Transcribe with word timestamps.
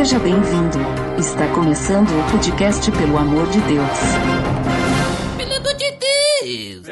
Seja 0.00 0.18
bem-vindo. 0.18 0.78
Está 1.18 1.46
começando 1.48 2.08
o 2.08 2.30
podcast 2.30 2.90
Pelo 2.90 3.18
Amor 3.18 3.46
de 3.48 3.60
Deus. 3.60 3.98
Pelo 5.36 5.56
amor 5.56 5.74
de 5.74 5.90
Deus! 5.90 6.86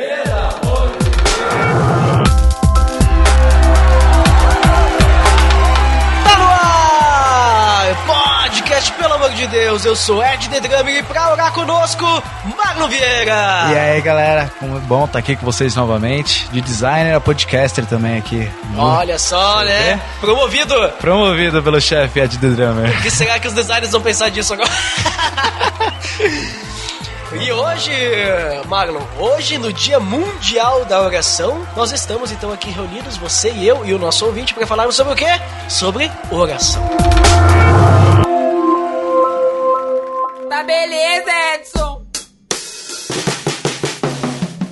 Tá 6.22 6.36
no 6.36 6.48
ar! 6.50 7.96
Podcast, 8.44 8.92
pelo 8.92 9.14
amor 9.14 9.30
de 9.30 9.46
Deus, 9.46 9.86
eu 9.86 9.96
sou 9.96 10.22
Ed 10.22 10.46
The 10.50 10.60
Drummer 10.60 10.98
e 10.98 11.02
pra 11.02 11.32
orar 11.32 11.54
conosco, 11.54 12.04
Marlon 12.78 12.88
Vieira! 12.88 13.70
E 13.72 13.78
aí, 13.78 14.00
galera, 14.00 14.50
como 14.60 14.76
é 14.76 14.80
bom 14.80 15.04
estar 15.04 15.18
aqui 15.18 15.34
com 15.34 15.44
vocês 15.44 15.74
novamente. 15.74 16.48
De 16.52 16.60
designer 16.60 17.14
a 17.14 17.20
podcaster 17.20 17.84
também 17.86 18.16
aqui. 18.16 18.48
Olha 18.76 19.18
só, 19.18 19.64
né? 19.64 20.00
Promovido! 20.20 20.74
Promovido 21.00 21.60
pelo 21.60 21.80
chefe 21.80 22.20
Ed 22.20 22.38
The 22.38 22.48
Drummer. 22.48 22.96
O 22.96 23.02
que 23.02 23.10
será 23.10 23.40
que 23.40 23.48
os 23.48 23.54
designers 23.54 23.90
vão 23.90 24.00
pensar 24.00 24.30
disso 24.30 24.54
agora? 24.54 24.70
E 27.30 27.52
hoje, 27.52 27.92
Marlon, 28.68 29.02
hoje 29.18 29.58
no 29.58 29.70
Dia 29.70 30.00
Mundial 30.00 30.86
da 30.86 31.02
Oração, 31.02 31.62
nós 31.76 31.92
estamos 31.92 32.32
então 32.32 32.50
aqui 32.50 32.70
reunidos, 32.70 33.18
você 33.18 33.52
e 33.52 33.68
eu 33.68 33.84
e 33.84 33.92
o 33.92 33.98
nosso 33.98 34.24
ouvinte, 34.24 34.54
para 34.54 34.66
falarmos 34.66 34.96
sobre 34.96 35.12
o 35.12 35.16
quê? 35.16 35.26
Sobre 35.68 36.10
oração. 36.30 36.82
Tá 40.48 40.62
beleza, 40.62 41.30
Edson! 41.54 41.77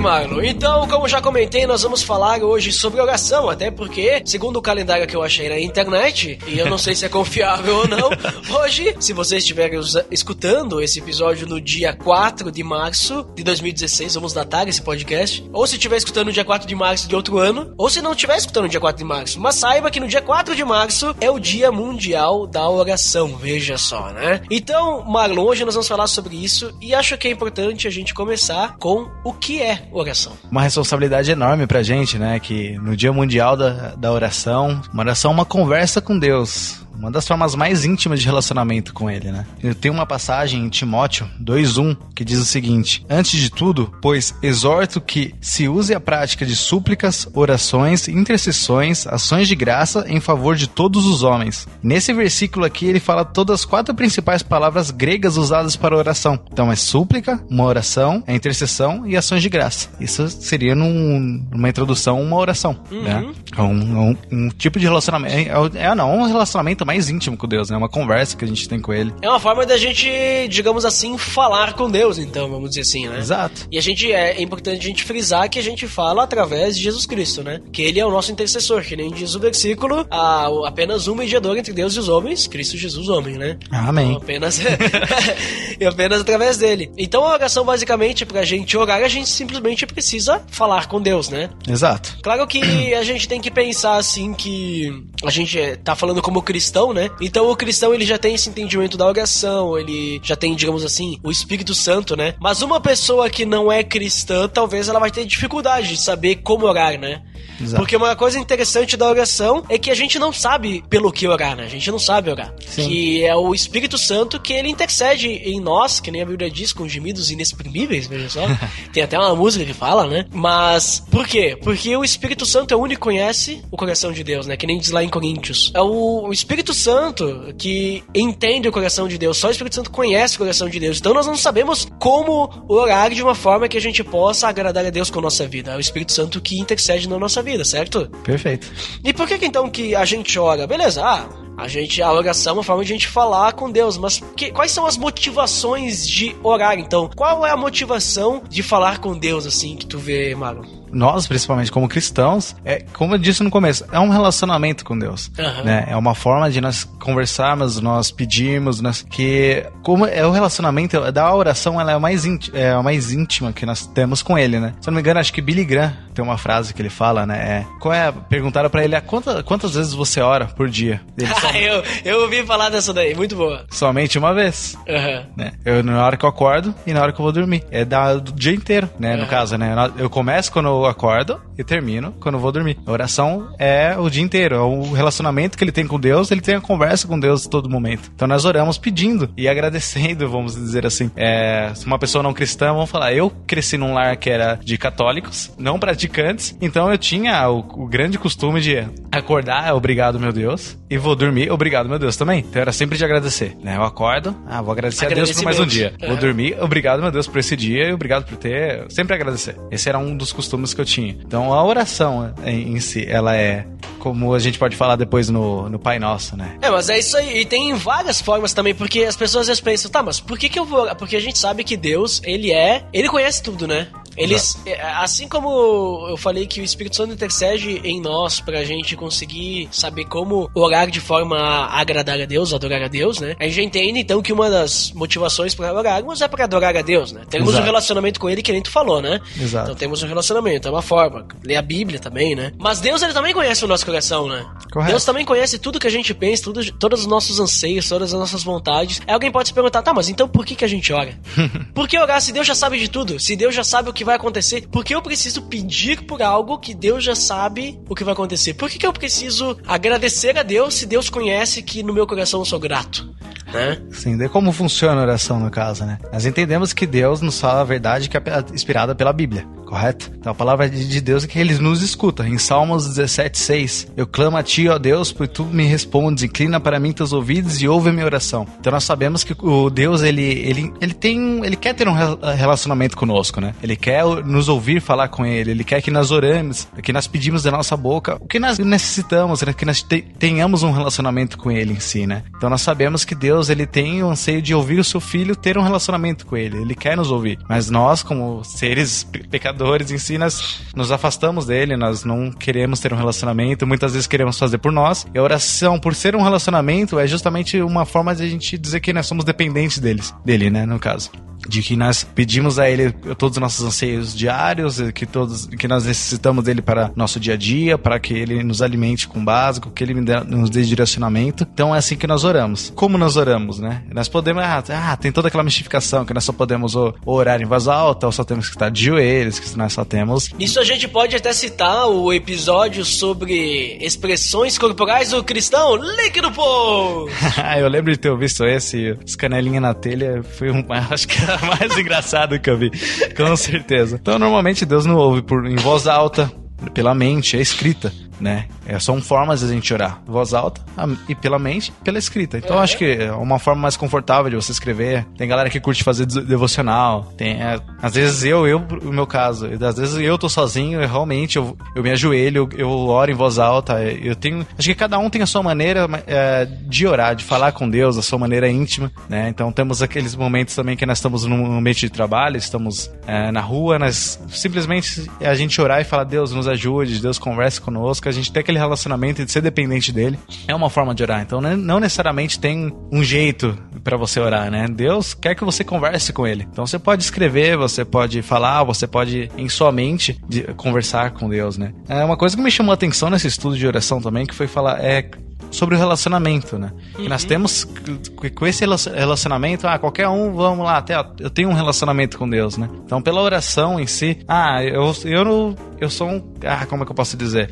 Marlon. 0.00 0.42
Então, 0.42 0.88
como 0.88 1.06
já 1.08 1.20
comentei, 1.20 1.66
nós 1.66 1.82
vamos 1.82 2.02
falar 2.02 2.42
hoje 2.42 2.72
sobre 2.72 3.00
oração, 3.00 3.48
até 3.50 3.70
porque, 3.70 4.22
segundo 4.24 4.56
o 4.56 4.62
calendário 4.62 5.06
que 5.06 5.14
eu 5.14 5.22
achei 5.22 5.48
na 5.48 5.58
internet, 5.60 6.38
e 6.46 6.58
eu 6.58 6.68
não 6.68 6.78
sei 6.78 6.94
se 6.94 7.04
é 7.04 7.08
confiável 7.08 7.76
ou 7.76 7.88
não, 7.88 8.10
hoje, 8.62 8.94
se 8.98 9.12
vocês 9.12 9.42
estiverem 9.42 9.78
usa- 9.78 10.06
escutando 10.10 10.80
esse 10.80 10.98
episódio 10.98 11.46
no 11.46 11.60
dia 11.60 11.92
4 11.94 12.50
de 12.50 12.62
março 12.62 13.26
de 13.34 13.42
2016, 13.44 14.14
vamos 14.14 14.32
datar 14.32 14.66
esse 14.68 14.80
podcast, 14.82 15.44
ou 15.52 15.66
se 15.66 15.74
estiver 15.76 15.96
escutando 15.96 16.26
no 16.26 16.32
dia 16.32 16.44
4 16.44 16.66
de 16.66 16.74
março 16.74 17.06
de 17.08 17.14
outro 17.14 17.38
ano, 17.38 17.74
ou 17.76 17.90
se 17.90 18.00
não 18.00 18.12
estiver 18.12 18.36
escutando 18.38 18.64
no 18.64 18.70
dia 18.70 18.80
4 18.80 18.98
de 18.98 19.04
março, 19.04 19.40
mas 19.40 19.56
saiba 19.56 19.90
que 19.90 20.00
no 20.00 20.08
dia 20.08 20.22
4 20.22 20.56
de 20.56 20.64
março 20.64 21.14
é 21.20 21.30
o 21.30 21.38
Dia 21.38 21.70
Mundial 21.70 22.46
da 22.46 22.68
Oração, 22.68 23.36
veja 23.36 23.76
só, 23.76 24.10
né? 24.10 24.40
Então, 24.50 25.02
Marlon, 25.04 25.44
hoje 25.44 25.64
nós 25.64 25.74
vamos 25.74 25.88
falar 25.88 26.06
sobre 26.06 26.36
isso 26.42 26.72
e 26.80 26.94
acho 26.94 27.18
que 27.18 27.28
é 27.28 27.30
importante 27.30 27.86
a 27.86 27.90
gente 27.90 28.14
começar 28.14 28.76
com 28.78 29.06
o 29.24 29.32
que 29.32 29.60
é 29.60 29.88
oração. 29.92 30.32
Uma 30.50 30.62
responsabilidade 30.62 31.30
enorme 31.30 31.66
pra 31.66 31.82
gente, 31.82 32.18
né? 32.18 32.38
Que 32.38 32.78
no 32.78 32.96
Dia 32.96 33.12
Mundial 33.12 33.56
da, 33.56 33.94
da 33.96 34.12
Oração, 34.12 34.80
uma 34.92 35.02
oração 35.02 35.30
é 35.30 35.34
uma 35.34 35.44
conversa 35.44 36.00
com 36.00 36.18
Deus. 36.18 36.80
Uma 37.00 37.10
das 37.10 37.26
formas 37.26 37.54
mais 37.54 37.84
íntimas 37.84 38.20
de 38.20 38.26
relacionamento 38.26 38.92
com 38.94 39.10
ele, 39.10 39.32
né? 39.32 39.46
Eu 39.62 39.74
tenho 39.74 39.92
uma 39.94 40.06
passagem 40.06 40.62
em 40.64 40.68
Timóteo 40.68 41.26
2:1 41.42 41.96
que 42.14 42.24
diz 42.24 42.38
o 42.38 42.44
seguinte: 42.44 43.04
Antes 43.08 43.40
de 43.40 43.50
tudo, 43.50 43.92
pois 44.02 44.34
exorto 44.42 45.00
que 45.00 45.34
se 45.40 45.66
use 45.66 45.94
a 45.94 45.98
prática 46.00 46.44
de 46.44 46.54
súplicas, 46.54 47.26
orações, 47.34 48.06
intercessões, 48.06 49.06
ações 49.06 49.48
de 49.48 49.54
graça 49.54 50.04
em 50.08 50.20
favor 50.20 50.54
de 50.56 50.68
todos 50.68 51.06
os 51.06 51.22
homens. 51.22 51.66
Nesse 51.82 52.12
versículo 52.12 52.64
aqui 52.64 52.86
ele 52.86 53.00
fala 53.00 53.24
todas 53.24 53.60
as 53.60 53.64
quatro 53.64 53.94
principais 53.94 54.42
palavras 54.42 54.90
gregas 54.90 55.36
usadas 55.36 55.76
para 55.76 55.96
oração. 55.96 56.38
Então 56.52 56.70
é 56.70 56.76
súplica, 56.76 57.42
uma 57.50 57.64
oração, 57.64 58.22
é 58.26 58.34
intercessão 58.34 59.06
e 59.06 59.16
ações 59.16 59.42
de 59.42 59.48
graça. 59.48 59.88
Isso 60.00 60.28
seria 60.28 60.74
num- 60.74 61.44
numa 61.50 61.68
introdução 61.68 62.20
uma 62.20 62.36
oração, 62.36 62.78
né? 62.90 63.26
É 63.56 63.62
um, 63.62 64.10
um- 64.10 64.16
um 64.30 64.48
tipo 64.50 64.78
de 64.78 64.86
relacionamento. 64.86 65.34
É, 65.76 65.84
é, 65.86 65.94
não, 65.94 66.18
um 66.20 66.26
relacionamento 66.26 66.84
mais 66.90 67.08
íntimo 67.08 67.36
com 67.36 67.46
Deus, 67.46 67.70
né? 67.70 67.76
Uma 67.76 67.88
conversa 67.88 68.36
que 68.36 68.44
a 68.44 68.48
gente 68.48 68.68
tem 68.68 68.80
com 68.80 68.92
ele. 68.92 69.14
É 69.22 69.28
uma 69.28 69.38
forma 69.38 69.64
da 69.64 69.76
gente, 69.76 70.10
digamos 70.48 70.84
assim, 70.84 71.16
falar 71.16 71.74
com 71.74 71.88
Deus, 71.88 72.18
então, 72.18 72.50
vamos 72.50 72.70
dizer 72.70 72.80
assim, 72.80 73.08
né? 73.08 73.16
Exato. 73.20 73.68
E 73.70 73.78
a 73.78 73.80
gente 73.80 74.10
é, 74.12 74.42
importante 74.42 74.80
a 74.80 74.82
gente 74.82 75.04
frisar 75.04 75.48
que 75.48 75.60
a 75.60 75.62
gente 75.62 75.86
fala 75.86 76.24
através 76.24 76.76
de 76.76 76.82
Jesus 76.82 77.06
Cristo, 77.06 77.44
né? 77.44 77.60
Que 77.72 77.82
ele 77.82 78.00
é 78.00 78.04
o 78.04 78.10
nosso 78.10 78.32
intercessor, 78.32 78.82
que 78.82 78.96
nem 78.96 79.12
diz 79.12 79.36
o 79.36 79.38
versículo, 79.38 80.04
há 80.10 80.48
apenas 80.66 81.06
um 81.06 81.14
mediador 81.14 81.56
entre 81.56 81.72
Deus 81.72 81.94
e 81.94 82.00
os 82.00 82.08
homens, 82.08 82.48
Cristo 82.48 82.76
Jesus, 82.76 83.08
homem, 83.08 83.36
né? 83.36 83.56
Amém. 83.70 84.10
Então, 84.10 84.22
apenas, 84.22 84.58
e 85.78 85.86
apenas 85.86 86.20
através 86.22 86.56
dele. 86.56 86.90
Então 86.98 87.24
a 87.24 87.34
oração, 87.34 87.64
basicamente, 87.64 88.26
pra 88.26 88.44
gente 88.44 88.76
orar, 88.76 89.00
a 89.00 89.08
gente 89.08 89.28
simplesmente 89.28 89.86
precisa 89.86 90.42
falar 90.48 90.88
com 90.88 91.00
Deus, 91.00 91.28
né? 91.28 91.50
Exato. 91.68 92.18
Claro 92.20 92.44
que 92.48 92.94
a 92.94 93.04
gente 93.04 93.28
tem 93.28 93.40
que 93.40 93.50
pensar 93.50 93.94
assim 93.94 94.34
que 94.34 95.04
a 95.24 95.30
gente 95.30 95.56
é, 95.56 95.76
tá 95.76 95.94
falando 95.94 96.20
como 96.20 96.42
cristão, 96.42 96.69
né? 96.92 97.10
Então 97.20 97.50
o 97.50 97.56
cristão 97.56 97.92
ele 97.94 98.04
já 98.04 98.18
tem 98.18 98.34
esse 98.34 98.48
entendimento 98.48 98.96
da 98.96 99.06
oração, 99.06 99.78
ele 99.78 100.20
já 100.22 100.36
tem, 100.36 100.54
digamos 100.54 100.84
assim, 100.84 101.18
o 101.22 101.30
Espírito 101.30 101.74
Santo, 101.74 102.16
né? 102.16 102.34
Mas 102.40 102.62
uma 102.62 102.80
pessoa 102.80 103.28
que 103.28 103.44
não 103.44 103.70
é 103.70 103.82
cristã, 103.82 104.48
talvez 104.48 104.88
ela 104.88 105.00
vai 105.00 105.10
ter 105.10 105.24
dificuldade 105.24 105.88
de 105.88 105.96
saber 105.96 106.36
como 106.36 106.66
orar, 106.66 106.98
né? 106.98 107.22
Exato. 107.60 107.76
Porque 107.82 107.96
uma 107.96 108.14
coisa 108.14 108.38
interessante 108.38 108.96
da 108.96 109.08
oração 109.08 109.64
é 109.68 109.78
que 109.78 109.90
a 109.90 109.94
gente 109.94 110.18
não 110.18 110.32
sabe 110.32 110.84
pelo 110.88 111.12
que 111.12 111.26
orar, 111.26 111.56
né? 111.56 111.64
A 111.64 111.68
gente 111.68 111.90
não 111.90 111.98
sabe 111.98 112.30
orar. 112.30 112.54
Sim. 112.66 112.88
Que 112.88 113.24
é 113.24 113.34
o 113.34 113.54
Espírito 113.54 113.98
Santo 113.98 114.38
que 114.40 114.52
ele 114.52 114.68
intercede 114.68 115.28
em 115.28 115.60
nós, 115.60 116.00
que 116.00 116.10
nem 116.10 116.22
a 116.22 116.26
Bíblia 116.26 116.50
diz, 116.50 116.72
com 116.72 116.88
gemidos 116.88 117.30
inexprimíveis, 117.30 118.06
veja 118.06 118.28
só. 118.28 118.40
Tem 118.92 119.02
até 119.02 119.18
uma 119.18 119.34
música 119.34 119.64
que 119.64 119.74
fala, 119.74 120.06
né? 120.06 120.26
Mas 120.32 121.02
por 121.10 121.26
quê? 121.26 121.58
Porque 121.60 121.96
o 121.96 122.04
Espírito 122.04 122.46
Santo 122.46 122.72
é 122.72 122.76
o 122.76 122.80
único 122.80 123.00
que 123.00 123.00
conhece 123.00 123.62
o 123.70 123.76
coração 123.76 124.12
de 124.12 124.22
Deus, 124.22 124.46
né? 124.46 124.56
Que 124.56 124.66
nem 124.66 124.78
diz 124.78 124.90
lá 124.90 125.02
em 125.02 125.08
Coríntios. 125.08 125.72
É 125.74 125.80
o, 125.80 126.28
o 126.28 126.32
Espírito 126.32 126.74
Santo 126.74 127.54
que 127.58 128.04
entende 128.14 128.68
o 128.68 128.72
coração 128.72 129.08
de 129.08 129.16
Deus. 129.16 129.38
Só 129.38 129.48
o 129.48 129.50
Espírito 129.50 129.74
Santo 129.74 129.90
conhece 129.90 130.36
o 130.36 130.38
coração 130.38 130.68
de 130.68 130.78
Deus. 130.78 130.98
Então 130.98 131.14
nós 131.14 131.26
não 131.26 131.36
sabemos 131.36 131.88
como 131.98 132.64
orar 132.68 133.10
de 133.10 133.22
uma 133.22 133.34
forma 133.34 133.68
que 133.68 133.78
a 133.78 133.80
gente 133.80 134.04
possa 134.04 134.48
agradar 134.48 134.84
a 134.84 134.90
Deus 134.90 135.10
com 135.10 135.18
a 135.18 135.22
nossa 135.22 135.46
vida. 135.46 135.72
É 135.72 135.76
o 135.76 135.80
Espírito 135.80 136.12
Santo 136.12 136.40
que 136.40 136.58
intercede 136.58 137.08
na 137.08 137.18
nossa 137.18 137.42
vida, 137.42 137.49
certo? 137.64 138.08
Perfeito. 138.24 138.70
E 139.04 139.12
por 139.12 139.26
que, 139.26 139.38
que 139.38 139.46
então 139.46 139.68
que 139.70 139.94
a 139.94 140.04
gente 140.04 140.38
ora? 140.38 140.66
Beleza, 140.66 141.02
ah, 141.04 141.28
a 141.56 141.68
gente 141.68 142.00
a 142.02 142.12
oração 142.12 142.52
é 142.52 142.56
uma 142.58 142.62
forma 142.62 142.84
de 142.84 142.92
a 142.92 142.94
gente 142.94 143.08
falar 143.08 143.52
com 143.52 143.70
Deus, 143.70 143.96
mas 143.98 144.20
que- 144.36 144.50
quais 144.50 144.70
são 144.72 144.86
as 144.86 144.96
motivações 144.96 146.06
de 146.08 146.34
orar 146.42 146.78
então? 146.78 147.10
Qual 147.14 147.44
é 147.46 147.50
a 147.50 147.56
motivação 147.56 148.42
de 148.48 148.62
falar 148.62 148.98
com 148.98 149.16
Deus 149.16 149.46
assim 149.46 149.76
que 149.76 149.86
tu 149.86 149.98
vê, 149.98 150.34
Marlon? 150.34 150.79
Nós, 150.92 151.26
principalmente 151.26 151.70
como 151.72 151.88
cristãos, 151.88 152.54
é, 152.64 152.82
como 152.94 153.14
eu 153.14 153.18
disse 153.18 153.42
no 153.42 153.50
começo, 153.50 153.84
é 153.92 153.98
um 153.98 154.08
relacionamento 154.08 154.84
com 154.84 154.98
Deus. 154.98 155.30
Aham. 155.38 155.62
Né? 155.64 155.84
É 155.88 155.96
uma 155.96 156.14
forma 156.14 156.50
de 156.50 156.60
nós 156.60 156.84
conversarmos, 157.00 157.80
nós 157.80 158.10
pedirmos, 158.10 158.80
nós, 158.80 159.02
que 159.08 159.64
como 159.82 160.06
é 160.06 160.24
o 160.26 160.30
relacionamento 160.30 160.98
da 161.12 161.34
oração, 161.34 161.80
ela 161.80 161.92
é 161.92 161.94
a 161.94 162.00
mais 162.00 162.24
íntima, 162.24 162.58
é 162.58 162.70
a 162.70 162.82
mais 162.82 163.12
íntima 163.12 163.52
que 163.52 163.66
nós 163.66 163.86
temos 163.86 164.22
com 164.22 164.38
ele, 164.38 164.58
né? 164.60 164.74
Se 164.80 164.88
eu 164.88 164.92
não 164.92 164.96
me 164.96 165.00
engano, 165.00 165.20
acho 165.20 165.32
que 165.32 165.40
Billy 165.42 165.64
Graham 165.64 165.92
tem 166.14 166.24
uma 166.24 166.36
frase 166.38 166.72
que 166.74 166.80
ele 166.82 166.90
fala, 166.90 167.26
né? 167.26 167.36
É, 167.60 167.66
qual 167.80 167.94
é, 167.94 168.12
perguntaram 168.28 168.68
pra 168.70 168.84
ele, 168.84 168.94
ah, 168.96 169.00
quanta, 169.00 169.42
quantas 169.42 169.74
vezes 169.74 169.92
você 169.94 170.20
ora 170.20 170.46
por 170.46 170.68
dia? 170.68 171.00
Ele, 171.18 171.30
Ah, 171.42 171.58
eu, 171.58 171.82
eu 172.04 172.20
ouvi 172.22 172.44
falar 172.44 172.68
dessa 172.68 172.92
daí, 172.92 173.14
muito 173.14 173.34
boa. 173.36 173.64
somente 173.70 174.18
uma 174.18 174.34
vez. 174.34 174.76
Aham. 174.88 175.24
né? 175.36 175.52
Eu, 175.64 175.82
na 175.82 176.04
hora 176.04 176.16
que 176.16 176.24
eu 176.24 176.28
acordo 176.28 176.74
e 176.86 176.92
na 176.92 177.02
hora 177.02 177.12
que 177.12 177.20
eu 177.20 177.22
vou 177.24 177.32
dormir. 177.32 177.64
É 177.70 177.84
da, 177.84 178.14
do 178.14 178.32
dia 178.32 178.52
inteiro, 178.52 178.88
né? 178.98 179.16
No 179.16 179.22
Uhum. 179.22 179.28
caso, 179.28 179.56
né? 179.56 179.74
Eu 179.96 180.08
começo 180.10 180.50
quando 180.52 180.79
acordo 180.86 181.40
e 181.60 181.64
termino 181.64 182.12
quando 182.20 182.38
vou 182.38 182.50
dormir. 182.52 182.78
A 182.86 182.90
oração 182.90 183.48
é 183.58 183.96
o 183.98 184.08
dia 184.10 184.22
inteiro. 184.22 184.54
É 184.56 184.60
o 184.60 184.92
relacionamento 184.92 185.56
que 185.56 185.64
ele 185.64 185.72
tem 185.72 185.86
com 185.86 185.98
Deus, 186.00 186.30
ele 186.30 186.40
tem 186.40 186.54
a 186.56 186.60
conversa 186.60 187.06
com 187.06 187.18
Deus 187.18 187.46
todo 187.46 187.68
momento. 187.68 188.10
Então 188.14 188.26
nós 188.26 188.44
oramos 188.44 188.78
pedindo 188.78 189.28
e 189.36 189.48
agradecendo, 189.48 190.28
vamos 190.28 190.54
dizer 190.54 190.86
assim. 190.86 191.10
É, 191.16 191.70
se 191.74 191.86
uma 191.86 191.98
pessoa 191.98 192.22
não 192.22 192.32
cristã, 192.32 192.72
vamos 192.72 192.90
falar, 192.90 193.12
eu 193.12 193.30
cresci 193.46 193.76
num 193.76 193.92
lar 193.94 194.16
que 194.16 194.30
era 194.30 194.58
de 194.62 194.76
católicos, 194.78 195.52
não 195.58 195.78
praticantes, 195.78 196.56
então 196.60 196.90
eu 196.90 196.98
tinha 196.98 197.48
o, 197.48 197.58
o 197.58 197.86
grande 197.86 198.18
costume 198.18 198.60
de 198.60 198.84
acordar, 199.10 199.74
obrigado 199.74 200.18
meu 200.20 200.32
Deus, 200.32 200.76
e 200.88 200.96
vou 200.96 201.14
dormir, 201.16 201.50
obrigado 201.50 201.88
meu 201.88 201.98
Deus 201.98 202.16
também. 202.16 202.40
Então 202.48 202.62
era 202.62 202.72
sempre 202.72 202.96
de 202.96 203.04
agradecer, 203.04 203.56
né? 203.62 203.76
Eu 203.76 203.82
acordo, 203.82 204.34
ah, 204.46 204.62
vou 204.62 204.72
agradecer 204.72 205.06
a 205.06 205.08
Deus 205.08 205.32
por 205.32 205.44
mais 205.44 205.58
um 205.60 205.66
dia. 205.66 205.94
Vou 206.00 206.16
É. 206.16 206.20
dormir, 206.20 206.56
obrigado 206.60 207.00
meu 207.02 207.10
Deus 207.10 207.26
por 207.26 207.38
esse 207.38 207.56
dia 207.56 207.88
e 207.88 207.92
obrigado 207.92 208.24
por 208.24 208.36
ter, 208.36 208.86
sempre 208.90 209.14
agradecer. 209.14 209.56
Esse 209.70 209.88
era 209.88 209.98
um 209.98 210.16
dos 210.16 210.32
costumes 210.32 210.72
que 210.74 210.80
eu 210.80 210.84
tinha. 210.84 211.16
Então 211.24 211.49
A 211.52 211.64
oração 211.64 212.34
em, 212.44 212.74
em 212.74 212.80
si, 212.80 213.06
ela 213.08 213.36
é 213.36 213.66
como 214.00 214.34
a 214.34 214.38
gente 214.38 214.58
pode 214.58 214.74
falar 214.76 214.96
depois 214.96 215.28
no, 215.28 215.68
no 215.68 215.78
Pai 215.78 215.98
Nosso, 215.98 216.36
né? 216.36 216.56
É, 216.60 216.70
mas 216.70 216.88
é 216.88 216.98
isso 216.98 217.16
aí. 217.16 217.42
E 217.42 217.44
tem 217.44 217.74
várias 217.74 218.20
formas 218.20 218.52
também, 218.52 218.74
porque 218.74 219.04
as 219.04 219.14
pessoas 219.14 219.42
às 219.42 219.48
vezes 219.48 219.60
pensam, 219.60 219.90
tá, 219.90 220.02
mas 220.02 220.18
por 220.18 220.38
que 220.38 220.48
que 220.48 220.58
eu 220.58 220.64
vou... 220.64 220.92
Porque 220.96 221.16
a 221.16 221.20
gente 221.20 221.38
sabe 221.38 221.62
que 221.62 221.76
Deus, 221.76 222.20
ele 222.24 222.50
é... 222.50 222.82
Ele 222.92 223.08
conhece 223.08 223.42
tudo, 223.42 223.68
né? 223.68 223.88
Eles, 224.22 224.58
é, 224.66 224.80
assim 224.82 225.28
como 225.28 226.06
eu 226.08 226.16
falei 226.16 226.46
que 226.46 226.60
o 226.60 226.64
Espírito 226.64 226.96
Santo 226.96 227.14
intercede 227.14 227.80
em 227.84 228.00
nós 228.00 228.40
pra 228.40 228.62
gente 228.64 228.96
conseguir 228.96 229.68
saber 229.72 230.04
como 230.04 230.50
orar 230.54 230.90
de 230.90 231.00
forma 231.00 231.36
a 231.38 231.80
agradar 231.80 232.20
a 232.20 232.24
Deus, 232.24 232.52
adorar 232.52 232.82
a 232.82 232.88
Deus, 232.88 233.18
né? 233.18 233.36
A 233.38 233.48
gente 233.48 233.62
entende 233.62 234.00
então 234.00 234.22
que 234.22 234.32
uma 234.32 234.50
das 234.50 234.92
motivações 234.92 235.54
para 235.54 235.72
orarmos 235.72 236.20
é 236.20 236.28
para 236.28 236.44
adorar 236.44 236.76
a 236.76 236.82
Deus, 236.82 237.12
né? 237.12 237.22
Temos 237.28 237.50
Exato. 237.50 237.62
um 237.62 237.66
relacionamento 237.66 238.20
com 238.20 238.28
ele 238.28 238.42
que 238.42 238.52
nem 238.52 238.62
tu 238.62 238.70
falou, 238.70 239.00
né? 239.00 239.20
Exato. 239.40 239.64
Então 239.64 239.74
temos 239.74 240.02
um 240.02 240.06
relacionamento, 240.06 240.68
é 240.68 240.70
uma 240.70 240.82
forma. 240.82 241.26
Ler 241.44 241.56
a 241.56 241.62
Bíblia 241.62 241.98
também, 241.98 242.34
né? 242.34 242.52
Mas 242.58 242.80
Deus, 242.80 243.02
ele 243.02 243.12
também 243.12 243.32
conhece 243.32 243.64
o 243.64 243.68
nosso 243.68 243.86
coração, 243.86 244.28
né? 244.28 244.46
Correto. 244.72 244.92
Deus 244.92 245.04
também 245.04 245.24
conhece 245.24 245.58
tudo 245.58 245.78
que 245.78 245.86
a 245.86 245.90
gente 245.90 246.12
pensa, 246.12 246.42
tudo, 246.42 246.72
todos 246.72 247.00
os 247.00 247.06
nossos 247.06 247.40
anseios, 247.40 247.88
todas 247.88 248.12
as 248.12 248.20
nossas 248.20 248.42
vontades. 248.42 249.00
Aí 249.06 249.14
alguém 249.14 249.30
pode 249.30 249.48
se 249.48 249.54
perguntar, 249.54 249.82
tá, 249.82 249.94
mas 249.94 250.08
então 250.08 250.28
por 250.28 250.44
que, 250.44 250.54
que 250.54 250.64
a 250.64 250.68
gente 250.68 250.92
ora? 250.92 251.18
por 251.74 251.88
que 251.88 251.98
orar 251.98 252.20
se 252.20 252.32
Deus 252.32 252.46
já 252.46 252.54
sabe 252.54 252.78
de 252.78 252.88
tudo? 252.88 253.18
Se 253.18 253.34
Deus 253.36 253.54
já 253.54 253.64
sabe 253.64 253.90
o 253.90 253.92
que 253.92 254.04
vai 254.04 254.09
acontecer, 254.16 254.66
por 254.68 254.84
que 254.84 254.94
eu 254.94 255.02
preciso 255.02 255.42
pedir 255.42 256.02
por 256.02 256.22
algo 256.22 256.58
que 256.58 256.74
Deus 256.74 257.04
já 257.04 257.14
sabe 257.14 257.80
o 257.88 257.94
que 257.94 258.04
vai 258.04 258.12
acontecer? 258.12 258.54
Por 258.54 258.68
que, 258.68 258.78
que 258.78 258.86
eu 258.86 258.92
preciso 258.92 259.58
agradecer 259.66 260.38
a 260.38 260.42
Deus 260.42 260.74
se 260.74 260.86
Deus 260.86 261.08
conhece 261.08 261.62
que 261.62 261.82
no 261.82 261.92
meu 261.92 262.06
coração 262.06 262.40
eu 262.40 262.44
sou 262.44 262.58
grato? 262.58 263.14
Né? 263.52 263.82
Sim, 263.90 264.16
daí 264.16 264.28
como 264.28 264.52
funciona 264.52 265.00
a 265.00 265.04
oração 265.04 265.40
no 265.40 265.50
caso, 265.50 265.84
né? 265.84 265.98
Nós 266.12 266.24
entendemos 266.24 266.72
que 266.72 266.86
Deus 266.86 267.20
nos 267.20 267.40
fala 267.40 267.60
a 267.62 267.64
verdade 267.64 268.08
que 268.08 268.16
é 268.16 268.22
inspirada 268.54 268.94
pela 268.94 269.12
Bíblia, 269.12 269.46
correto? 269.70 270.10
Então 270.18 270.32
a 270.32 270.34
palavra 270.34 270.68
de 270.68 271.00
Deus 271.00 271.24
é 271.24 271.28
que 271.28 271.38
ele 271.38 271.56
nos 271.58 271.80
escuta. 271.80 272.26
Em 272.26 272.36
Salmos 272.38 272.88
17:6, 272.88 273.86
eu 273.96 274.06
clamo 274.06 274.36
a 274.36 274.42
ti, 274.42 274.68
ó 274.68 274.76
Deus, 274.76 275.12
porque 275.12 275.32
tu 275.32 275.44
me 275.44 275.64
respondes, 275.64 276.24
inclina 276.24 276.58
para 276.58 276.80
mim 276.80 276.92
teus 276.92 277.12
ouvidos 277.12 277.62
e 277.62 277.68
ouve 277.68 277.90
a 277.90 277.92
minha 277.92 278.04
oração. 278.04 278.46
Então 278.58 278.72
nós 278.72 278.82
sabemos 278.82 279.22
que 279.22 279.34
o 279.38 279.70
Deus 279.70 280.02
ele 280.02 280.22
ele 280.22 280.72
ele 280.80 280.92
tem 280.92 281.44
ele 281.44 281.56
quer 281.56 281.74
ter 281.74 281.88
um 281.88 281.94
relacionamento 281.94 282.96
conosco, 282.96 283.40
né? 283.40 283.54
Ele 283.62 283.76
quer 283.76 284.04
nos 284.24 284.48
ouvir 284.48 284.80
falar 284.80 285.08
com 285.08 285.24
ele, 285.24 285.52
ele 285.52 285.62
quer 285.62 285.80
que 285.80 285.90
nós 285.90 286.10
oremos, 286.10 286.66
que 286.82 286.92
nós 286.92 287.06
pedimos 287.06 287.44
da 287.44 287.52
nossa 287.52 287.76
boca 287.76 288.18
o 288.20 288.26
que 288.26 288.40
nós 288.40 288.58
necessitamos, 288.58 289.42
né? 289.42 289.52
que 289.52 289.64
nós 289.64 289.82
te, 289.82 290.02
tenhamos 290.02 290.64
um 290.64 290.72
relacionamento 290.72 291.38
com 291.38 291.50
ele 291.50 291.74
em 291.74 291.80
si, 291.80 292.06
né? 292.06 292.24
Então 292.36 292.50
nós 292.50 292.62
sabemos 292.62 293.04
que 293.04 293.14
Deus 293.14 293.48
ele 293.48 293.66
tem 293.66 294.02
o 294.02 294.10
anseio 294.10 294.42
de 294.42 294.52
ouvir 294.52 294.80
o 294.80 294.84
seu 294.84 295.00
filho 295.00 295.36
ter 295.36 295.56
um 295.56 295.62
relacionamento 295.62 296.26
com 296.26 296.36
ele, 296.36 296.60
ele 296.60 296.74
quer 296.74 296.96
nos 296.96 297.10
ouvir. 297.12 297.38
Mas 297.48 297.70
nós, 297.70 298.02
como 298.02 298.42
seres 298.42 299.04
pecadores 299.30 299.59
em 299.92 299.98
si, 299.98 300.18
nós 300.18 300.60
nos 300.74 300.90
afastamos 300.90 301.46
dele, 301.46 301.76
nós 301.76 302.04
não 302.04 302.30
queremos 302.30 302.80
ter 302.80 302.92
um 302.92 302.96
relacionamento, 302.96 303.66
muitas 303.66 303.92
vezes 303.92 304.06
queremos 304.06 304.38
fazer 304.38 304.58
por 304.58 304.72
nós. 304.72 305.06
E 305.14 305.18
a 305.18 305.22
oração, 305.22 305.78
por 305.78 305.94
ser 305.94 306.16
um 306.16 306.22
relacionamento, 306.22 306.98
é 306.98 307.06
justamente 307.06 307.60
uma 307.60 307.84
forma 307.84 308.14
de 308.14 308.22
a 308.22 308.28
gente 308.28 308.56
dizer 308.58 308.80
que 308.80 308.92
nós 308.92 309.06
somos 309.06 309.24
dependentes 309.24 309.78
deles, 309.78 310.14
dele, 310.24 310.50
né, 310.50 310.66
no 310.66 310.78
caso 310.78 311.10
de 311.50 311.62
que 311.62 311.76
nós 311.76 312.04
pedimos 312.04 312.58
a 312.58 312.70
ele 312.70 312.92
todos 313.18 313.36
os 313.36 313.40
nossos 313.40 313.66
anseios 313.66 314.14
diários, 314.14 314.80
que 314.94 315.04
todos 315.04 315.46
que 315.46 315.66
nós 315.66 315.84
necessitamos 315.84 316.44
dele 316.44 316.62
para 316.62 316.92
nosso 316.94 317.18
dia 317.18 317.34
a 317.34 317.36
dia, 317.36 317.76
para 317.76 317.98
que 317.98 318.14
ele 318.14 318.42
nos 318.44 318.62
alimente 318.62 319.08
com 319.08 319.20
o 319.20 319.24
básico, 319.24 319.70
que 319.70 319.82
ele 319.82 319.94
nos 319.94 320.48
dê 320.48 320.62
direcionamento. 320.62 321.46
Então 321.52 321.74
é 321.74 321.78
assim 321.78 321.96
que 321.96 322.06
nós 322.06 322.24
oramos. 322.24 322.72
Como 322.74 322.96
nós 322.96 323.16
oramos, 323.16 323.58
né? 323.58 323.82
Nós 323.92 324.08
podemos, 324.08 324.42
ah, 324.42 324.62
ah 324.68 324.96
tem 324.96 325.10
toda 325.10 325.28
aquela 325.28 325.42
mistificação 325.42 326.04
que 326.04 326.14
nós 326.14 326.24
só 326.24 326.32
podemos 326.32 326.74
orar 327.04 327.42
em 327.42 327.46
voz 327.46 327.66
alta, 327.66 328.06
ou 328.06 328.12
só 328.12 328.22
temos 328.22 328.46
que 328.46 328.54
estar 328.54 328.70
de 328.70 328.84
joelhos, 328.84 329.38
que 329.40 329.58
nós 329.58 329.72
só 329.72 329.84
temos. 329.84 330.30
Isso 330.38 330.60
a 330.60 330.64
gente 330.64 330.86
pode 330.86 331.16
até 331.16 331.32
citar 331.32 331.88
o 331.88 332.12
episódio 332.12 332.84
sobre 332.84 333.76
expressões 333.80 334.56
corporais 334.56 335.10
do 335.10 335.24
cristão, 335.24 335.76
link 335.76 336.20
no 336.20 336.30
post! 336.30 337.12
Eu 337.58 337.68
lembro 337.68 337.92
de 337.92 337.98
ter 337.98 338.16
visto 338.16 338.44
esse, 338.44 338.96
os 339.04 339.16
canelinha 339.16 339.60
na 339.60 339.74
telha, 339.74 340.22
foi 340.22 340.50
um, 340.50 340.64
acho 340.90 341.08
que 341.08 341.16
mais 341.58 341.76
engraçado 341.78 342.38
que 342.38 342.50
eu 342.50 342.56
vi. 342.56 342.70
Com 343.16 343.36
certeza. 343.36 343.98
Então, 344.00 344.18
normalmente 344.18 344.64
Deus 344.64 344.86
não 344.86 344.96
ouve 344.96 345.22
por, 345.22 345.46
em 345.46 345.56
voz 345.56 345.86
alta, 345.86 346.30
pela 346.74 346.94
mente, 346.94 347.36
é 347.36 347.40
escrita 347.40 347.92
né? 348.20 348.46
É, 348.66 348.78
são 348.78 349.00
formas 349.00 349.40
de 349.40 349.46
a 349.46 349.48
gente 349.48 349.72
orar. 349.72 350.00
Voz 350.06 350.34
alta 350.34 350.60
e 351.08 351.14
pela 351.14 351.38
mente 351.38 351.72
pela 351.84 351.98
escrita. 351.98 352.38
Então 352.38 352.58
É. 352.58 352.62
acho 352.62 352.76
que 352.76 352.84
é 352.84 353.12
uma 353.12 353.38
forma 353.38 353.62
mais 353.62 353.76
confortável 353.76 354.30
de 354.30 354.36
você 354.36 354.52
escrever. 354.52 355.04
Tem 355.16 355.26
galera 355.28 355.48
que 355.50 355.58
curte 355.60 355.82
fazer 355.82 356.06
de- 356.06 356.20
devocional. 356.22 357.12
Tem, 357.16 357.40
é, 357.42 357.58
às 357.82 357.94
vezes 357.94 358.24
eu, 358.24 358.46
eu, 358.46 358.60
no 358.82 358.92
meu 358.92 359.06
caso, 359.06 359.46
às 359.66 359.78
vezes 359.78 359.96
eu 359.98 360.18
tô 360.18 360.28
sozinho 360.28 360.82
e 360.82 360.86
realmente 360.86 361.36
eu, 361.36 361.56
eu 361.74 361.82
me 361.82 361.90
ajoelho, 361.90 362.48
eu, 362.52 362.58
eu 362.58 362.68
oro 362.70 363.10
em 363.10 363.14
voz 363.14 363.38
alta. 363.38 363.82
Eu 363.82 364.14
tenho. 364.14 364.46
Acho 364.58 364.68
que 364.68 364.74
cada 364.74 364.98
um 364.98 365.08
tem 365.08 365.22
a 365.22 365.26
sua 365.26 365.42
maneira 365.42 365.88
é, 366.06 366.44
de 366.44 366.86
orar, 366.86 367.14
de 367.14 367.24
falar 367.24 367.52
com 367.52 367.68
Deus, 367.68 367.96
a 367.96 368.02
sua 368.02 368.18
maneira 368.18 368.48
íntima, 368.48 368.90
né? 369.08 369.28
Então 369.28 369.50
temos 369.52 369.82
aqueles 369.82 370.14
momentos 370.14 370.54
também 370.54 370.76
que 370.76 370.84
nós 370.86 370.98
estamos 370.98 371.24
num 371.24 371.58
ambiente 371.58 371.80
de 371.80 371.90
trabalho, 371.90 372.36
estamos 372.36 372.90
é, 373.06 373.30
na 373.30 373.40
rua, 373.40 373.78
nós 373.78 374.20
simplesmente 374.28 375.08
a 375.20 375.34
gente 375.34 375.60
orar 375.60 375.80
e 375.80 375.84
falar, 375.84 376.04
Deus 376.04 376.32
nos 376.32 376.48
ajude, 376.48 377.00
Deus 377.00 377.18
converse 377.18 377.60
conosco, 377.60 378.08
a 378.10 378.14
gente 378.14 378.32
tem 378.32 378.40
aquele 378.40 378.58
relacionamento 378.58 379.24
de 379.24 379.30
ser 379.32 379.40
dependente 379.40 379.92
dele. 379.92 380.18
É 380.46 380.54
uma 380.54 380.68
forma 380.70 380.94
de 380.94 381.02
orar. 381.02 381.22
Então 381.22 381.40
né, 381.40 381.56
não 381.56 381.80
necessariamente 381.80 382.38
tem 382.38 382.72
um 382.92 383.02
jeito 383.02 383.56
pra 383.82 383.96
você 383.96 384.20
orar, 384.20 384.50
né? 384.50 384.66
Deus 384.68 385.14
quer 385.14 385.34
que 385.34 385.44
você 385.44 385.64
converse 385.64 386.12
com 386.12 386.26
ele. 386.26 386.46
Então 386.50 386.66
você 386.66 386.78
pode 386.78 387.02
escrever, 387.02 387.56
você 387.56 387.84
pode 387.84 388.20
falar, 388.22 388.62
você 388.64 388.86
pode 388.86 389.30
em 389.36 389.48
sua 389.48 389.72
mente 389.72 390.20
de- 390.28 390.42
conversar 390.54 391.12
com 391.12 391.28
Deus, 391.28 391.56
né? 391.56 391.72
É 391.88 392.04
uma 392.04 392.16
coisa 392.16 392.36
que 392.36 392.42
me 392.42 392.50
chamou 392.50 392.72
a 392.72 392.74
atenção 392.74 393.08
nesse 393.10 393.26
estudo 393.26 393.56
de 393.56 393.66
oração 393.66 394.00
também, 394.00 394.26
que 394.26 394.34
foi 394.34 394.46
falar 394.46 394.82
é 394.84 395.08
sobre 395.50 395.74
o 395.74 395.78
relacionamento, 395.78 396.56
né? 396.58 396.70
Que 396.94 397.08
nós 397.08 397.24
temos 397.24 397.64
que- 397.64 398.30
com 398.30 398.46
esse 398.46 398.60
relacion- 398.60 398.92
relacionamento, 398.94 399.66
ah, 399.66 399.78
qualquer 399.78 400.08
um, 400.08 400.32
vamos 400.32 400.64
lá, 400.64 400.76
até 400.76 400.94
eu 401.18 401.28
tenho 401.30 401.48
um 401.48 401.54
relacionamento 401.54 402.16
com 402.18 402.28
Deus, 402.28 402.56
né? 402.56 402.68
Então 402.84 403.02
pela 403.02 403.20
oração 403.20 403.80
em 403.80 403.86
si, 403.86 404.18
ah, 404.28 404.62
eu 404.62 404.94
eu 405.04 405.56
eu 405.80 405.90
sou 405.90 406.08
um, 406.08 406.34
ah, 406.46 406.66
como 406.66 406.82
é 406.82 406.86
que 406.86 406.92
eu 406.92 406.96
posso 406.96 407.16
dizer? 407.16 407.50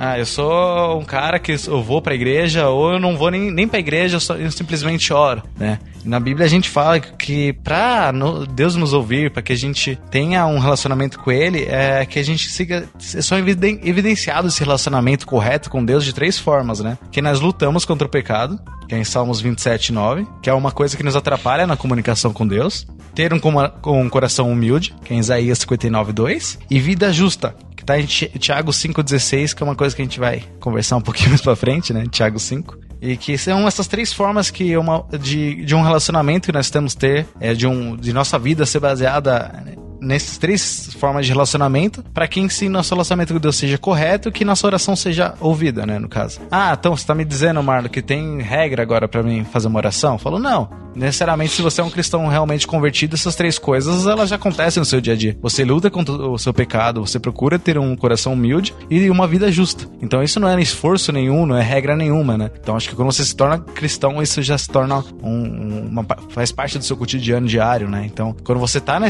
Ah, 0.00 0.16
eu 0.16 0.24
sou 0.24 1.00
um 1.00 1.04
cara 1.04 1.40
que 1.40 1.52
eu 1.66 1.82
vou 1.82 2.00
pra 2.00 2.14
igreja 2.14 2.68
ou 2.68 2.92
eu 2.92 3.00
não 3.00 3.16
vou 3.16 3.32
nem, 3.32 3.50
nem 3.50 3.66
pra 3.66 3.80
igreja, 3.80 4.14
eu, 4.16 4.20
só- 4.20 4.36
eu 4.36 4.48
simplesmente 4.52 5.12
oro, 5.12 5.42
né? 5.58 5.80
Na 6.04 6.20
Bíblia 6.20 6.46
a 6.46 6.48
gente 6.48 6.68
fala 6.70 7.00
que 7.00 7.52
pra 7.64 8.12
Deus 8.54 8.76
nos 8.76 8.92
ouvir, 8.92 9.32
pra 9.32 9.42
que 9.42 9.52
a 9.52 9.56
gente 9.56 9.98
tenha 10.08 10.46
um 10.46 10.60
relacionamento 10.60 11.18
com 11.18 11.32
Ele, 11.32 11.64
é 11.64 12.06
que 12.06 12.18
a 12.18 12.22
gente 12.22 12.48
siga. 12.48 12.88
É 13.14 13.20
só 13.20 13.36
eviden- 13.36 13.80
evidenciado 13.82 14.46
esse 14.46 14.60
relacionamento 14.62 15.26
correto 15.26 15.68
com 15.68 15.84
Deus 15.84 16.04
de 16.04 16.14
três 16.14 16.38
formas, 16.38 16.78
né? 16.78 16.96
Que 17.10 17.20
nós 17.20 17.40
lutamos 17.40 17.84
contra 17.84 18.06
o 18.06 18.10
pecado, 18.10 18.56
que 18.88 18.94
é 18.94 18.98
em 18.98 19.04
Salmos 19.04 19.40
27, 19.40 19.92
9, 19.92 20.24
que 20.40 20.48
é 20.48 20.54
uma 20.54 20.70
coisa 20.70 20.96
que 20.96 21.02
nos 21.02 21.16
atrapalha 21.16 21.66
na 21.66 21.76
comunicação 21.76 22.32
com 22.32 22.46
Deus. 22.46 22.86
Ter 23.14 23.32
um, 23.34 23.40
um 23.86 24.08
coração 24.08 24.48
humilde, 24.50 24.94
que 25.04 25.12
é 25.12 25.16
em 25.16 25.18
Isaías 25.20 25.58
59, 25.58 26.12
2. 26.12 26.58
E 26.70 26.78
vida 26.78 27.12
justa, 27.12 27.54
tá 27.88 27.98
em 27.98 28.04
Ti- 28.04 28.30
Tiago 28.38 28.70
5,16, 28.70 29.54
que 29.54 29.62
é 29.62 29.66
uma 29.66 29.74
coisa 29.74 29.96
que 29.96 30.02
a 30.02 30.04
gente 30.04 30.20
vai 30.20 30.42
conversar 30.60 30.96
um 30.96 31.00
pouquinho 31.00 31.30
mais 31.30 31.40
pra 31.40 31.56
frente, 31.56 31.92
né? 31.92 32.04
Tiago 32.10 32.38
5. 32.38 32.76
E 33.00 33.16
que 33.16 33.38
são 33.38 33.66
essas 33.66 33.86
três 33.86 34.12
formas 34.12 34.50
que 34.50 34.76
uma, 34.76 35.04
de, 35.20 35.64
de 35.64 35.74
um 35.74 35.80
relacionamento 35.82 36.46
que 36.46 36.52
nós 36.52 36.68
temos 36.68 36.94
ter, 36.94 37.26
é, 37.40 37.54
de, 37.54 37.66
um, 37.66 37.96
de 37.96 38.12
nossa 38.12 38.38
vida 38.38 38.66
ser 38.66 38.80
baseada 38.80 39.64
nessas 40.00 40.38
três 40.38 40.94
formas 40.98 41.26
de 41.26 41.32
relacionamento, 41.32 42.02
para 42.14 42.26
que 42.26 42.40
em 42.40 42.48
si 42.48 42.68
nosso 42.68 42.94
relacionamento 42.94 43.32
com 43.32 43.40
Deus 43.40 43.56
seja 43.56 43.78
correto 43.78 44.28
e 44.28 44.32
que 44.32 44.44
nossa 44.44 44.66
oração 44.66 44.94
seja 44.96 45.34
ouvida, 45.40 45.84
né, 45.86 45.98
no 45.98 46.08
caso. 46.08 46.40
Ah, 46.50 46.76
então 46.78 46.96
você 46.96 47.06
tá 47.06 47.14
me 47.14 47.24
dizendo, 47.24 47.62
Marlon, 47.62 47.88
que 47.88 48.02
tem 48.02 48.40
regra 48.40 48.82
agora 48.82 49.08
para 49.08 49.22
mim 49.22 49.44
fazer 49.44 49.68
uma 49.68 49.78
oração? 49.78 50.14
Eu 50.14 50.18
falo, 50.18 50.38
não. 50.38 50.68
Necessariamente, 50.94 51.52
se 51.52 51.62
você 51.62 51.80
é 51.80 51.84
um 51.84 51.90
cristão 51.90 52.26
realmente 52.26 52.66
convertido, 52.66 53.14
essas 53.14 53.36
três 53.36 53.56
coisas 53.58 54.06
elas 54.06 54.30
já 54.30 54.36
acontecem 54.36 54.80
no 54.80 54.84
seu 54.84 55.00
dia 55.00 55.12
a 55.12 55.16
dia. 55.16 55.38
Você 55.40 55.64
luta 55.64 55.88
contra 55.88 56.12
o 56.12 56.36
seu 56.38 56.52
pecado, 56.52 57.06
você 57.06 57.20
procura 57.20 57.58
ter 57.58 57.78
um 57.78 57.94
coração 57.94 58.32
humilde 58.32 58.74
e 58.90 59.08
uma 59.08 59.26
vida 59.26 59.50
justa. 59.52 59.86
Então 60.02 60.22
isso 60.22 60.40
não 60.40 60.48
é 60.48 60.60
esforço 60.60 61.12
nenhum, 61.12 61.46
não 61.46 61.56
é 61.56 61.62
regra 61.62 61.94
nenhuma, 61.94 62.36
né? 62.36 62.50
Então 62.60 62.76
acho 62.76 62.88
que 62.88 62.96
quando 62.96 63.12
você 63.12 63.24
se 63.24 63.36
torna 63.36 63.58
cristão, 63.58 64.20
isso 64.20 64.42
já 64.42 64.58
se 64.58 64.68
torna 64.68 65.04
um, 65.22 65.86
uma, 65.88 66.04
faz 66.30 66.50
parte 66.50 66.78
do 66.78 66.84
seu 66.84 66.96
cotidiano 66.96 67.46
diário, 67.46 67.88
né? 67.88 68.02
Então 68.04 68.34
quando 68.42 68.58
você 68.58 68.80
tá 68.80 68.98
né, 68.98 69.08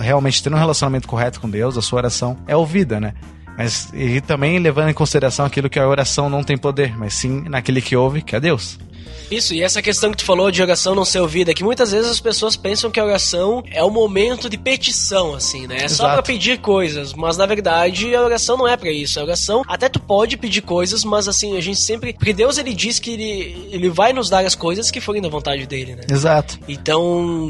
realmente 0.00 0.27
tendo 0.42 0.56
um 0.56 0.58
relacionamento 0.58 1.08
correto 1.08 1.40
com 1.40 1.48
Deus, 1.48 1.76
a 1.76 1.82
sua 1.82 1.98
oração 1.98 2.36
é 2.46 2.56
ouvida, 2.56 3.00
né? 3.00 3.14
Mas 3.56 3.90
e 3.92 4.20
também 4.20 4.58
levando 4.58 4.88
em 4.88 4.94
consideração 4.94 5.44
aquilo 5.44 5.68
que 5.68 5.78
a 5.80 5.88
oração 5.88 6.30
não 6.30 6.44
tem 6.44 6.56
poder, 6.56 6.96
mas 6.96 7.14
sim 7.14 7.42
naquele 7.48 7.82
que 7.82 7.96
ouve, 7.96 8.22
que 8.22 8.36
é 8.36 8.40
Deus. 8.40 8.78
Isso, 9.30 9.54
e 9.54 9.62
essa 9.62 9.82
questão 9.82 10.10
que 10.10 10.18
tu 10.18 10.24
falou 10.24 10.50
de 10.50 10.62
oração 10.62 10.94
não 10.94 11.04
ser 11.04 11.20
ouvida, 11.20 11.52
que 11.52 11.64
muitas 11.64 11.92
vezes 11.92 12.10
as 12.10 12.20
pessoas 12.20 12.56
pensam 12.56 12.90
que 12.90 12.98
a 12.98 13.04
oração 13.04 13.62
é 13.70 13.82
o 13.82 13.90
momento 13.90 14.48
de 14.48 14.56
petição, 14.56 15.34
assim, 15.34 15.66
né? 15.66 15.76
É 15.76 15.88
só 15.88 16.04
Exato. 16.04 16.12
pra 16.14 16.22
pedir 16.22 16.58
coisas, 16.58 17.12
mas 17.12 17.36
na 17.36 17.46
verdade 17.46 18.14
a 18.14 18.22
oração 18.22 18.56
não 18.56 18.66
é 18.66 18.76
pra 18.76 18.90
isso. 18.90 19.20
A 19.20 19.24
oração, 19.24 19.62
até 19.66 19.88
tu 19.88 20.00
pode 20.00 20.36
pedir 20.36 20.62
coisas, 20.62 21.04
mas 21.04 21.28
assim, 21.28 21.56
a 21.56 21.60
gente 21.60 21.78
sempre. 21.78 22.14
Porque 22.14 22.32
Deus 22.32 22.58
ele 22.58 22.72
diz 22.72 22.98
que 22.98 23.12
ele, 23.12 23.68
ele 23.70 23.88
vai 23.88 24.12
nos 24.12 24.30
dar 24.30 24.44
as 24.44 24.54
coisas 24.54 24.90
que 24.90 25.00
forem 25.00 25.20
da 25.20 25.28
vontade 25.28 25.66
dele, 25.66 25.96
né? 25.96 26.02
Exato. 26.10 26.58
Então, 26.66 27.46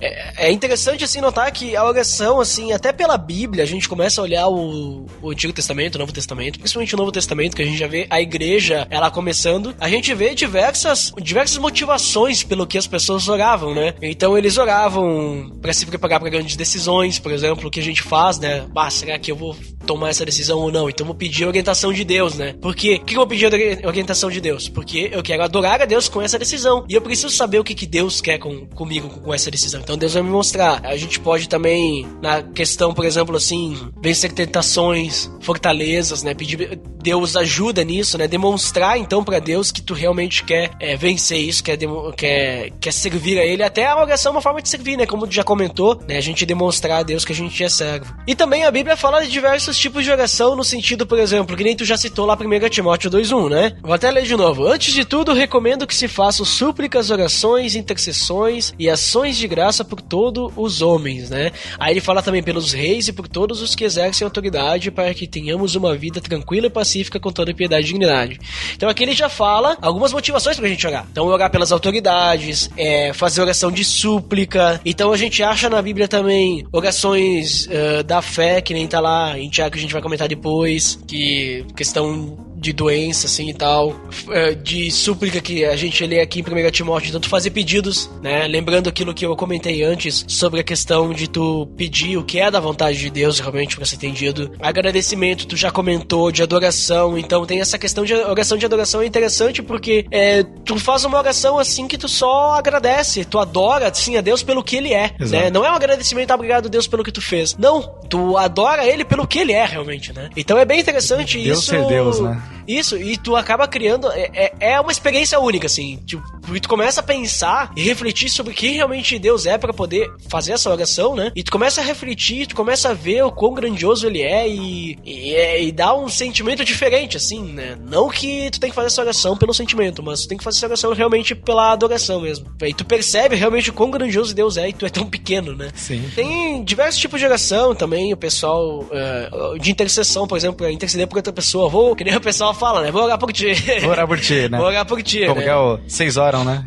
é, 0.00 0.48
é 0.48 0.52
interessante 0.52 1.04
assim 1.04 1.20
notar 1.20 1.50
que 1.52 1.76
a 1.76 1.84
oração, 1.84 2.40
assim, 2.40 2.72
até 2.72 2.92
pela 2.92 3.16
Bíblia, 3.16 3.64
a 3.64 3.66
gente 3.66 3.88
começa 3.88 4.20
a 4.20 4.24
olhar 4.24 4.48
o, 4.48 5.06
o 5.22 5.30
Antigo 5.30 5.52
Testamento, 5.52 5.94
o 5.96 5.98
Novo 5.98 6.12
Testamento, 6.12 6.58
principalmente 6.58 6.94
o 6.94 6.98
Novo 6.98 7.12
Testamento, 7.12 7.56
que 7.56 7.62
a 7.62 7.64
gente 7.64 7.78
já 7.78 7.86
vê 7.86 8.06
a 8.10 8.20
igreja 8.20 8.86
ela 8.90 9.10
começando, 9.10 9.74
a 9.80 9.88
gente 9.88 10.14
vê 10.14 10.34
diversas, 10.34 11.03
diversas 11.20 11.58
motivações 11.58 12.42
pelo 12.42 12.66
que 12.66 12.78
as 12.78 12.86
pessoas 12.86 13.28
oravam, 13.28 13.74
né? 13.74 13.94
Então 14.02 14.36
eles 14.36 14.58
oravam 14.58 15.50
para 15.60 15.72
se 15.72 15.86
preparar 15.86 16.20
para 16.20 16.28
grandes 16.30 16.56
decisões, 16.56 17.18
por 17.18 17.32
exemplo, 17.32 17.68
o 17.68 17.70
que 17.70 17.80
a 17.80 17.82
gente 17.82 18.02
faz, 18.02 18.38
né? 18.38 18.64
Bah, 18.72 18.90
será 18.90 19.18
que 19.18 19.30
eu 19.30 19.36
vou 19.36 19.56
tomar 19.86 20.10
essa 20.10 20.24
decisão 20.24 20.58
ou 20.58 20.72
não? 20.72 20.88
Então 20.88 21.06
vou 21.06 21.14
pedir 21.14 21.44
a 21.44 21.48
orientação 21.48 21.92
de 21.92 22.04
Deus, 22.04 22.34
né? 22.34 22.54
Porque, 22.60 22.98
por 22.98 23.04
que 23.06 23.14
eu 23.14 23.18
vou 23.18 23.26
pedir 23.26 23.46
a 23.46 23.48
ori- 23.48 23.86
orientação 23.86 24.30
de 24.30 24.40
Deus? 24.40 24.68
Porque 24.68 25.10
eu 25.12 25.22
quero 25.22 25.42
adorar 25.42 25.82
a 25.82 25.84
Deus 25.84 26.08
com 26.08 26.22
essa 26.22 26.38
decisão. 26.38 26.84
E 26.88 26.94
eu 26.94 27.00
preciso 27.02 27.30
saber 27.30 27.58
o 27.58 27.64
que, 27.64 27.74
que 27.74 27.86
Deus 27.86 28.20
quer 28.20 28.38
com, 28.38 28.66
comigo 28.66 29.08
com 29.08 29.32
essa 29.34 29.50
decisão. 29.50 29.80
Então 29.80 29.96
Deus 29.96 30.14
vai 30.14 30.22
me 30.22 30.30
mostrar. 30.30 30.80
A 30.84 30.96
gente 30.96 31.20
pode 31.20 31.48
também, 31.48 32.06
na 32.22 32.42
questão, 32.42 32.94
por 32.94 33.04
exemplo, 33.04 33.36
assim, 33.36 33.76
vencer 34.02 34.32
tentações, 34.32 35.30
fortalezas, 35.40 36.22
né? 36.22 36.34
Pedir 36.34 36.78
Deus 37.02 37.36
ajuda 37.36 37.84
nisso, 37.84 38.16
né? 38.16 38.26
Demonstrar 38.26 38.98
então 38.98 39.22
pra 39.22 39.38
Deus 39.38 39.70
que 39.70 39.82
tu 39.82 39.92
realmente 39.92 40.42
quer 40.44 40.70
é, 40.80 40.93
vencer 40.96 41.38
isso, 41.38 41.62
quer, 41.62 41.78
quer, 42.16 42.70
quer 42.80 42.92
servir 42.92 43.38
a 43.38 43.44
Ele. 43.44 43.62
Até 43.62 43.86
a 43.86 44.00
oração 44.00 44.30
é 44.30 44.34
uma 44.34 44.42
forma 44.42 44.60
de 44.60 44.68
servir, 44.68 44.96
né? 44.96 45.06
Como 45.06 45.30
já 45.30 45.44
comentou, 45.44 46.00
né? 46.06 46.16
A 46.16 46.20
gente 46.20 46.46
demonstrar 46.46 47.00
a 47.00 47.02
Deus 47.02 47.24
que 47.24 47.32
a 47.32 47.34
gente 47.34 47.62
é 47.62 47.68
servo. 47.68 48.14
E 48.26 48.34
também 48.34 48.64
a 48.64 48.70
Bíblia 48.70 48.96
fala 48.96 49.22
de 49.22 49.30
diversos 49.30 49.78
tipos 49.78 50.04
de 50.04 50.10
oração, 50.10 50.56
no 50.56 50.64
sentido, 50.64 51.06
por 51.06 51.18
exemplo, 51.18 51.56
que 51.56 51.64
nem 51.64 51.76
tu 51.76 51.84
já 51.84 51.96
citou 51.96 52.26
lá 52.26 52.34
1 52.34 52.68
Timóteo 52.68 53.10
2.1, 53.10 53.50
né? 53.50 53.76
Vou 53.82 53.92
até 53.92 54.10
ler 54.10 54.24
de 54.24 54.36
novo. 54.36 54.66
Antes 54.66 54.92
de 54.92 55.04
tudo, 55.04 55.32
recomendo 55.32 55.86
que 55.86 55.94
se 55.94 56.08
façam 56.08 56.44
súplicas, 56.44 57.10
orações, 57.10 57.74
intercessões 57.74 58.72
e 58.78 58.88
ações 58.88 59.36
de 59.36 59.46
graça 59.46 59.84
por 59.84 60.00
todos 60.00 60.52
os 60.56 60.82
homens, 60.82 61.30
né? 61.30 61.52
Aí 61.78 61.92
ele 61.92 62.00
fala 62.00 62.22
também 62.22 62.42
pelos 62.42 62.72
reis 62.72 63.08
e 63.08 63.12
por 63.12 63.28
todos 63.28 63.62
os 63.62 63.74
que 63.74 63.84
exercem 63.84 64.24
autoridade 64.24 64.90
para 64.90 65.12
que 65.14 65.26
tenhamos 65.26 65.74
uma 65.74 65.96
vida 65.96 66.20
tranquila 66.20 66.66
e 66.66 66.70
pacífica 66.70 67.20
com 67.20 67.32
toda 67.32 67.54
piedade 67.54 67.82
e 67.82 67.86
dignidade. 67.86 68.38
Então 68.74 68.88
aqui 68.88 69.02
ele 69.02 69.12
já 69.12 69.28
fala 69.28 69.76
algumas 69.80 70.12
motivações 70.12 70.56
pra 70.56 70.68
gente 70.68 70.83
orar. 70.86 71.06
Então 71.10 71.26
orar 71.26 71.50
pelas 71.50 71.72
autoridades, 71.72 72.70
é, 72.76 73.12
fazer 73.12 73.42
oração 73.42 73.70
de 73.70 73.84
súplica. 73.84 74.80
Então 74.84 75.12
a 75.12 75.16
gente 75.16 75.42
acha 75.42 75.68
na 75.68 75.80
Bíblia 75.80 76.08
também 76.08 76.66
orações 76.72 77.68
eh, 77.70 78.02
da 78.02 78.20
fé, 78.22 78.60
que 78.60 78.74
nem 78.74 78.86
tá 78.86 79.00
lá 79.00 79.38
em 79.38 79.48
Tiago 79.48 79.72
que 79.72 79.78
a 79.78 79.82
gente 79.82 79.92
vai 79.92 80.02
comentar 80.02 80.28
depois, 80.28 80.98
que 81.06 81.64
questão 81.76 82.36
de 82.64 82.72
doença, 82.72 83.26
assim, 83.26 83.50
e 83.50 83.54
tal, 83.54 83.94
eh, 84.30 84.54
de 84.54 84.90
súplica 84.90 85.38
que 85.40 85.64
a 85.66 85.76
gente 85.76 86.04
lê 86.06 86.20
aqui 86.20 86.40
em 86.40 86.42
1 86.42 86.70
Timóteo, 86.70 87.08
então 87.08 87.20
tu 87.20 87.28
fazer 87.28 87.50
pedidos, 87.50 88.10
né, 88.22 88.46
lembrando 88.46 88.88
aquilo 88.88 89.12
que 89.12 89.26
eu 89.26 89.36
comentei 89.36 89.82
antes, 89.82 90.24
sobre 90.26 90.60
a 90.60 90.64
questão 90.64 91.12
de 91.12 91.28
tu 91.28 91.68
pedir 91.76 92.16
o 92.16 92.24
que 92.24 92.40
é 92.40 92.50
da 92.50 92.60
vontade 92.60 92.98
de 92.98 93.10
Deus, 93.10 93.38
realmente, 93.38 93.76
pra 93.76 93.84
ser 93.84 93.96
entendido, 93.96 94.50
agradecimento, 94.60 95.46
tu 95.46 95.56
já 95.56 95.70
comentou, 95.70 96.32
de 96.32 96.42
adoração, 96.42 97.18
então 97.18 97.44
tem 97.44 97.60
essa 97.60 97.78
questão 97.78 98.02
de 98.04 98.14
oração 98.14 98.56
de 98.56 98.64
adoração 98.64 99.02
é 99.02 99.06
interessante 99.06 99.62
porque 99.62 100.06
é, 100.10 100.42
tu 100.64 100.78
faz 100.78 101.04
uma 101.04 101.18
oração 101.18 101.58
assim 101.58 101.86
que 101.86 101.98
tu 101.98 102.08
só 102.08 102.52
agradece, 102.52 103.24
tu 103.24 103.38
adora, 103.38 103.92
sim, 103.92 104.16
a 104.16 104.22
Deus 104.22 104.42
pelo 104.42 104.64
que 104.64 104.76
ele 104.76 104.92
é, 104.94 105.10
né, 105.20 105.50
não 105.50 105.66
é 105.66 105.70
um 105.70 105.74
agradecimento, 105.74 106.30
"Ah, 106.30 106.34
obrigado 106.34 106.68
Deus 106.70 106.86
pelo 106.86 107.04
que 107.04 107.12
tu 107.12 107.20
fez, 107.20 107.56
não, 107.58 107.82
tu 108.08 108.38
adora 108.38 108.86
ele 108.86 109.04
pelo 109.04 109.26
que 109.26 109.38
ele 109.38 109.52
é, 109.52 109.66
realmente, 109.66 110.12
né, 110.14 110.30
então 110.36 110.58
é 110.58 110.64
bem 110.64 110.80
interessante 110.80 111.42
Deus 111.42 111.58
isso... 111.58 111.70
ser 111.70 111.84
Deus, 111.86 112.20
né? 112.20 112.40
Isso, 112.66 112.96
e 112.96 113.16
tu 113.16 113.36
acaba 113.36 113.66
criando. 113.68 114.10
É, 114.12 114.30
é- 114.34 114.52
é 114.74 114.80
uma 114.80 114.92
experiência 114.92 115.38
única, 115.38 115.66
assim. 115.66 115.96
Tipo, 116.06 116.22
e 116.52 116.60
tu 116.60 116.68
começa 116.68 117.00
a 117.00 117.02
pensar 117.02 117.72
e 117.76 117.82
refletir 117.82 118.28
sobre 118.28 118.54
quem 118.54 118.74
realmente 118.74 119.18
Deus 119.18 119.46
é 119.46 119.56
pra 119.56 119.72
poder 119.72 120.10
fazer 120.28 120.52
essa 120.52 120.70
oração, 120.70 121.14
né? 121.14 121.32
E 121.34 121.42
tu 121.42 121.50
começa 121.52 121.80
a 121.80 121.84
refletir, 121.84 122.46
tu 122.46 122.56
começa 122.56 122.90
a 122.90 122.94
ver 122.94 123.24
o 123.24 123.32
quão 123.32 123.54
grandioso 123.54 124.06
ele 124.06 124.22
é 124.22 124.48
e, 124.48 124.98
e, 125.04 125.34
e 125.66 125.72
dá 125.72 125.94
um 125.94 126.08
sentimento 126.08 126.64
diferente, 126.64 127.16
assim, 127.16 127.42
né? 127.42 127.76
Não 127.88 128.08
que 128.08 128.50
tu 128.50 128.60
tem 128.60 128.70
que 128.70 128.76
fazer 128.76 128.88
essa 128.88 129.02
oração 129.02 129.36
pelo 129.36 129.54
sentimento, 129.54 130.02
mas 130.02 130.22
tu 130.22 130.28
tem 130.28 130.38
que 130.38 130.44
fazer 130.44 130.58
essa 130.58 130.66
oração 130.66 130.92
realmente 130.92 131.34
pela 131.34 131.72
adoração 131.72 132.20
mesmo. 132.20 132.46
E 132.62 132.74
tu 132.74 132.84
percebe 132.84 133.36
realmente 133.36 133.70
o 133.70 133.72
quão 133.72 133.90
grandioso 133.90 134.34
Deus 134.34 134.56
é 134.56 134.68
e 134.68 134.72
tu 134.72 134.86
é 134.86 134.88
tão 134.88 135.06
pequeno, 135.06 135.54
né? 135.54 135.70
Sim. 135.74 136.04
Tem 136.14 136.62
diversos 136.64 137.00
tipos 137.00 137.20
de 137.20 137.26
oração 137.26 137.74
também, 137.74 138.12
o 138.12 138.16
pessoal 138.16 138.86
é, 138.90 139.58
de 139.58 139.70
intercessão, 139.70 140.26
por 140.26 140.36
exemplo, 140.36 140.68
interceder 140.68 141.06
por 141.06 141.16
outra 141.16 141.32
pessoa. 141.32 141.68
Vou, 141.68 141.94
que 141.94 142.04
nem 142.04 142.16
o 142.16 142.20
pessoal 142.20 142.54
fala, 142.54 142.82
né? 142.82 142.90
Vou 142.90 143.02
orar 143.02 143.18
por 143.18 143.32
ti. 143.32 143.52
Vou 143.80 143.90
orar 143.90 144.06
por 144.06 144.20
ti, 144.20 144.48
né? 144.48 144.58
Vou 144.58 144.66
orar 144.66 144.86
por 144.86 145.02
ti, 145.02 145.26
Como 145.26 145.40
né? 145.40 145.44
que 145.44 145.50
é 145.50 145.56
o 145.56 145.78
seis 145.86 146.16
oram, 146.34 146.44
né? 146.44 146.64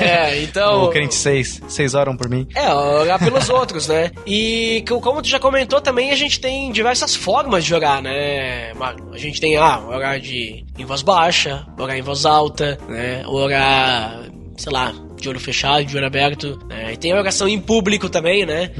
É, 0.00 0.42
então- 0.42 0.84
o 0.86 0.88
crente 0.90 1.14
seis. 1.14 1.60
Seis 1.68 1.94
oram 1.94 2.16
por 2.16 2.28
mim. 2.28 2.46
É, 2.54 2.72
orar 2.72 3.18
pelos 3.18 3.48
outros, 3.48 3.86
né? 3.88 4.10
E 4.26 4.84
co- 4.88 5.00
como 5.00 5.22
tu 5.22 5.28
já 5.28 5.38
comentou 5.38 5.80
também, 5.80 6.10
a 6.10 6.16
gente 6.16 6.40
tem 6.40 6.70
diversas 6.72 7.14
formas 7.14 7.64
de 7.64 7.74
orar, 7.74 8.02
né? 8.02 8.72
A 9.12 9.16
gente 9.18 9.40
tem, 9.40 9.56
ah, 9.56 9.80
orar 9.88 10.20
de 10.20 10.64
em 10.78 10.84
voz 10.84 11.02
baixa, 11.02 11.66
orar 11.78 11.96
em 11.96 12.02
voz 12.02 12.24
alta, 12.26 12.78
né? 12.88 13.22
Orar, 13.26 14.22
sei 14.56 14.72
lá, 14.72 14.92
de 15.16 15.28
olho 15.28 15.40
fechado, 15.40 15.84
de 15.84 15.96
olho 15.96 16.06
aberto, 16.06 16.58
né? 16.68 16.92
E 16.92 16.96
tem 16.96 17.12
a 17.12 17.16
oração 17.16 17.48
em 17.48 17.60
público 17.60 18.08
também, 18.08 18.44
né? 18.46 18.70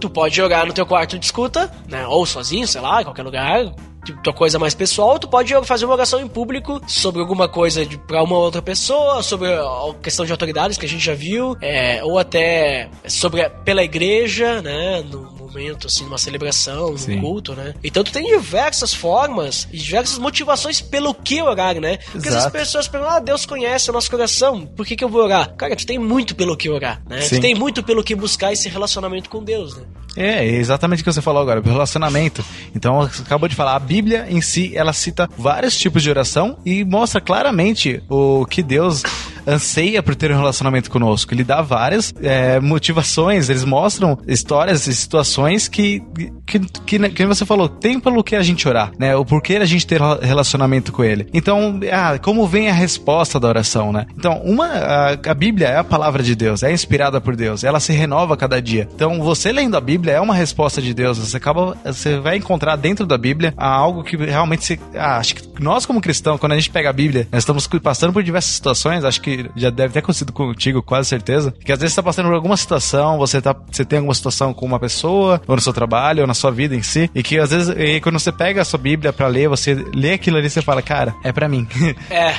Tu 0.00 0.08
pode 0.10 0.40
orar 0.40 0.66
no 0.66 0.72
teu 0.72 0.86
quarto 0.86 1.18
de 1.18 1.24
escuta, 1.24 1.70
né? 1.88 2.06
Ou 2.06 2.24
sozinho, 2.26 2.66
sei 2.66 2.80
lá, 2.80 3.00
em 3.00 3.04
qualquer 3.04 3.22
lugar. 3.22 3.72
Tipo, 4.04 4.22
tua 4.22 4.32
coisa 4.32 4.58
mais 4.58 4.74
pessoal, 4.74 5.18
tu 5.18 5.28
pode 5.28 5.52
fazer 5.64 5.84
uma 5.84 5.94
oração 5.94 6.20
em 6.20 6.28
público 6.28 6.80
sobre 6.86 7.20
alguma 7.20 7.48
coisa 7.48 7.84
pra 8.06 8.22
uma 8.22 8.36
outra 8.38 8.62
pessoa, 8.62 9.22
sobre 9.22 9.52
a 9.52 9.94
questão 10.02 10.24
de 10.24 10.32
autoridades 10.32 10.78
que 10.78 10.86
a 10.86 10.88
gente 10.88 11.04
já 11.04 11.14
viu, 11.14 11.56
é, 11.60 12.02
ou 12.04 12.18
até 12.18 12.88
sobre 13.06 13.42
a- 13.42 13.50
pela 13.50 13.82
igreja, 13.82 14.62
né? 14.62 15.02
No 15.02 15.30
momento, 15.32 15.86
assim, 15.88 16.04
numa 16.04 16.18
celebração, 16.18 16.90
num 16.92 16.98
Sim. 16.98 17.20
culto, 17.20 17.54
né? 17.54 17.74
Então 17.82 18.04
tu 18.04 18.12
tem 18.12 18.24
diversas 18.26 18.94
formas 18.94 19.66
e 19.72 19.76
diversas 19.78 20.16
motivações 20.18 20.80
pelo 20.80 21.12
que 21.12 21.42
orar, 21.42 21.80
né? 21.80 21.96
Porque 21.98 22.18
vezes 22.18 22.34
as 22.36 22.42
Exato. 22.44 22.52
pessoas 22.52 22.88
perguntam, 22.88 23.16
ah, 23.16 23.20
Deus 23.20 23.44
conhece 23.46 23.90
o 23.90 23.92
nosso 23.92 24.10
coração, 24.10 24.64
por 24.64 24.86
que, 24.86 24.94
que 24.94 25.02
eu 25.04 25.08
vou 25.08 25.22
orar? 25.24 25.54
Cara, 25.56 25.74
tu 25.74 25.84
tem 25.86 25.98
muito 25.98 26.34
pelo 26.34 26.56
que 26.56 26.68
orar, 26.70 27.02
né? 27.08 27.20
Sim. 27.22 27.36
Tu 27.36 27.40
tem 27.42 27.54
muito 27.54 27.82
pelo 27.82 28.04
que 28.04 28.14
buscar 28.14 28.52
esse 28.52 28.68
relacionamento 28.68 29.28
com 29.28 29.42
Deus, 29.42 29.76
né? 29.76 29.82
É, 30.16 30.44
é 30.44 30.46
exatamente 30.56 31.00
o 31.00 31.04
que 31.04 31.12
você 31.12 31.22
falou 31.22 31.40
agora, 31.42 31.60
relacionamento. 31.60 32.44
Então, 32.74 33.00
acabou 33.02 33.48
de 33.48 33.54
falar, 33.54 33.76
a 33.76 33.78
Bíblia 33.78 33.97
em 34.28 34.40
si, 34.40 34.76
ela 34.76 34.92
cita 34.92 35.28
vários 35.36 35.76
tipos 35.76 36.02
de 36.02 36.10
oração 36.10 36.58
e 36.64 36.84
mostra 36.84 37.20
claramente 37.20 38.02
o 38.08 38.46
que 38.46 38.62
Deus 38.62 39.02
anseia 39.48 40.02
por 40.02 40.14
ter 40.14 40.30
um 40.30 40.36
relacionamento 40.36 40.90
conosco. 40.90 41.32
Ele 41.32 41.44
dá 41.44 41.62
várias 41.62 42.12
é, 42.20 42.60
motivações, 42.60 43.48
eles 43.48 43.64
mostram 43.64 44.18
histórias 44.26 44.86
e 44.86 44.94
situações 44.94 45.66
que, 45.68 46.02
que, 46.46 46.60
que, 46.60 46.98
né, 46.98 47.08
que 47.08 47.24
você 47.26 47.46
falou, 47.46 47.68
tem 47.68 47.98
pelo 47.98 48.22
que 48.22 48.36
a 48.36 48.42
gente 48.42 48.68
orar, 48.68 48.92
né? 48.98 49.16
O 49.16 49.24
porquê 49.24 49.56
a 49.56 49.64
gente 49.64 49.86
ter 49.86 50.00
relacionamento 50.00 50.92
com 50.92 51.02
ele. 51.02 51.26
Então, 51.32 51.80
ah, 51.90 52.18
como 52.18 52.46
vem 52.46 52.68
a 52.68 52.72
resposta 52.72 53.40
da 53.40 53.48
oração, 53.48 53.92
né? 53.92 54.06
Então, 54.16 54.40
uma, 54.44 54.66
a, 54.66 55.12
a 55.12 55.34
Bíblia 55.34 55.68
é 55.68 55.76
a 55.78 55.84
palavra 55.84 56.22
de 56.22 56.34
Deus, 56.34 56.62
é 56.62 56.72
inspirada 56.72 57.20
por 57.20 57.34
Deus, 57.34 57.64
ela 57.64 57.80
se 57.80 57.92
renova 57.92 58.36
cada 58.36 58.60
dia. 58.60 58.88
Então, 58.94 59.20
você 59.20 59.50
lendo 59.50 59.76
a 59.76 59.80
Bíblia 59.80 60.14
é 60.14 60.20
uma 60.20 60.34
resposta 60.34 60.82
de 60.82 60.92
Deus, 60.92 61.18
você 61.18 61.36
acaba, 61.36 61.76
você 61.84 62.18
vai 62.18 62.36
encontrar 62.36 62.76
dentro 62.76 63.06
da 63.06 63.16
Bíblia 63.16 63.54
algo 63.56 64.04
que 64.04 64.16
realmente 64.16 64.64
se, 64.64 64.80
ah, 64.94 65.16
acho 65.16 65.36
que 65.36 65.62
nós 65.62 65.86
como 65.86 66.00
cristãos, 66.00 66.38
quando 66.38 66.52
a 66.52 66.56
gente 66.56 66.70
pega 66.70 66.90
a 66.90 66.92
Bíblia, 66.92 67.28
nós 67.32 67.42
estamos 67.42 67.66
passando 67.66 68.12
por 68.12 68.22
diversas 68.22 68.52
situações, 68.52 69.04
acho 69.04 69.20
que 69.20 69.37
já 69.56 69.70
deve 69.70 69.92
ter 69.92 69.98
acontecido 70.00 70.32
contigo, 70.32 70.82
quase 70.82 71.08
certeza, 71.08 71.52
que 71.64 71.72
às 71.72 71.78
vezes 71.78 71.94
você 71.94 72.00
tá 72.00 72.04
passando 72.04 72.26
por 72.26 72.34
alguma 72.34 72.56
situação, 72.56 73.18
você 73.18 73.40
tá, 73.40 73.54
você 73.70 73.84
tem 73.84 73.98
alguma 73.98 74.14
situação 74.14 74.52
com 74.54 74.64
uma 74.66 74.78
pessoa, 74.78 75.40
ou 75.46 75.54
no 75.56 75.60
seu 75.62 75.72
trabalho, 75.72 76.20
ou 76.22 76.26
na 76.26 76.34
sua 76.34 76.50
vida 76.50 76.74
em 76.74 76.82
si, 76.82 77.10
e 77.14 77.22
que 77.22 77.38
às 77.38 77.50
vezes, 77.50 77.74
e 77.76 78.00
quando 78.00 78.18
você 78.18 78.32
pega 78.32 78.62
a 78.62 78.64
sua 78.64 78.78
Bíblia 78.78 79.12
pra 79.12 79.26
ler, 79.26 79.48
você 79.48 79.74
lê 79.94 80.12
aquilo 80.12 80.36
ali 80.36 80.46
e 80.46 80.50
você 80.50 80.62
fala, 80.62 80.82
cara, 80.82 81.14
é 81.24 81.32
pra 81.32 81.48
mim. 81.48 81.66
É. 82.10 82.32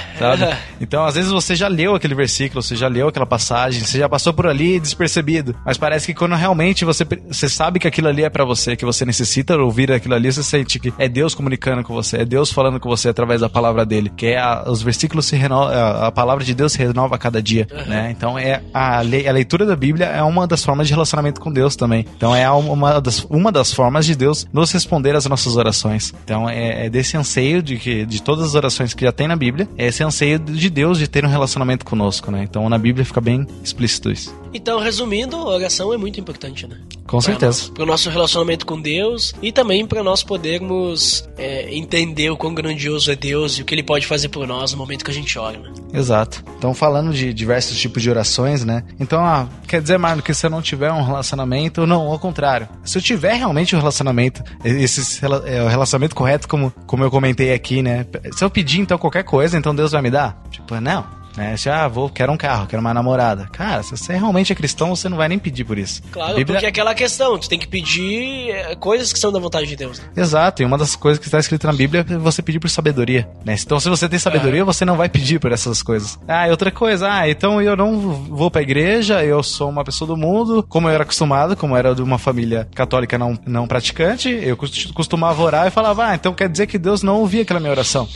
Então, 0.82 1.06
às 1.06 1.16
vezes 1.16 1.30
você 1.32 1.56
já 1.56 1.68
leu 1.68 1.94
aquele 1.96 2.16
versículo, 2.16 2.62
você 2.64 2.76
já 2.76 2.88
leu 2.88 3.08
aquela 3.10 3.26
passagem, 3.26 3.82
você 3.84 3.98
já 4.00 4.08
passou 4.10 4.34
por 4.34 4.48
ali 4.48 4.80
despercebido. 4.80 5.56
Mas 5.66 5.78
parece 5.78 6.08
que 6.08 6.14
quando 6.14 6.36
realmente 6.36 6.86
você, 6.86 7.06
você 7.28 7.50
sabe 7.50 7.80
que 7.80 7.88
aquilo 7.88 8.08
ali 8.08 8.24
é 8.24 8.30
pra 8.30 8.46
você, 8.46 8.76
que 8.76 8.86
você 8.86 9.06
necessita 9.06 9.56
ouvir 9.58 9.92
aquilo 9.92 10.16
ali, 10.16 10.32
você 10.32 10.42
sente 10.44 10.80
que 10.80 10.94
é 10.98 11.08
Deus 11.10 11.36
comunicando 11.36 11.84
com 11.84 11.94
você, 11.94 12.18
é 12.18 12.26
Deus 12.26 12.52
falando 12.52 12.80
com 12.80 12.88
você 12.90 13.10
através 13.10 13.42
da 13.42 13.50
palavra 13.50 13.86
dele. 13.86 14.12
Que 14.16 14.28
é 14.28 14.40
a- 14.40 14.64
os 14.68 14.82
versículos 14.82 15.26
se 15.26 15.36
renovam, 15.36 15.68
a, 15.74 16.08
a 16.08 16.12
palavra 16.12 16.44
de 16.44 16.54
Deus 16.54 16.72
se 16.72 16.78
renova 16.90 17.16
a 17.16 17.18
cada 17.18 17.42
dia, 17.42 17.68
né? 17.88 18.10
Então 18.12 18.38
é 18.38 18.62
a, 18.74 19.02
le- 19.02 19.28
a 19.28 19.32
leitura 19.32 19.66
da 19.66 19.76
Bíblia 19.76 20.06
é 20.08 20.22
uma 20.24 20.46
das 20.46 20.64
formas 20.64 20.88
de 20.88 20.94
relacionamento 20.94 21.40
com 21.40 21.52
Deus 21.52 21.76
também. 21.76 22.06
Então 22.18 22.36
é 22.36 22.50
uma 22.52 23.00
das, 23.00 23.26
uma 23.30 23.52
das 23.52 23.74
formas 23.74 24.06
de 24.06 24.16
Deus 24.16 24.46
nos 24.52 24.72
responder 24.72 25.16
às 25.16 25.26
nossas 25.26 25.56
orações. 25.56 26.14
Então 26.24 26.50
é, 26.50 26.86
é 26.86 26.90
desse 26.90 27.16
anseio 27.18 27.62
de 27.64 27.78
que 27.78 28.06
de 28.06 28.22
todas 28.22 28.46
as 28.46 28.56
orações 28.56 28.94
que 28.94 29.06
já 29.06 29.12
tem 29.12 29.28
na 29.28 29.36
Bíblia, 29.36 29.68
é 29.78 29.88
esse 29.88 30.04
anseio 30.04 30.40
de 30.40 30.70
Deus 30.70 30.98
de 31.00 31.08
ter 31.08 31.26
um 31.26 31.30
relacionamento 31.30 31.86
conosco, 31.86 32.32
né? 32.32 32.44
Então 32.44 32.68
na 32.70 32.78
Bíblia 32.78 33.06
fica 33.06 33.22
bem 33.22 33.46
explícito 33.64 34.12
isso. 34.12 34.36
Então, 34.54 34.80
resumindo, 34.80 35.36
a 35.36 35.46
oração 35.56 35.94
é 35.94 35.98
muito 35.98 36.20
importante, 36.20 36.66
né? 36.68 36.76
Com 37.10 37.20
certeza. 37.20 37.72
Para 37.74 37.84
o 37.84 37.88
nosso 37.88 38.08
relacionamento 38.08 38.68
com 38.68 38.80
Deus 38.80 39.34
e 39.42 39.52
também 39.52 39.84
para 39.84 40.04
nós 40.04 40.22
podermos 40.22 41.28
é, 41.40 41.74
entender 41.74 42.30
o 42.30 42.38
quão 42.38 42.54
grandioso 42.54 43.12
é 43.12 43.16
Deus 43.16 43.54
e 43.54 43.64
o 43.64 43.66
que 43.66 43.74
Ele 43.74 43.82
pode 43.82 44.06
fazer 44.06 44.30
por 44.30 44.46
nós 44.46 44.74
no 44.74 44.78
momento 44.78 45.04
que 45.04 45.10
a 45.10 45.14
gente 45.14 45.38
ora, 45.40 45.58
né? 45.58 45.74
Exato. 45.92 46.44
Então, 46.56 46.72
falando 46.72 47.12
de 47.12 47.34
diversos 47.34 47.80
tipos 47.80 48.04
de 48.04 48.12
orações, 48.12 48.64
né? 48.64 48.84
Então, 49.00 49.26
ah, 49.26 49.48
quer 49.68 49.82
dizer, 49.82 49.98
Marlon, 49.98 50.22
que 50.22 50.36
se 50.36 50.46
eu 50.46 50.52
não 50.52 50.62
tiver 50.62 50.92
um 50.92 51.04
relacionamento, 51.04 51.88
não, 51.88 52.12
ao 52.12 52.20
contrário. 52.20 52.70
Se 52.84 53.00
eu 53.00 53.02
tiver 53.02 53.34
realmente 53.34 53.76
um 53.76 53.80
relacionamento, 53.80 54.44
esse 54.64 55.26
é, 55.48 55.64
o 55.64 55.68
relacionamento 55.68 56.14
correto, 56.14 56.48
como, 56.48 56.72
como 56.86 57.04
eu 57.04 57.10
comentei 57.10 57.54
aqui, 57.54 57.82
né? 57.82 58.06
Se 58.36 58.44
eu 58.44 58.52
pedir, 58.52 58.82
então, 58.82 59.00
qualquer 59.00 59.24
coisa, 59.24 59.58
então 59.58 59.74
Deus 59.74 59.94
vai 59.94 60.04
me 60.04 60.12
dar? 60.12 60.40
Tipo, 60.52 60.80
não. 60.80 61.19
Né? 61.40 61.56
Se, 61.56 61.70
ah, 61.70 61.88
vou, 61.88 62.10
quero 62.10 62.32
um 62.34 62.38
carro, 62.38 62.68
quero 62.68 62.82
uma 62.82 62.94
namorada. 62.94 63.48
Cara, 63.54 63.82
se 63.82 63.92
você 63.96 64.12
realmente 64.14 64.52
é 64.52 64.56
cristão, 64.56 64.94
você 64.94 65.08
não 65.08 65.16
vai 65.16 65.30
nem 65.30 65.40
pedir 65.40 65.64
por 65.64 65.78
isso. 65.78 66.02
Claro, 66.12 66.36
Bíblia- 66.36 66.56
porque 66.58 66.66
é 66.66 66.70
aquela 66.70 66.94
questão, 66.94 67.38
tu 67.40 67.48
tem 67.48 67.58
que 67.58 67.68
pedir 67.68 68.50
é, 68.52 68.76
coisas 68.76 69.14
que 69.14 69.18
são 69.20 69.32
da 69.32 69.40
vontade 69.40 69.66
de 69.68 69.76
Deus. 69.78 70.00
né? 70.00 70.06
Exato, 70.18 70.62
e 70.62 70.66
uma 70.66 70.78
das 70.78 70.98
coisas 70.98 71.18
que 71.18 71.26
está 71.28 71.40
escrita 71.40 71.66
na 71.68 71.74
Bíblia 71.74 72.06
é 72.10 72.18
você 72.18 72.42
pedir 72.42 72.60
por 72.60 72.70
sabedoria, 72.70 73.30
né? 73.46 73.56
Então, 73.58 73.80
se 73.80 73.88
você 73.90 74.10
tem 74.10 74.20
sabedoria, 74.20 74.66
você 74.66 74.84
não 74.84 74.98
vai 74.98 75.08
pedir 75.08 75.40
por 75.40 75.52
essas 75.54 75.82
coisas. 75.82 76.20
Ah, 76.28 76.46
e 76.48 76.52
outra 76.52 76.72
coisa, 76.72 77.10
ah, 77.10 77.30
então 77.30 77.62
eu 77.62 77.78
não 77.78 77.98
vou 78.00 78.52
pra 78.52 78.62
igreja, 78.62 79.24
eu 79.24 79.42
sou 79.42 79.70
uma 79.70 79.84
pessoa 79.86 80.08
do 80.10 80.18
mundo, 80.18 80.62
como 80.68 80.90
eu 80.90 80.94
era 80.94 81.04
acostumado, 81.04 81.56
como 81.56 81.74
eu 81.74 81.78
era 81.78 81.96
de 81.96 82.02
uma 82.02 82.18
família 82.18 82.68
católica 82.76 83.18
não, 83.18 83.40
não 83.46 83.66
praticante, 83.66 84.28
eu 84.30 84.58
cos- 84.58 84.88
costumava 84.92 85.42
orar 85.42 85.68
e 85.68 85.72
falava, 85.72 86.08
ah, 86.08 86.16
então 86.16 86.34
quer 86.34 86.50
dizer 86.50 86.68
que 86.68 86.78
Deus 86.78 87.02
não 87.02 87.20
ouvia 87.20 87.44
aquela 87.44 87.60
minha 87.62 87.72
oração. 87.72 88.08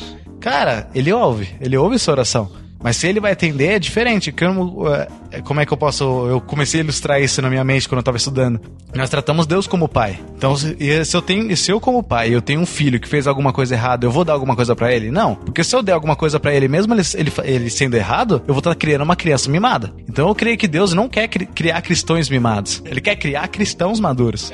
Cara, 0.41 0.89
ele 0.93 1.13
ouve, 1.13 1.55
ele 1.61 1.77
ouve 1.77 1.97
sua 1.97 2.15
oração. 2.15 2.51
Mas 2.83 2.97
se 2.97 3.07
ele 3.07 3.21
vai 3.21 3.31
atender, 3.31 3.69
é 3.69 3.79
diferente. 3.79 4.29
Eh, 4.29 5.07
como 5.41 5.59
é 5.59 5.65
que 5.65 5.73
eu 5.73 5.77
posso. 5.77 6.03
Eu 6.27 6.39
comecei 6.41 6.81
a 6.81 6.83
ilustrar 6.83 7.21
isso 7.21 7.41
na 7.41 7.49
minha 7.49 7.63
mente 7.63 7.87
quando 7.87 7.99
eu 7.99 8.03
tava 8.03 8.17
estudando. 8.17 8.59
Nós 8.93 9.09
tratamos 9.09 9.47
Deus 9.47 9.65
como 9.67 9.87
pai. 9.87 10.19
Então, 10.37 10.55
se, 10.55 10.75
eu 11.13 11.21
tenho, 11.21 11.55
se 11.57 11.71
eu, 11.71 11.79
como 11.79 12.03
pai, 12.03 12.33
eu 12.33 12.41
tenho 12.41 12.61
um 12.61 12.65
filho 12.65 12.99
que 12.99 13.07
fez 13.07 13.25
alguma 13.27 13.51
coisa 13.51 13.73
errada, 13.75 14.05
eu 14.05 14.11
vou 14.11 14.23
dar 14.23 14.33
alguma 14.33 14.55
coisa 14.55 14.75
pra 14.75 14.93
ele? 14.93 15.09
Não. 15.09 15.35
Porque 15.35 15.63
se 15.63 15.75
eu 15.75 15.81
der 15.81 15.93
alguma 15.93 16.15
coisa 16.15 16.39
pra 16.39 16.53
ele, 16.53 16.67
mesmo 16.67 16.93
ele, 16.93 17.01
ele, 17.15 17.31
ele 17.43 17.69
sendo 17.69 17.95
errado, 17.95 18.41
eu 18.47 18.53
vou 18.53 18.59
estar 18.59 18.75
criando 18.75 19.01
uma 19.01 19.15
criança 19.15 19.49
mimada. 19.49 19.91
Então 20.07 20.27
eu 20.27 20.35
creio 20.35 20.57
que 20.57 20.67
Deus 20.67 20.93
não 20.93 21.09
quer 21.09 21.27
cri- 21.27 21.45
criar 21.47 21.81
cristãos 21.81 22.29
mimados. 22.29 22.81
Ele 22.85 23.01
quer 23.01 23.15
criar 23.15 23.47
cristãos 23.47 23.99
maduros. 23.99 24.51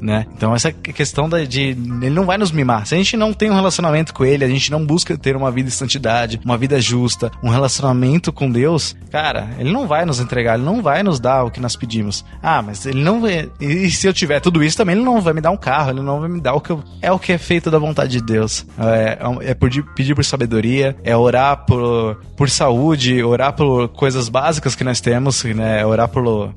Né? 0.00 0.26
Então 0.36 0.54
essa 0.54 0.70
questão 0.70 1.28
da, 1.28 1.42
de. 1.44 1.60
Ele 1.70 2.10
não 2.10 2.24
vai 2.26 2.38
nos 2.38 2.52
mimar. 2.52 2.86
Se 2.86 2.94
a 2.94 2.98
gente 2.98 3.16
não 3.16 3.32
tem 3.32 3.50
um 3.50 3.54
relacionamento 3.54 4.12
com 4.14 4.24
ele, 4.24 4.44
a 4.44 4.48
gente 4.48 4.70
não 4.70 4.84
busca 4.84 5.16
ter 5.16 5.34
uma 5.34 5.50
vida 5.50 5.68
de 5.68 5.74
santidade, 5.74 6.40
uma 6.44 6.56
vida 6.56 6.80
justa, 6.80 7.30
um 7.42 7.48
relacionamento 7.48 8.32
com 8.32 8.50
Deus, 8.50 8.94
cara, 9.10 9.48
ele 9.58 9.72
não 9.72 9.86
vai 9.86 10.04
nos 10.04 10.17
entregar, 10.20 10.54
ele 10.54 10.64
não 10.64 10.82
vai 10.82 11.02
nos 11.02 11.20
dar 11.20 11.44
o 11.44 11.50
que 11.50 11.60
nós 11.60 11.76
pedimos. 11.76 12.24
Ah, 12.42 12.62
mas 12.62 12.86
ele 12.86 13.02
não 13.02 13.20
vai. 13.20 13.50
E 13.60 13.90
se 13.90 14.06
eu 14.06 14.12
tiver 14.12 14.40
tudo 14.40 14.62
isso 14.62 14.76
também, 14.76 14.96
ele 14.96 15.04
não 15.04 15.20
vai 15.20 15.32
me 15.32 15.40
dar 15.40 15.50
um 15.50 15.56
carro, 15.56 15.90
ele 15.90 16.00
não 16.00 16.20
vai 16.20 16.28
me 16.28 16.40
dar 16.40 16.54
o 16.54 16.60
que 16.60 16.70
eu. 16.70 16.82
É 17.00 17.10
o 17.12 17.18
que 17.18 17.32
é 17.32 17.38
feito 17.38 17.70
da 17.70 17.78
vontade 17.78 18.12
de 18.12 18.22
Deus. 18.22 18.66
É, 18.78 19.18
é 19.42 19.54
pedir, 19.54 19.82
pedir 19.94 20.14
por 20.14 20.24
sabedoria, 20.24 20.96
é 21.02 21.16
orar 21.16 21.64
por, 21.66 22.20
por 22.36 22.48
saúde, 22.50 23.22
orar 23.22 23.52
por 23.52 23.88
coisas 23.88 24.28
básicas 24.28 24.74
que 24.74 24.84
nós 24.84 25.00
temos, 25.00 25.44
né? 25.44 25.84
Orar 25.84 26.08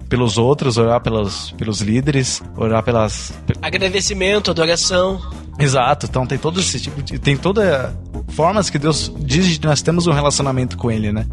pelos 0.07 0.37
outros, 0.37 0.77
orar 0.77 1.01
pelos, 1.01 1.51
pelos 1.51 1.81
líderes, 1.81 2.41
orar 2.55 2.83
pelas. 2.83 3.33
Agradecimento, 3.61 4.51
adoração. 4.51 5.19
Exato, 5.59 6.07
então 6.07 6.25
tem 6.25 6.37
todo 6.37 6.59
esse 6.59 6.79
tipo 6.79 7.01
de. 7.01 7.19
Tem 7.19 7.37
toda 7.37 7.95
formas 8.29 8.69
que 8.69 8.79
Deus 8.79 9.11
diz 9.19 9.57
que 9.57 9.65
nós 9.67 9.81
temos 9.81 10.07
um 10.07 10.11
relacionamento 10.11 10.77
com 10.77 10.89
Ele, 10.89 11.11
né? 11.11 11.25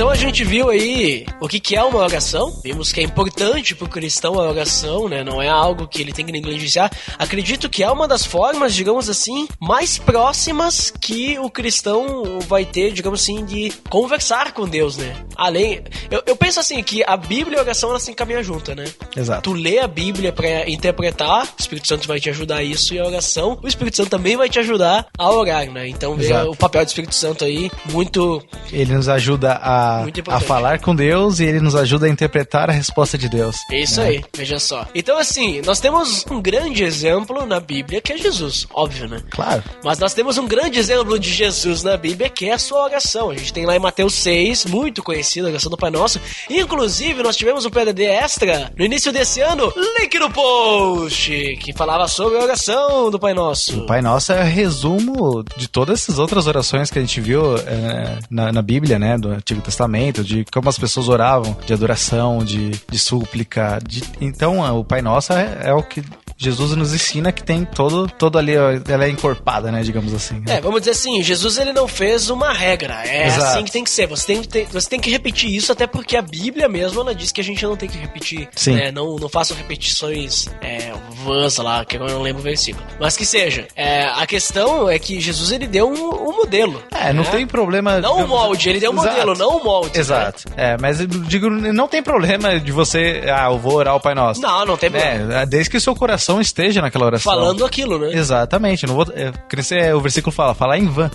Bem, 0.00 0.08
Marlon. 0.08 0.09
Então 0.09 0.09
a 0.09 0.09
gente 0.20 0.44
viu 0.44 0.68
aí 0.68 1.24
o 1.40 1.48
que, 1.48 1.58
que 1.58 1.74
é 1.74 1.82
uma 1.82 1.98
oração. 1.98 2.52
Vimos 2.62 2.92
que 2.92 3.00
é 3.00 3.02
importante 3.02 3.74
pro 3.74 3.88
cristão 3.88 4.38
a 4.38 4.48
oração, 4.48 5.08
né? 5.08 5.24
Não 5.24 5.40
é 5.40 5.48
algo 5.48 5.88
que 5.88 6.00
ele 6.00 6.12
tem 6.12 6.26
que 6.26 6.32
negligenciar. 6.32 6.90
Acredito 7.18 7.70
que 7.70 7.82
é 7.82 7.90
uma 7.90 8.06
das 8.06 8.24
formas, 8.24 8.74
digamos 8.74 9.08
assim, 9.08 9.48
mais 9.58 9.96
próximas 9.98 10.92
que 11.00 11.38
o 11.38 11.48
cristão 11.48 12.38
vai 12.46 12.66
ter, 12.66 12.92
digamos 12.92 13.22
assim, 13.22 13.44
de 13.44 13.72
conversar 13.88 14.52
com 14.52 14.68
Deus, 14.68 14.98
né? 14.98 15.16
Além. 15.34 15.82
Eu, 16.10 16.22
eu 16.26 16.36
penso 16.36 16.60
assim, 16.60 16.82
que 16.82 17.02
a 17.02 17.16
Bíblia 17.16 17.56
e 17.56 17.58
a 17.58 17.62
oração 17.62 17.90
elas 17.90 18.02
se 18.02 18.12
caminham 18.12 18.42
juntas, 18.42 18.76
né? 18.76 18.84
Exato. 19.16 19.50
Tu 19.50 19.52
lê 19.54 19.78
a 19.78 19.88
Bíblia 19.88 20.32
pra 20.32 20.68
interpretar, 20.68 21.44
o 21.44 21.60
Espírito 21.60 21.88
Santo 21.88 22.06
vai 22.06 22.20
te 22.20 22.28
ajudar 22.28 22.56
a 22.56 22.62
isso, 22.62 22.94
e 22.94 22.98
a 22.98 23.06
oração, 23.06 23.58
o 23.62 23.66
Espírito 23.66 23.96
Santo 23.96 24.10
também 24.10 24.36
vai 24.36 24.50
te 24.50 24.58
ajudar 24.58 25.06
a 25.16 25.30
orar, 25.30 25.70
né? 25.70 25.88
Então 25.88 26.14
vê 26.14 26.26
Exato. 26.26 26.50
o 26.50 26.56
papel 26.56 26.84
do 26.84 26.88
Espírito 26.88 27.14
Santo 27.14 27.44
aí 27.44 27.70
muito 27.86 28.42
Ele 28.70 28.94
nos 28.94 29.08
ajuda 29.08 29.54
a, 29.54 30.09
Muito 30.10 30.18
a 30.18 30.20
importante. 30.22 30.48
falar 30.48 30.80
com 30.80 30.94
Deus 30.94 31.38
e 31.38 31.44
ele 31.44 31.60
nos 31.60 31.76
ajuda 31.76 32.06
a 32.06 32.08
interpretar 32.08 32.68
a 32.68 32.72
resposta 32.72 33.16
de 33.16 33.28
Deus. 33.28 33.56
É 33.70 33.80
isso 33.80 34.00
né? 34.00 34.08
aí, 34.08 34.24
veja 34.36 34.58
só. 34.58 34.86
Então, 34.92 35.16
assim, 35.16 35.62
nós 35.62 35.78
temos 35.78 36.26
um 36.28 36.42
grande 36.42 36.82
exemplo 36.82 37.46
na 37.46 37.60
Bíblia 37.60 38.00
que 38.00 38.12
é 38.12 38.18
Jesus, 38.18 38.66
óbvio, 38.74 39.08
né? 39.08 39.22
Claro. 39.30 39.62
Mas 39.84 39.98
nós 39.98 40.12
temos 40.12 40.36
um 40.36 40.46
grande 40.46 40.78
exemplo 40.78 41.18
de 41.18 41.32
Jesus 41.32 41.84
na 41.84 41.96
Bíblia 41.96 42.28
que 42.28 42.48
é 42.48 42.52
a 42.54 42.58
sua 42.58 42.84
oração. 42.84 43.30
A 43.30 43.36
gente 43.36 43.52
tem 43.52 43.64
lá 43.64 43.76
em 43.76 43.78
Mateus 43.78 44.14
6, 44.14 44.66
muito 44.66 45.02
conhecida, 45.02 45.46
a 45.46 45.50
oração 45.50 45.70
do 45.70 45.76
Pai 45.76 45.90
Nosso. 45.90 46.20
Inclusive, 46.48 47.22
nós 47.22 47.36
tivemos 47.36 47.64
um 47.64 47.70
PDD 47.70 48.04
extra 48.04 48.72
no 48.76 48.84
início 48.84 49.12
desse 49.12 49.40
ano, 49.40 49.72
link 49.98 50.18
no 50.18 50.30
post, 50.30 51.56
que 51.60 51.72
falava 51.72 52.08
sobre 52.08 52.38
a 52.38 52.42
oração 52.42 53.10
do 53.10 53.18
Pai 53.18 53.32
Nosso. 53.32 53.80
O 53.82 53.86
Pai 53.86 54.02
Nosso 54.02 54.32
é 54.32 54.42
resumo 54.42 55.44
de 55.56 55.68
todas 55.68 56.00
essas 56.00 56.18
outras 56.18 56.48
orações 56.48 56.90
que 56.90 56.98
a 56.98 57.02
gente 57.02 57.20
viu 57.20 57.56
é, 57.58 58.18
na, 58.28 58.50
na 58.50 58.62
Bíblia, 58.62 58.98
né? 58.98 59.16
Do 59.16 59.30
Antigo 59.30 59.60
Testamento, 59.60 59.99
de 60.24 60.44
como 60.52 60.68
as 60.68 60.78
pessoas 60.78 61.08
oravam, 61.08 61.56
de 61.66 61.72
adoração, 61.72 62.38
de, 62.44 62.70
de 62.90 62.98
súplica. 62.98 63.78
de- 63.86 64.02
então, 64.20 64.64
é, 64.66 64.70
o 64.72 64.82
Pai 64.84 65.02
Nosso 65.02 65.32
é, 65.32 65.58
é 65.64 65.74
o 65.74 65.82
que 65.82 66.02
Jesus 66.36 66.74
nos 66.74 66.94
ensina 66.94 67.30
que 67.32 67.42
tem 67.44 67.66
todo, 67.66 68.08
todo 68.08 68.38
ali, 68.38 68.52
ela 68.54 69.04
é 69.04 69.10
encorpada, 69.10 69.70
né? 69.70 69.82
Digamos 69.82 70.14
assim. 70.14 70.36
né? 70.40 70.56
É, 70.56 70.60
vamos 70.62 70.80
dizer 70.80 70.92
assim, 70.92 71.22
Jesus 71.22 71.58
ele 71.58 71.70
não 71.72 71.86
fez 71.86 72.30
uma 72.30 72.50
regra. 72.50 73.06
É 73.06 73.26
Exato. 73.26 73.42
assim 73.44 73.64
que 73.64 73.70
tem 73.70 73.84
que 73.84 73.90
ser. 73.90 74.06
Você 74.06 74.26
tem, 74.26 74.40
que 74.40 74.48
ter- 74.48 74.66
você 74.72 74.88
tem 74.88 74.98
que 74.98 75.10
repetir 75.10 75.54
isso, 75.54 75.70
até 75.70 75.86
porque 75.86 76.16
a 76.16 76.22
Bíblia 76.22 76.66
mesmo 76.66 76.98
ela 77.00 77.14
diz 77.14 77.30
que 77.30 77.42
a 77.42 77.44
gente 77.44 77.62
não 77.62 77.76
tem 77.76 77.90
que 77.90 77.98
repetir. 77.98 78.48
Sim. 78.56 78.72
né? 78.74 78.90
Não, 78.90 79.16
não 79.16 79.28
façam 79.28 79.54
repetições 79.54 80.46
é, 80.62 80.92
vãs 81.24 81.58
lá, 81.58 81.84
que 81.84 81.96
agora 81.96 82.12
eu 82.12 82.16
não 82.16 82.22
lembro 82.22 82.40
o 82.40 82.44
versículo. 82.44 82.86
Mas 82.98 83.18
que 83.18 83.26
seja. 83.26 83.68
É, 83.76 84.04
a 84.04 84.26
questão 84.26 84.88
é 84.88 84.98
que 84.98 85.20
Jesus 85.20 85.52
ele 85.52 85.66
deu 85.66 85.90
um 85.92 86.19
modelo. 86.40 86.82
É, 86.90 87.12
não 87.12 87.22
né? 87.22 87.30
tem 87.30 87.46
problema. 87.46 88.00
Não 88.00 88.24
o 88.24 88.28
molde, 88.28 88.68
ele 88.68 88.80
deu 88.80 88.90
um 88.90 88.94
Exato. 88.94 89.10
modelo, 89.10 89.34
não 89.38 89.56
o 89.58 89.64
molde. 89.64 89.94
né? 89.94 90.00
Exato. 90.00 90.44
É, 90.56 90.76
mas 90.80 91.00
eu 91.00 91.06
digo, 91.06 91.48
não 91.50 91.86
tem 91.88 92.02
problema 92.02 92.58
de 92.58 92.72
você. 92.72 93.22
Ah, 93.32 93.50
eu 93.50 93.58
vou 93.58 93.74
orar 93.74 93.94
o 93.96 94.00
Pai 94.00 94.14
Nosso. 94.14 94.40
Não, 94.40 94.64
não 94.64 94.76
tem 94.76 94.90
problema. 94.90 95.40
É, 95.40 95.46
desde 95.46 95.70
que 95.70 95.76
o 95.76 95.80
seu 95.80 95.94
coração 95.94 96.40
esteja 96.40 96.80
naquela 96.80 97.06
oração. 97.06 97.32
Falando 97.32 97.64
aquilo, 97.64 97.98
né? 97.98 98.12
Exatamente. 98.12 98.86
Não 98.86 98.94
vou, 98.94 99.06
é, 99.14 99.32
é, 99.74 99.94
o 99.94 100.00
versículo 100.00 100.32
fala, 100.32 100.54
falar 100.54 100.78
em 100.78 100.86
vão. 100.86 101.10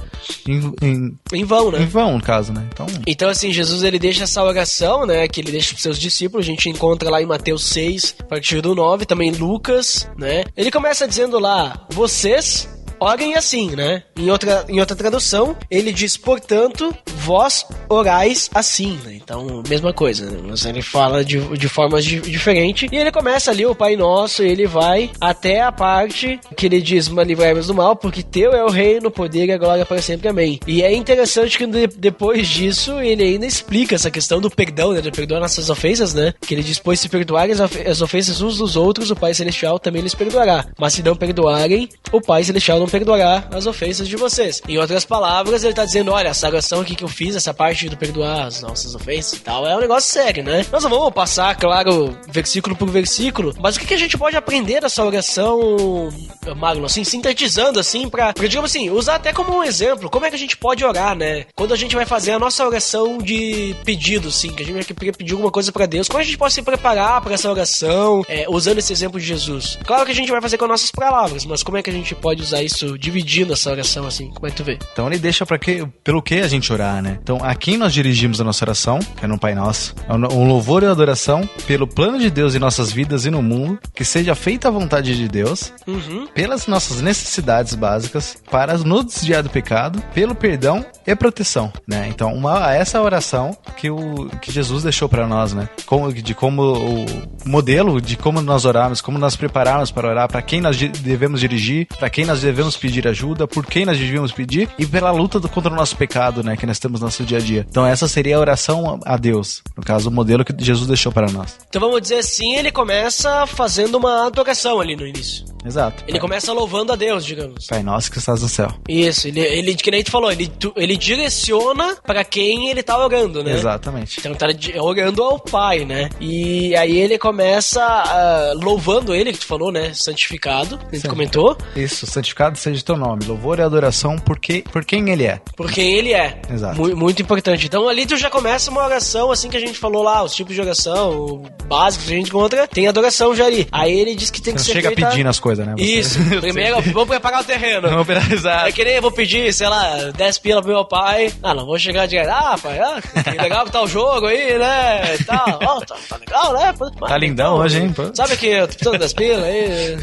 Em, 0.48 0.74
em, 0.82 1.20
Em 1.34 1.44
vão, 1.44 1.72
né? 1.72 1.82
em 1.82 1.86
vão, 1.86 2.14
no 2.14 2.24
caso, 2.24 2.54
né? 2.54 2.64
Então, 2.72 2.86
Então, 3.06 3.30
assim, 3.30 3.52
Jesus 3.52 3.84
ele 3.84 4.00
deixa 4.00 4.24
essa 4.24 4.44
oração, 4.44 5.06
né? 5.06 5.28
Que 5.28 5.42
ele 5.42 5.52
deixa 5.52 5.70
pros 5.72 5.82
seus 5.84 6.00
discípulos. 6.00 6.46
A 6.46 6.50
gente 6.50 6.70
encontra 6.70 7.10
lá 7.10 7.22
em 7.22 7.26
Mateus 7.26 7.64
6, 7.66 8.16
a 8.20 8.24
partir 8.24 8.62
do 8.62 8.76
9, 8.76 9.06
também 9.06 9.32
Lucas, 9.32 10.10
né? 10.18 10.44
Ele 10.56 10.72
começa 10.72 11.08
dizendo 11.08 11.40
lá: 11.40 11.86
Vocês 11.90 12.75
orem 13.00 13.36
assim, 13.36 13.76
né? 13.76 14.04
Em 14.18 14.30
outra, 14.30 14.66
em 14.68 14.80
outra 14.80 14.96
tradução, 14.96 15.56
ele 15.70 15.92
diz, 15.92 16.18
portanto, 16.18 16.96
vós 17.18 17.66
orais 17.90 18.50
assim, 18.54 19.00
né? 19.04 19.14
Então, 19.16 19.64
mesma 19.68 19.94
coisa, 19.94 20.30
né? 20.30 20.40
Mas 20.48 20.66
ele 20.66 20.82
fala 20.82 21.24
de, 21.24 21.40
de 21.58 21.68
formas 21.68 22.06
di 22.06 22.20
diferentes. 22.22 22.90
E 22.92 22.96
ele 22.96 23.12
começa 23.12 23.52
ali 23.52 23.66
o 23.66 23.76
Pai 23.76 23.96
Nosso, 23.96 24.44
e 24.44 24.50
ele 24.50 24.68
vai 24.68 25.12
até 25.20 25.62
a 25.62 25.72
parte 25.72 26.40
que 26.56 26.66
ele 26.66 26.82
diz, 26.82 27.08
mas 27.08 27.28
livrai-nos 27.28 27.68
do 27.68 27.74
mal, 27.74 27.96
porque 27.96 28.24
teu 28.24 28.52
é 28.54 28.64
o 28.64 28.70
reino, 28.70 29.08
o 29.08 29.12
poder 29.12 29.48
e 29.48 29.52
a 29.52 29.58
glória 29.58 29.86
para 29.86 30.02
sempre, 30.02 30.28
amém. 30.28 30.60
E 30.68 30.82
é 30.82 30.94
interessante 30.94 31.58
que 31.58 31.66
de, 31.66 31.88
depois 31.88 32.48
disso, 32.48 33.00
ele 33.00 33.24
ainda 33.24 33.46
explica 33.46 33.96
essa 33.96 34.12
questão 34.12 34.40
do 34.40 34.50
perdão, 34.50 34.94
né? 34.94 35.02
De 35.02 35.12
perdoar 35.12 35.40
nossas 35.40 35.70
ofensas, 35.70 36.14
né? 36.14 36.34
Que 36.42 36.54
ele 36.54 36.64
diz, 36.64 36.80
pois 36.80 37.00
se 37.00 37.10
perdoarem 37.10 37.54
as, 37.54 37.60
as 37.62 38.02
ofensas 38.02 38.42
uns 38.42 38.58
dos 38.58 38.76
outros, 38.76 39.12
o 39.12 39.16
Pai 39.16 39.34
Celestial 39.34 39.80
também 39.80 40.02
lhes 40.02 40.16
perdoará. 40.16 40.66
Mas 40.78 40.94
se 40.94 41.04
não 41.04 41.16
perdoarem, 41.16 41.90
o 42.12 42.22
Pai 42.22 42.44
Celestial 42.44 42.80
não 42.80 42.85
perdoará 42.88 43.48
as 43.52 43.66
ofensas 43.66 44.08
de 44.08 44.16
vocês. 44.16 44.62
Em 44.68 44.78
outras 44.78 45.06
palavras, 45.06 45.64
ele 45.64 45.74
tá 45.74 45.86
dizendo, 45.86 46.12
olha, 46.12 46.30
essa 46.30 46.48
oração 46.48 46.82
aqui 46.82 46.96
que 46.96 47.04
eu 47.04 47.08
fiz, 47.08 47.36
essa 47.36 47.54
parte 47.54 47.90
do 47.90 47.98
perdoar 47.98 48.46
as 48.46 48.62
nossas 48.62 48.96
ofensas 48.96 49.34
e 49.34 49.42
tal, 49.42 49.66
é 49.66 49.76
um 49.76 49.80
negócio 49.80 50.12
sério, 50.12 50.44
né? 50.44 50.66
Nós 50.72 50.84
não 50.84 50.90
vamos 50.90 51.14
passar, 51.14 51.56
claro, 51.56 52.18
versículo 52.28 52.76
por 52.76 52.90
versículo, 52.90 53.54
mas 53.60 53.76
o 53.76 53.80
que, 53.80 53.88
que 53.88 53.94
a 53.94 53.98
gente 53.98 54.18
pode 54.18 54.36
aprender 54.36 54.82
dessa 54.82 55.04
oração, 55.04 56.10
Magno, 56.56 56.86
assim, 56.86 57.04
sintetizando, 57.04 57.80
assim, 57.80 58.10
pra, 58.10 58.34
pra, 58.34 58.48
digamos 58.48 58.72
assim, 58.72 58.90
usar 58.90 59.16
até 59.16 59.34
como 59.34 59.58
um 59.58 59.64
exemplo, 59.64 60.10
como 60.10 60.26
é 60.26 60.30
que 60.30 60.36
a 60.36 60.40
gente 60.40 60.58
pode 60.58 60.84
orar, 60.84 61.16
né? 61.16 61.46
Quando 61.56 61.74
a 61.74 61.78
gente 61.78 61.96
vai 61.96 62.06
fazer 62.06 62.32
a 62.32 62.40
nossa 62.40 62.66
oração 62.66 63.18
de 63.18 63.76
pedido, 63.84 64.30
assim, 64.30 64.50
que 64.50 64.64
a 64.64 64.66
gente 64.66 64.76
vai 64.76 65.12
pedir 65.12 65.34
alguma 65.34 65.52
coisa 65.52 65.72
para 65.72 65.86
Deus, 65.86 66.08
como 66.08 66.20
a 66.20 66.24
gente 66.24 66.38
pode 66.38 66.54
se 66.54 66.62
preparar 66.62 67.22
para 67.22 67.34
essa 67.34 67.50
oração, 67.50 68.24
é, 68.28 68.46
usando 68.50 68.80
esse 68.80 68.92
exemplo 68.92 69.20
de 69.20 69.26
Jesus? 69.26 69.78
Claro 69.86 70.06
que 70.06 70.12
a 70.12 70.16
gente 70.16 70.32
vai 70.32 70.42
fazer 70.42 70.58
com 70.58 70.68
nossas 70.68 70.92
palavras, 70.92 71.46
mas 71.46 71.64
como 71.64 71.78
é 71.78 71.84
que 71.84 71.90
a 71.90 71.94
gente 71.94 72.14
pode 72.16 72.42
usar 72.42 72.62
isso 72.62 72.75
dividindo 73.00 73.54
essa 73.54 73.72
oração, 73.72 74.06
assim? 74.06 74.30
Como 74.30 74.48
é 74.48 74.50
que 74.50 74.58
tu 74.58 74.64
vê? 74.64 74.78
Então 74.92 75.08
ele 75.08 75.18
deixa 75.18 75.46
para 75.46 75.58
que, 75.58 75.86
pelo 76.04 76.22
que 76.22 76.36
a 76.36 76.48
gente 76.48 76.72
orar, 76.72 77.02
né? 77.02 77.18
Então 77.22 77.38
a 77.42 77.56
quem 77.56 77.78
nós 77.78 77.94
dirigimos 77.94 78.40
a 78.42 78.44
nossa 78.44 78.66
oração, 78.66 79.00
que 79.00 79.26
é 79.26 79.28
no 79.28 79.38
Pai 79.40 79.56
Nosso, 79.56 79.96
é 80.08 80.14
um 80.14 80.48
louvor 80.48 80.84
e 80.84 80.86
adoração 80.86 81.48
pelo 81.68 81.88
plano 81.88 82.20
de 82.20 82.30
Deus 82.30 82.56
em 82.56 82.60
nossas 82.60 82.92
vidas 82.92 83.26
e 83.26 83.32
no 83.32 83.42
mundo, 83.42 83.80
que 83.94 84.04
seja 84.04 84.36
feita 84.36 84.68
a 84.68 84.72
vontade 84.72 85.16
de 85.16 85.28
Deus, 85.28 85.74
Uhum. 85.88 86.28
pelas 86.34 86.68
nossas 86.68 87.02
necessidades 87.02 87.76
básicas, 87.76 88.38
para 88.50 88.78
nos 88.78 89.06
desviar 89.06 89.44
do 89.44 89.50
pecado, 89.50 90.02
pelo 90.14 90.34
perdão 90.36 90.86
e 91.06 91.16
proteção, 91.16 91.72
né? 91.88 92.08
Então, 92.10 92.34
uma, 92.34 92.74
essa 92.74 93.02
oração 93.02 93.56
que, 93.78 93.90
o, 93.90 94.30
que 94.42 94.52
Jesus 94.52 94.84
deixou 94.84 95.08
para 95.08 95.28
nós, 95.28 95.54
né? 95.54 95.70
Como, 95.86 96.12
de 96.12 96.34
como 96.34 96.62
o 96.64 97.06
modelo 97.46 98.02
de 98.02 98.18
como 98.18 98.42
nós 98.42 98.66
orarmos, 98.66 99.02
como 99.02 99.18
nós 99.18 99.36
prepararmos 99.36 99.92
para 99.92 100.08
orar, 100.10 100.28
para 100.28 100.42
quem 100.42 100.62
nós 100.62 100.76
devemos 100.78 101.40
dirigir, 101.40 101.88
para 102.00 102.10
quem 102.10 102.26
nós 102.26 102.42
devemos 102.42 102.65
pedir 102.76 103.08
ajuda, 103.08 103.48
por 103.48 103.66
quem 103.66 103.86
nós 103.86 103.98
devíamos 104.00 104.32
pedir 104.32 104.70
e 104.80 104.86
pela 104.86 105.12
luta 105.12 105.40
contra 105.42 105.72
o 105.72 105.76
nosso 105.76 105.96
pecado, 105.98 106.42
né? 106.42 106.56
Que 106.56 106.66
nós 106.66 106.80
temos 106.80 107.02
no 107.02 107.08
nosso 107.08 107.24
dia 107.24 107.38
a 107.38 107.42
dia. 107.42 107.66
Então, 107.70 107.86
essa 107.86 108.08
seria 108.08 108.38
a 108.38 108.40
oração 108.40 109.00
a 109.06 109.18
Deus, 109.18 109.62
no 109.78 109.84
caso, 109.84 110.10
o 110.10 110.12
modelo 110.12 110.44
que 110.46 110.54
Jesus 110.58 110.88
deixou 110.88 111.12
para 111.12 111.30
nós. 111.32 111.58
Então 111.68 111.82
vamos 111.82 112.02
dizer 112.02 112.20
assim, 112.20 112.56
ele 112.56 112.72
começa 112.72 113.46
fazendo 113.46 113.96
uma 113.96 114.28
adoração 114.28 114.80
ali 114.80 114.96
no 114.96 115.06
início. 115.06 115.44
Exato. 115.66 116.04
Ele 116.08 116.20
começa 116.20 116.54
louvando 116.54 116.94
a 116.94 116.96
Deus, 116.96 117.26
digamos. 117.26 117.66
Pai 117.66 117.82
nosso 117.82 118.12
que 118.12 118.20
estás 118.20 118.42
no 118.42 118.48
céu. 118.48 118.70
Isso, 118.88 119.28
ele, 119.28 119.40
ele 119.40 119.74
que 119.76 119.90
nem 119.90 120.04
tu 120.04 120.12
falou, 120.12 120.32
ele, 120.32 120.48
tu- 120.48 120.72
ele 120.76 120.96
direciona 120.96 121.96
pra 122.06 122.24
quem 122.24 122.70
ele 122.70 122.84
tá 122.84 122.98
orando, 122.98 123.44
né? 123.44 123.54
Exatamente. 123.54 124.20
Então 124.20 124.34
tá 124.36 124.46
orando 124.80 125.24
ao 125.24 125.40
Pai, 125.40 125.84
né? 125.84 126.10
E 126.22 126.76
aí 126.76 126.96
ele 126.98 127.18
começa 127.18 127.82
ah, 127.84 128.54
louvando 128.62 129.14
ele, 129.14 129.32
que 129.34 129.40
tu 129.40 129.48
falou, 129.48 129.72
né? 129.72 129.92
Santificado, 129.94 130.80
Sim. 130.94 131.08
comentou, 131.10 131.58
Isso, 131.76 132.06
santificado 132.06 132.55
seja 132.56 132.84
teu 132.84 132.98
nome. 132.98 133.26
Louvor 133.26 133.60
e 133.60 133.62
adoração 133.62 134.18
por, 134.18 134.40
que, 134.40 134.62
por 134.64 134.84
quem 134.86 135.10
ele 135.10 135.26
é. 135.26 135.40
por 135.56 135.72
quem 135.72 135.94
ele 135.94 136.14
é. 136.14 136.40
Exato. 136.52 136.76
Mu- 136.78 136.96
muito 136.96 137.22
importante. 137.22 137.66
Então 137.66 137.88
ali 137.88 138.06
tu 138.06 138.18
já 138.18 138.30
começa 138.30 138.70
uma 138.72 138.84
oração, 138.84 139.32
assim 139.32 139.50
que 139.50 139.58
a 139.58 139.60
gente 139.60 139.78
falou 139.78 140.04
lá, 140.04 140.24
os 140.24 140.34
tipos 140.36 140.54
de 140.56 140.62
oração 140.62 141.44
básicos 141.68 142.08
que 142.08 142.14
a 142.14 142.18
gente 142.18 142.28
encontra, 142.30 142.68
tem 142.68 142.88
adoração 142.88 143.36
já 143.36 143.46
ali. 143.46 143.68
Aí 143.72 143.98
ele 144.00 144.16
diz 144.16 144.30
que 144.30 144.42
tem 144.42 144.54
Você 144.54 144.60
que 144.60 144.66
ser 144.66 144.74
chega 144.74 144.88
feita... 144.90 145.10
pedindo 145.10 145.30
as 145.30 145.40
coisas, 145.40 145.66
né? 145.66 145.74
Você- 145.78 145.84
Isso, 145.84 146.20
primeiro 146.42 146.82
vamos 146.82 147.08
preparar 147.08 147.42
o 147.42 147.44
terreno. 147.44 147.90
Vamos 147.90 148.32
exato. 148.32 148.68
É 148.68 148.72
que 148.72 148.84
nem 148.84 148.96
eu 148.96 149.02
vou 149.02 149.12
pedir, 149.12 149.52
sei 149.54 149.68
lá, 149.68 150.12
10 150.16 150.40
pila 150.40 150.62
pro 150.62 150.72
meu 150.72 150.86
pai. 150.86 151.32
Ah, 151.42 151.54
não 151.54 151.66
vou 151.66 151.78
chegar 151.80 152.06
direto. 152.08 152.30
Ah, 152.30 152.58
pai, 152.62 152.80
ah, 152.80 153.02
que 153.24 153.38
legal 153.42 153.66
que 153.66 153.72
tá 153.72 153.82
o 153.82 153.88
jogo 153.88 154.28
aí, 154.28 154.58
né? 154.58 155.16
E 155.20 155.24
tal. 155.24 155.60
Ó, 155.62 155.80
tá, 155.82 155.96
tá 156.10 156.18
legal, 156.18 156.54
né? 156.54 156.74
Pô, 156.78 156.90
Tá 156.92 157.18
lindão 157.18 157.56
hoje, 157.58 157.80
hein, 157.80 157.92
pô? 157.94 158.04
Sabe 158.14 158.38
que 158.38 158.48
eu 158.48 158.68
tô 158.68 158.74
precisando 158.74 159.00
das 159.00 159.14
pilas 159.14 159.44
aí. 159.44 159.98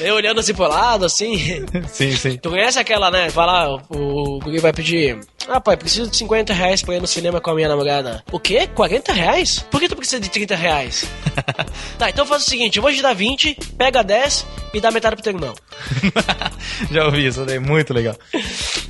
eu 0.00 0.14
olhando 0.14 0.40
assim 0.40 0.54
pro 0.54 0.68
lado, 0.68 1.04
assim. 1.06 1.55
Sim, 1.88 2.12
sim. 2.16 2.36
Tu 2.38 2.50
conhece 2.50 2.78
aquela, 2.78 3.10
né? 3.10 3.28
Vai 3.28 3.46
lá, 3.46 3.74
o, 3.74 4.36
o 4.36 4.38
guri 4.40 4.58
vai 4.58 4.72
pedir. 4.72 5.18
Ah, 5.48 5.60
pai, 5.60 5.76
preciso 5.76 6.10
de 6.10 6.16
50 6.16 6.52
reais 6.52 6.82
pra 6.82 6.96
ir 6.96 7.00
no 7.00 7.06
cinema 7.06 7.40
com 7.40 7.50
a 7.50 7.54
minha 7.54 7.68
namorada. 7.68 8.22
O 8.32 8.40
quê? 8.40 8.66
40 8.74 9.12
reais? 9.12 9.64
Por 9.70 9.80
que 9.80 9.88
tu 9.88 9.94
precisa 9.96 10.20
de 10.20 10.28
30 10.28 10.56
reais? 10.56 11.04
tá, 11.98 12.10
então 12.10 12.26
faz 12.26 12.42
o 12.42 12.50
seguinte: 12.50 12.76
eu 12.76 12.82
vou 12.82 12.92
te 12.92 13.00
dar 13.00 13.14
20, 13.14 13.56
pega 13.78 14.02
10 14.02 14.44
e 14.74 14.80
dá 14.80 14.90
metade 14.90 15.14
pro 15.16 15.22
teu 15.22 15.32
irmão. 15.32 15.54
Já 16.90 17.04
ouvi 17.04 17.26
isso 17.26 17.44
daí, 17.44 17.58
muito 17.58 17.94
legal. 17.94 18.16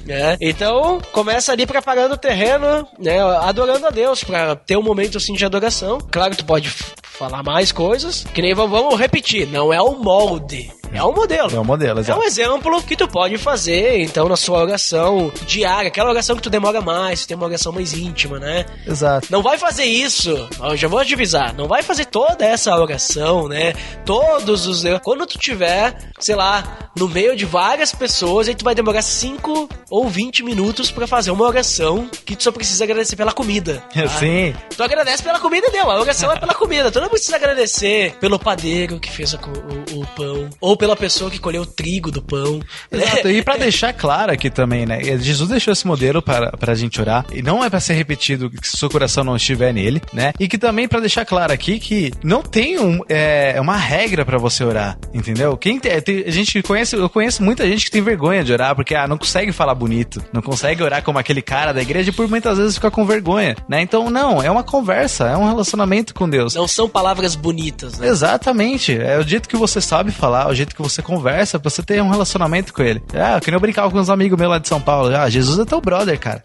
né? 0.04 0.36
Então, 0.40 1.00
começa 1.12 1.52
ali 1.52 1.66
preparando 1.66 2.12
o 2.12 2.18
terreno, 2.18 2.86
né? 2.98 3.20
Adorando 3.20 3.86
a 3.86 3.90
Deus, 3.90 4.24
pra 4.24 4.56
ter 4.56 4.76
um 4.76 4.82
momento 4.82 5.18
assim 5.18 5.34
de 5.34 5.44
adoração. 5.44 5.98
Claro 6.10 6.30
que 6.30 6.38
tu 6.38 6.44
pode 6.44 6.70
falar 6.70 7.42
mais 7.42 7.72
coisas, 7.72 8.24
que 8.34 8.42
nem 8.42 8.54
vamos 8.54 8.98
repetir, 8.98 9.46
não 9.46 9.72
é 9.72 9.80
o 9.80 9.92
molde, 9.94 10.70
é 10.92 11.02
o 11.02 11.12
modelo. 11.12 11.50
É 11.54 11.58
o 11.60 11.64
modelo, 11.64 11.98
É 11.98 12.02
exato. 12.02 12.20
um 12.20 12.24
exemplo 12.24 12.82
que 12.82 12.96
tu 12.96 13.06
pode 13.08 13.38
fazer, 13.38 14.00
então, 14.02 14.28
na 14.28 14.36
sua 14.36 14.58
oração 14.62 15.32
diária, 15.46 15.88
aquela 15.88 16.10
oração 16.10 16.36
que 16.36 16.42
tu 16.42 16.50
demora 16.50 16.80
mais, 16.80 17.22
tu 17.22 17.28
tem 17.28 17.36
uma 17.36 17.46
oração 17.46 17.72
mais 17.72 17.92
íntima, 17.92 18.38
né? 18.38 18.64
Exato. 18.86 19.28
Não 19.30 19.42
vai 19.42 19.58
fazer 19.58 19.84
isso, 19.84 20.30
eu 20.62 20.76
já 20.76 20.88
vou 20.88 21.04
te 21.04 21.14
avisar, 21.14 21.54
não 21.54 21.66
vai 21.68 21.82
fazer 21.82 22.06
toda 22.06 22.44
essa 22.44 22.74
oração, 22.76 23.48
né? 23.48 23.72
Todos 24.04 24.66
os. 24.66 24.82
Quando 25.02 25.26
tu 25.26 25.38
tiver, 25.38 25.96
sei 26.18 26.34
lá, 26.34 26.90
no 26.96 27.08
meio 27.08 27.36
de 27.36 27.44
várias 27.44 27.92
pessoas, 27.94 28.48
aí 28.48 28.54
tu 28.54 28.64
vai 28.64 28.74
demorar 28.74 29.02
5 29.02 29.68
ou 29.90 30.08
20 30.08 30.42
minutos 30.42 30.90
pra 30.90 31.06
fazer 31.06 31.30
uma 31.30 31.44
oração 31.44 32.08
que 32.24 32.34
tu 32.36 32.42
só 32.42 32.52
precisa 32.52 32.84
agradecer 32.84 33.16
pela 33.16 33.32
comida. 33.32 33.82
tá? 33.92 34.08
Sim. 34.18 34.54
Tu 34.76 34.82
agradece 34.82 35.22
pela 35.22 35.38
comida 35.40 35.70
deu, 35.70 35.90
a 35.90 36.00
oração 36.00 36.32
é 36.32 36.38
pela 36.38 36.54
comida. 36.54 36.90
Tu 36.90 37.00
não 37.00 37.08
precisa 37.08 37.36
agradecer 37.36 38.14
pelo 38.20 38.38
padeiro 38.38 38.98
que 39.00 39.10
fez 39.10 39.32
o, 39.34 39.38
o 39.38 40.06
pão, 40.16 40.48
ou 40.60 40.75
pela 40.76 40.96
pessoa 40.96 41.30
que 41.30 41.38
colheu 41.38 41.62
o 41.62 41.66
trigo 41.66 42.10
do 42.10 42.22
pão. 42.22 42.60
Exato, 42.90 43.28
e 43.28 43.42
pra 43.42 43.56
deixar 43.58 43.92
claro 43.92 44.32
aqui 44.32 44.50
também, 44.50 44.86
né? 44.86 45.02
Jesus 45.18 45.48
deixou 45.48 45.72
esse 45.72 45.86
modelo 45.86 46.20
para, 46.22 46.52
pra 46.52 46.74
gente 46.74 47.00
orar, 47.00 47.24
e 47.32 47.42
não 47.42 47.64
é 47.64 47.70
pra 47.70 47.80
ser 47.80 47.94
repetido 47.94 48.50
que 48.50 48.66
seu 48.68 48.88
coração 48.90 49.24
não 49.24 49.36
estiver 49.36 49.72
nele, 49.72 50.00
né? 50.12 50.32
E 50.38 50.48
que 50.48 50.58
também 50.58 50.88
pra 50.88 51.00
deixar 51.00 51.24
claro 51.24 51.52
aqui 51.52 51.78
que 51.78 52.12
não 52.22 52.42
tem 52.42 52.78
um, 52.78 53.00
é, 53.08 53.58
uma 53.60 53.76
regra 53.76 54.24
pra 54.24 54.38
você 54.38 54.64
orar, 54.64 54.98
entendeu? 55.12 55.56
Quem 55.56 55.78
tem, 55.80 56.00
tem- 56.00 56.24
a 56.26 56.30
gente 56.30 56.62
conhece, 56.62 56.96
eu 56.96 57.08
conheço 57.08 57.42
muita 57.42 57.66
gente 57.66 57.84
que 57.86 57.90
tem 57.90 58.02
vergonha 58.02 58.42
de 58.44 58.52
orar, 58.52 58.74
porque 58.74 58.94
ah, 58.94 59.06
não 59.06 59.18
consegue 59.18 59.52
falar 59.52 59.74
bonito, 59.74 60.22
não 60.32 60.42
consegue 60.42 60.82
orar 60.82 61.02
como 61.02 61.18
aquele 61.18 61.42
cara 61.42 61.72
da 61.72 61.82
igreja 61.82 62.10
e 62.10 62.12
por 62.12 62.28
muitas 62.28 62.58
vezes 62.58 62.74
fica 62.74 62.90
com 62.90 63.04
vergonha, 63.04 63.56
né? 63.68 63.80
Então, 63.82 64.10
não, 64.10 64.42
é 64.42 64.50
uma 64.50 64.62
conversa, 64.62 65.24
é 65.28 65.36
um 65.36 65.46
relacionamento 65.46 66.14
com 66.14 66.28
Deus. 66.28 66.54
Não 66.54 66.66
são 66.68 66.88
palavras 66.88 67.34
bonitas, 67.34 67.98
né? 67.98 68.08
Exatamente. 68.08 68.96
É 68.96 69.18
o 69.18 69.22
jeito 69.22 69.48
que 69.48 69.56
você 69.56 69.80
sabe 69.80 70.10
falar, 70.10 70.48
o 70.48 70.54
jeito 70.54 70.65
que 70.74 70.82
você 70.82 71.02
conversa, 71.02 71.58
pra 71.58 71.70
você 71.70 71.82
ter 71.82 72.02
um 72.02 72.10
relacionamento 72.10 72.72
com 72.72 72.82
ele. 72.82 73.02
Ah, 73.14 73.36
eu 73.36 73.40
queria 73.40 73.58
brincar 73.58 73.88
com 73.90 73.98
uns 73.98 74.10
amigos 74.10 74.38
meus 74.38 74.50
lá 74.50 74.58
de 74.58 74.68
São 74.68 74.80
Paulo. 74.80 75.14
Ah, 75.14 75.28
Jesus 75.28 75.58
é 75.58 75.64
teu 75.64 75.80
brother, 75.80 76.18
cara. 76.18 76.42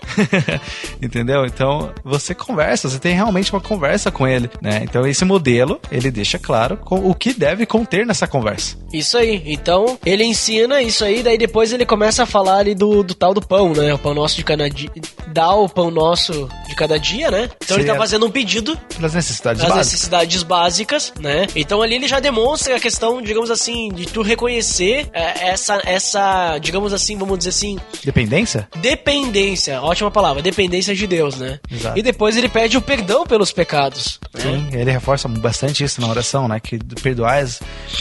Entendeu? 1.02 1.46
Então, 1.46 1.92
você 2.04 2.34
conversa, 2.34 2.90
você 2.90 3.00
tem 3.00 3.14
realmente 3.16 3.52
uma 3.52 3.62
conversa 3.62 4.12
com 4.12 4.28
ele, 4.28 4.50
né? 4.62 4.82
Então, 4.84 5.06
esse 5.08 5.26
modelo, 5.26 5.80
ele 5.92 6.12
deixa 6.12 6.38
claro 6.40 6.80
o 6.90 7.14
que 7.16 7.34
deve 7.34 7.66
conter 7.66 8.06
nessa 8.06 8.28
conversa. 8.28 8.76
Isso 8.94 9.18
aí. 9.18 9.42
Então, 9.46 9.98
ele 10.06 10.24
ensina 10.24 10.82
isso 10.82 11.04
aí, 11.04 11.24
daí 11.24 11.38
depois 11.38 11.72
ele 11.74 11.86
começa 11.86 12.24
a 12.24 12.26
falar 12.26 12.58
ali 12.58 12.76
do, 12.76 13.04
do 13.04 13.14
tal 13.14 13.34
do 13.34 13.42
pão, 13.42 13.74
né? 13.74 13.94
O 13.94 13.98
pão 14.00 14.14
nosso 14.14 14.36
de 14.36 14.44
cada 14.44 14.70
dia. 14.70 14.90
Dá 15.28 15.54
o 15.54 15.68
pão 15.70 15.90
nosso 15.90 16.50
de 16.68 16.76
cada 16.76 17.00
dia, 17.00 17.32
né? 17.32 17.50
Então 17.64 17.78
ele 17.78 17.84
Seria- 17.84 17.94
tá 17.94 17.98
fazendo 18.00 18.26
um 18.26 18.32
pedido 18.32 18.78
Pelas 18.96 19.14
necessidades 19.14 19.62
das 19.62 19.70
básicas. 19.70 19.92
necessidades 19.92 20.44
básicas, 20.44 21.14
né? 21.20 21.48
Então 21.56 21.82
ali 21.82 21.96
ele 21.96 22.08
já 22.08 22.20
demonstra 22.20 22.76
a 22.76 22.80
questão, 22.80 23.22
digamos 23.22 23.50
assim, 23.50 23.90
de 23.94 24.06
tu 24.12 24.22
reconhecer 24.22 25.10
é, 25.14 25.50
essa, 25.50 25.82
essa, 25.86 26.58
digamos 26.60 26.94
assim, 26.94 27.18
vamos 27.18 27.38
dizer 27.38 27.50
assim, 27.50 27.80
Dependência? 28.04 28.68
dependência. 28.82 29.82
Ótima 29.82 30.12
palavra, 30.12 30.42
dependência 30.42 30.94
de 30.96 31.08
Deus, 31.08 31.38
né? 31.38 31.60
Exato. 31.70 31.98
E 31.98 32.02
depois 32.02 32.36
ele 32.38 32.50
pede 32.50 32.78
o 32.78 32.82
perdão 32.82 33.26
pelos 33.26 33.52
pecados. 33.52 34.20
né? 34.34 34.42
Sim, 34.42 34.70
ele 34.78 34.92
reforça 34.92 35.28
bastante 35.28 35.84
isso 35.84 36.00
na 36.02 36.08
oração, 36.08 36.48
né? 36.48 36.60
Que 36.60 36.78
perdoais 37.02 37.60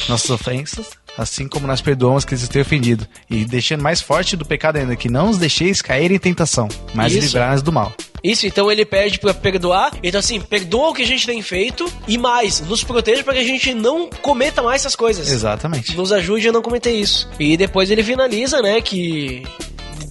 nossas 0.08 0.30
ofensas, 0.30 0.86
assim 1.18 1.48
como 1.48 1.66
nós 1.66 1.80
perdoamos 1.80 2.24
que 2.24 2.34
eles 2.34 2.48
têm 2.48 2.62
ofendido. 2.62 3.06
E 3.28 3.44
deixando 3.44 3.82
mais 3.82 4.00
forte 4.00 4.36
do 4.36 4.44
pecado 4.44 4.76
ainda, 4.76 4.94
que 4.96 5.08
não 5.08 5.30
os 5.30 5.38
deixeis 5.38 5.80
cair 5.82 6.10
em 6.10 6.18
tentação, 6.18 6.68
mas 6.94 7.12
livrar-nos 7.14 7.62
do 7.62 7.72
mal. 7.72 7.92
Isso, 8.22 8.46
então 8.46 8.70
ele 8.70 8.84
pede 8.84 9.18
pra 9.18 9.32
perdoar. 9.32 9.92
Então, 10.02 10.18
assim, 10.18 10.40
perdoa 10.40 10.90
o 10.90 10.94
que 10.94 11.02
a 11.02 11.06
gente 11.06 11.26
tem 11.26 11.40
feito 11.42 11.90
e 12.06 12.18
mais, 12.18 12.60
nos 12.60 12.84
proteja 12.84 13.22
para 13.24 13.34
que 13.34 13.40
a 13.40 13.44
gente 13.44 13.72
não 13.74 14.08
cometa 14.22 14.62
mais 14.62 14.82
essas 14.82 14.96
coisas. 14.96 15.30
Exatamente. 15.30 15.96
Nos 15.96 16.12
ajude 16.12 16.48
a 16.48 16.52
não 16.52 16.62
cometer 16.62 16.92
isso. 16.92 17.28
E 17.38 17.56
depois 17.56 17.90
ele 17.90 18.02
finaliza, 18.02 18.60
né, 18.62 18.80
que. 18.80 19.42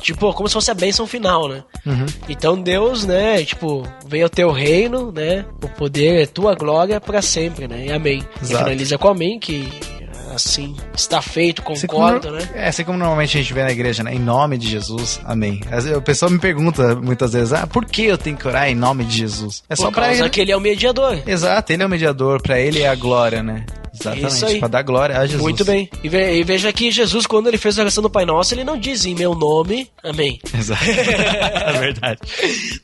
Tipo, 0.01 0.33
como 0.33 0.47
se 0.47 0.53
fosse 0.53 0.71
a 0.71 0.73
bênção 0.73 1.05
final, 1.05 1.49
né? 1.49 1.63
Uhum. 1.85 2.05
Então 2.29 2.59
Deus, 2.59 3.05
né, 3.05 3.43
tipo, 3.43 3.85
venha 4.07 4.27
o 4.27 4.29
teu 4.29 4.49
reino, 4.49 5.11
né? 5.11 5.45
O 5.61 5.67
poder 5.67 6.21
é 6.21 6.25
tua 6.25 6.55
glória 6.55 7.01
pra 7.01 7.21
sempre, 7.21 7.67
né? 7.67 7.87
E 7.87 7.91
amém. 7.91 8.23
E 8.41 8.45
Exato. 8.45 8.63
finaliza 8.63 8.97
com 8.97 9.09
amém, 9.09 9.37
que 9.37 9.67
assim 10.33 10.75
está 10.95 11.21
feito, 11.21 11.61
Assim 11.71 11.87
concordo, 11.87 12.27
como, 12.27 12.39
né? 12.39 12.49
É, 12.55 12.67
assim 12.67 12.83
como 12.83 12.97
normalmente 12.97 13.37
a 13.37 13.41
gente 13.41 13.53
vê 13.53 13.63
na 13.63 13.71
igreja, 13.71 14.03
né? 14.03 14.13
Em 14.13 14.19
nome 14.19 14.57
de 14.57 14.67
Jesus, 14.69 15.19
amém. 15.25 15.61
O 15.95 16.01
pessoal 16.01 16.31
me 16.31 16.39
pergunta 16.39 16.95
muitas 16.95 17.33
vezes, 17.33 17.53
ah, 17.53 17.65
por 17.67 17.85
que 17.85 18.03
eu 18.05 18.17
tenho 18.17 18.37
que 18.37 18.47
orar 18.47 18.67
em 18.69 18.75
nome 18.75 19.03
de 19.05 19.17
Jesus? 19.17 19.63
É 19.69 19.75
só 19.75 19.85
Por 19.89 19.95
causa 19.95 20.21
ele. 20.21 20.29
que 20.29 20.41
ele 20.41 20.51
é 20.51 20.57
o 20.57 20.61
mediador. 20.61 21.19
Exato, 21.25 21.71
ele 21.73 21.83
é 21.83 21.85
o 21.85 21.89
mediador, 21.89 22.41
pra 22.41 22.59
ele 22.59 22.81
é 22.81 22.89
a 22.89 22.95
glória, 22.95 23.41
né? 23.43 23.65
Exatamente, 23.99 24.27
Isso 24.33 24.45
aí. 24.45 24.59
pra 24.59 24.67
dar 24.67 24.81
glória 24.81 25.17
a 25.17 25.25
Jesus. 25.25 25.41
Muito 25.41 25.65
bem. 25.65 25.89
E, 26.03 26.09
ve- 26.09 26.39
e 26.39 26.43
veja 26.43 26.71
que 26.71 26.91
Jesus, 26.91 27.25
quando 27.25 27.47
ele 27.47 27.57
fez 27.57 27.77
a 27.77 27.81
oração 27.81 28.01
do 28.01 28.09
Pai 28.09 28.25
Nosso, 28.25 28.53
ele 28.53 28.63
não 28.63 28.77
diz 28.79 29.05
em 29.05 29.15
meu 29.15 29.33
nome, 29.35 29.89
amém. 30.03 30.39
Exato. 30.57 30.83
é 30.85 31.73
verdade. 31.79 32.19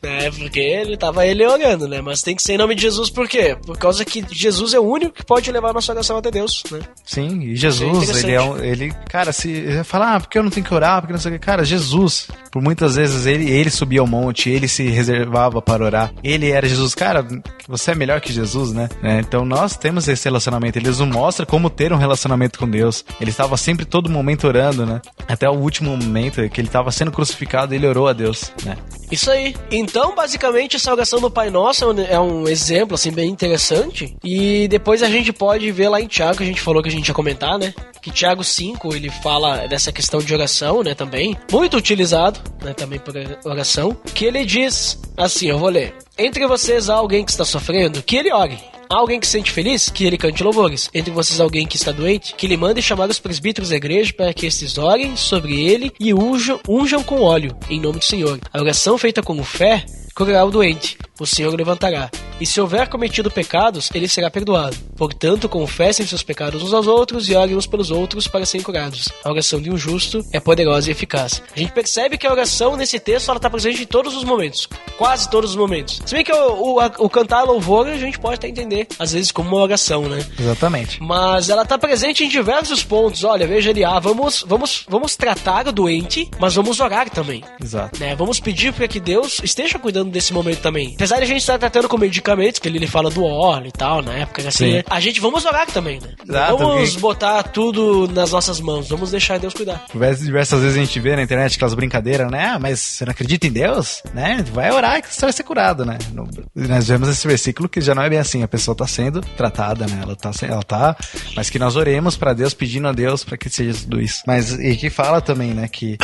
né? 0.03 0.31
Porque 0.31 0.59
ele 0.59 0.97
tava 0.97 1.25
ele 1.25 1.45
orando, 1.45 1.87
né? 1.87 2.01
Mas 2.01 2.21
tem 2.21 2.35
que 2.35 2.43
ser 2.43 2.53
em 2.53 2.57
nome 2.57 2.75
de 2.75 2.81
Jesus, 2.81 3.09
por 3.09 3.27
quê? 3.27 3.55
Por 3.65 3.77
causa 3.77 4.03
que 4.05 4.23
Jesus 4.31 4.73
é 4.73 4.79
o 4.79 4.83
único 4.83 5.13
que 5.13 5.25
pode 5.25 5.51
levar 5.51 5.69
a 5.69 5.73
nossa 5.73 5.91
oração 5.93 6.17
até 6.17 6.29
Deus, 6.31 6.63
né? 6.71 6.79
Sim, 7.03 7.41
e 7.41 7.53
é 7.53 7.55
Jesus, 7.55 8.03
interessante. 8.03 8.25
ele 8.25 8.33
é 8.33 8.41
um, 8.41 8.57
ele, 8.63 8.93
cara, 9.09 9.31
se 9.31 9.49
ele 9.49 9.83
fala, 9.83 10.15
ah, 10.15 10.19
porque 10.19 10.37
eu 10.37 10.43
não 10.43 10.49
tenho 10.49 10.65
que 10.65 10.73
orar, 10.73 11.01
porque 11.01 11.13
não 11.13 11.19
sei 11.19 11.31
o 11.31 11.33
que, 11.35 11.39
cara, 11.45 11.63
Jesus, 11.63 12.27
por 12.51 12.61
muitas 12.61 12.95
vezes 12.95 13.25
ele, 13.25 13.49
ele 13.49 13.69
subia 13.69 13.99
ao 14.01 14.07
monte, 14.07 14.49
ele 14.49 14.67
se 14.67 14.83
reservava 14.87 15.61
para 15.61 15.83
orar, 15.83 16.13
ele 16.23 16.49
era 16.49 16.67
Jesus, 16.67 16.93
cara, 16.95 17.25
você 17.67 17.91
é 17.91 17.95
melhor 17.95 18.21
que 18.21 18.31
Jesus, 18.33 18.71
né? 18.73 18.89
É, 19.03 19.19
então 19.19 19.45
nós 19.45 19.75
temos 19.77 20.07
esse 20.07 20.25
relacionamento, 20.25 20.77
ele 20.77 20.87
nos 20.87 20.99
mostra 21.05 21.45
como 21.45 21.69
ter 21.69 21.91
um 21.93 21.97
relacionamento 21.97 22.59
com 22.59 22.69
Deus, 22.69 23.05
ele 23.19 23.29
estava 23.29 23.57
sempre 23.57 23.85
todo 23.85 24.09
momento 24.09 24.47
orando, 24.47 24.85
né? 24.85 25.01
Até 25.27 25.49
o 25.49 25.53
último 25.53 25.95
momento 25.95 26.47
que 26.49 26.61
ele 26.61 26.67
estava 26.67 26.91
sendo 26.91 27.11
crucificado, 27.11 27.73
ele 27.73 27.87
orou 27.87 28.07
a 28.07 28.13
Deus, 28.13 28.51
né? 28.63 28.77
Isso 29.11 29.29
aí. 29.29 29.55
Então, 29.71 30.15
basicamente, 30.15 30.75
essa 30.75 30.91
oração 30.91 31.19
do 31.19 31.29
Pai 31.29 31.49
Nosso 31.49 31.83
é 31.83 31.87
um, 31.87 31.99
é 32.01 32.19
um 32.19 32.47
exemplo, 32.47 32.95
assim, 32.95 33.11
bem 33.11 33.29
interessante. 33.29 34.15
E 34.23 34.67
depois 34.67 35.03
a 35.03 35.09
gente 35.09 35.31
pode 35.31 35.71
ver 35.71 35.89
lá 35.89 36.01
em 36.01 36.07
Tiago, 36.07 36.37
que 36.37 36.43
a 36.43 36.47
gente 36.47 36.61
falou 36.61 36.81
que 36.81 36.89
a 36.89 36.91
gente 36.91 37.07
ia 37.07 37.13
comentar, 37.13 37.57
né? 37.57 37.73
Que 38.01 38.11
Tiago 38.11 38.43
5, 38.43 38.95
ele 38.95 39.09
fala 39.09 39.67
dessa 39.67 39.91
questão 39.91 40.19
de 40.19 40.33
oração, 40.33 40.83
né, 40.83 40.93
também. 40.93 41.37
Muito 41.51 41.77
utilizado, 41.77 42.39
né, 42.63 42.73
também 42.73 42.99
por 42.99 43.13
oração. 43.43 43.95
Que 44.13 44.25
ele 44.25 44.45
diz, 44.45 44.99
assim, 45.17 45.47
eu 45.47 45.57
vou 45.57 45.69
ler. 45.69 45.93
Entre 46.17 46.45
vocês 46.47 46.89
há 46.89 46.95
alguém 46.95 47.25
que 47.25 47.31
está 47.31 47.43
sofrendo, 47.43 48.01
que 48.01 48.15
ele 48.15 48.31
ore. 48.31 48.57
Alguém 48.95 49.19
que 49.19 49.25
se 49.25 49.33
sente 49.33 49.51
feliz? 49.51 49.89
Que 49.89 50.05
ele 50.05 50.17
cante 50.17 50.41
louvores. 50.41 50.89
Entre 50.93 51.11
vocês 51.11 51.41
alguém 51.41 51.67
que 51.67 51.75
está 51.75 51.91
doente? 51.91 52.33
Que 52.33 52.45
ele 52.45 52.55
mande 52.55 52.81
chamar 52.81 53.09
os 53.09 53.19
presbíteros 53.19 53.69
da 53.69 53.75
igreja 53.75 54.13
para 54.13 54.33
que 54.33 54.45
estes 54.45 54.77
orem 54.77 55.17
sobre 55.17 55.59
ele 55.59 55.91
e 55.99 56.13
unjam, 56.13 56.61
unjam 56.65 57.03
com 57.03 57.19
óleo, 57.19 57.53
em 57.69 57.77
nome 57.77 57.99
do 57.99 58.05
Senhor. 58.05 58.39
A 58.53 58.61
oração 58.61 58.97
feita 58.97 59.21
com 59.21 59.43
fé 59.43 59.83
curará 60.15 60.45
o 60.45 60.51
doente, 60.51 60.97
o 61.19 61.25
Senhor 61.25 61.53
o 61.53 61.57
levantará. 61.57 62.09
E 62.39 62.45
se 62.45 62.59
houver 62.59 62.89
cometido 62.89 63.31
pecados, 63.31 63.89
ele 63.93 64.09
será 64.09 64.29
perdoado. 64.29 64.75
Portanto, 64.97 65.47
confessem 65.47 66.05
seus 66.05 66.21
pecados 66.21 66.61
uns 66.61 66.73
aos 66.73 66.85
outros 66.85 67.29
e 67.29 67.35
orem 67.35 67.55
uns 67.55 67.65
pelos 67.65 67.91
outros 67.91 68.27
para 68.27 68.45
serem 68.45 68.63
curados. 68.63 69.07
A 69.23 69.29
oração 69.31 69.61
de 69.61 69.71
um 69.71 69.77
justo 69.77 70.21
é 70.33 70.39
poderosa 70.39 70.89
e 70.89 70.91
eficaz. 70.91 71.41
A 71.55 71.59
gente 71.59 71.71
percebe 71.71 72.17
que 72.17 72.27
a 72.27 72.31
oração 72.31 72.75
nesse 72.75 72.99
texto 72.99 73.29
ela 73.29 73.37
está 73.37 73.49
presente 73.49 73.83
em 73.83 73.85
todos 73.85 74.13
os 74.17 74.25
momentos, 74.25 74.67
quase 74.97 75.29
todos 75.29 75.51
os 75.51 75.55
momentos. 75.55 76.01
Se 76.05 76.13
bem 76.13 76.25
que 76.25 76.31
o, 76.33 76.73
o, 76.73 76.79
a- 76.81 76.91
o 76.99 77.09
cantar 77.09 77.43
louvor 77.43 77.87
a 77.87 77.97
gente 77.97 78.19
pode 78.19 78.35
até 78.35 78.49
entender, 78.49 78.87
às 78.99 79.13
vezes, 79.13 79.31
como 79.31 79.47
uma 79.55 79.63
oração, 79.63 80.03
né? 80.09 80.25
Exatamente. 80.37 81.01
Mas 81.01 81.49
ela 81.49 81.65
tá 81.65 81.77
presente 81.77 82.25
em 82.25 82.27
diversos 82.29 82.83
pontos. 82.83 83.23
Olha, 83.23 83.47
veja 83.47 83.69
ali, 83.69 83.85
ah, 83.85 83.99
vamos, 83.99 84.43
vamos, 84.45 84.85
vamos 84.89 85.15
tratar 85.15 85.67
o 85.69 85.71
doente, 85.71 86.29
mas 86.37 86.53
vamos 86.55 86.81
orar 86.81 87.09
também. 87.09 87.41
Exato. 87.63 87.97
Né? 87.97 88.13
Vamos 88.13 88.41
pedir 88.41 88.73
para 88.73 88.89
que 88.89 88.99
Deus 88.99 89.39
esteja 89.41 89.79
cuidando 89.79 90.04
desse 90.11 90.33
momento 90.33 90.59
também. 90.61 90.93
Apesar 90.95 91.17
de 91.17 91.23
a 91.23 91.27
gente 91.27 91.41
estar 91.41 91.57
tratando 91.57 91.87
com 91.89 91.97
medicamentos, 91.97 92.59
que 92.59 92.67
ele, 92.67 92.77
ele 92.77 92.87
fala 92.87 93.09
do 93.09 93.23
óleo 93.23 93.67
e 93.67 93.71
tal, 93.71 94.01
na 94.01 94.13
época, 94.13 94.41
assim, 94.47 94.65
Sim. 94.65 94.73
né? 94.73 94.83
a 94.89 94.99
gente 94.99 95.19
vamos 95.19 95.45
orar 95.45 95.67
também, 95.67 95.99
né? 95.99 96.09
Exato, 96.27 96.57
vamos 96.57 96.95
botar 96.95 97.43
tudo 97.43 98.07
nas 98.13 98.31
nossas 98.31 98.59
mãos, 98.59 98.87
vamos 98.89 99.11
deixar 99.11 99.37
Deus 99.39 99.53
cuidar. 99.53 99.85
Diversas, 99.91 100.61
vezes 100.61 100.77
a 100.77 100.79
gente 100.79 100.99
vê 100.99 101.15
na 101.15 101.23
internet 101.23 101.55
aquelas 101.55 101.73
brincadeiras, 101.73 102.29
né? 102.31 102.51
Ah, 102.55 102.59
mas 102.59 102.79
você 102.79 103.05
não 103.05 103.11
acredita 103.11 103.47
em 103.47 103.51
Deus? 103.51 104.01
Né? 104.13 104.43
Vai 104.53 104.71
orar 104.71 105.01
que 105.01 105.13
você 105.13 105.21
vai 105.21 105.33
ser 105.33 105.43
curado, 105.43 105.85
né? 105.85 105.97
No- 106.13 106.27
nós 106.55 106.87
vemos 106.87 107.09
esse 107.09 107.27
versículo 107.27 107.67
que 107.69 107.81
já 107.81 107.93
não 107.95 108.03
é 108.03 108.09
bem 108.09 108.19
assim. 108.19 108.43
A 108.43 108.47
pessoa 108.47 108.75
tá 108.75 108.87
sendo 108.87 109.21
tratada, 109.21 109.85
né? 109.87 109.99
Ela 110.01 110.15
tá, 110.15 110.31
ela 110.43 110.63
tá. 110.63 110.95
Mas 111.35 111.49
que 111.49 111.59
nós 111.59 111.75
oremos 111.75 112.15
pra 112.17 112.33
Deus, 112.33 112.53
pedindo 112.53 112.87
a 112.87 112.91
Deus 112.91 113.23
pra 113.23 113.37
que 113.37 113.49
seja 113.49 113.79
tudo 113.81 114.01
isso. 114.01 114.21
Mas 114.27 114.53
e 114.53 114.75
que 114.75 114.89
fala 114.89 115.21
também, 115.21 115.53
né? 115.53 115.67
Que 115.67 115.97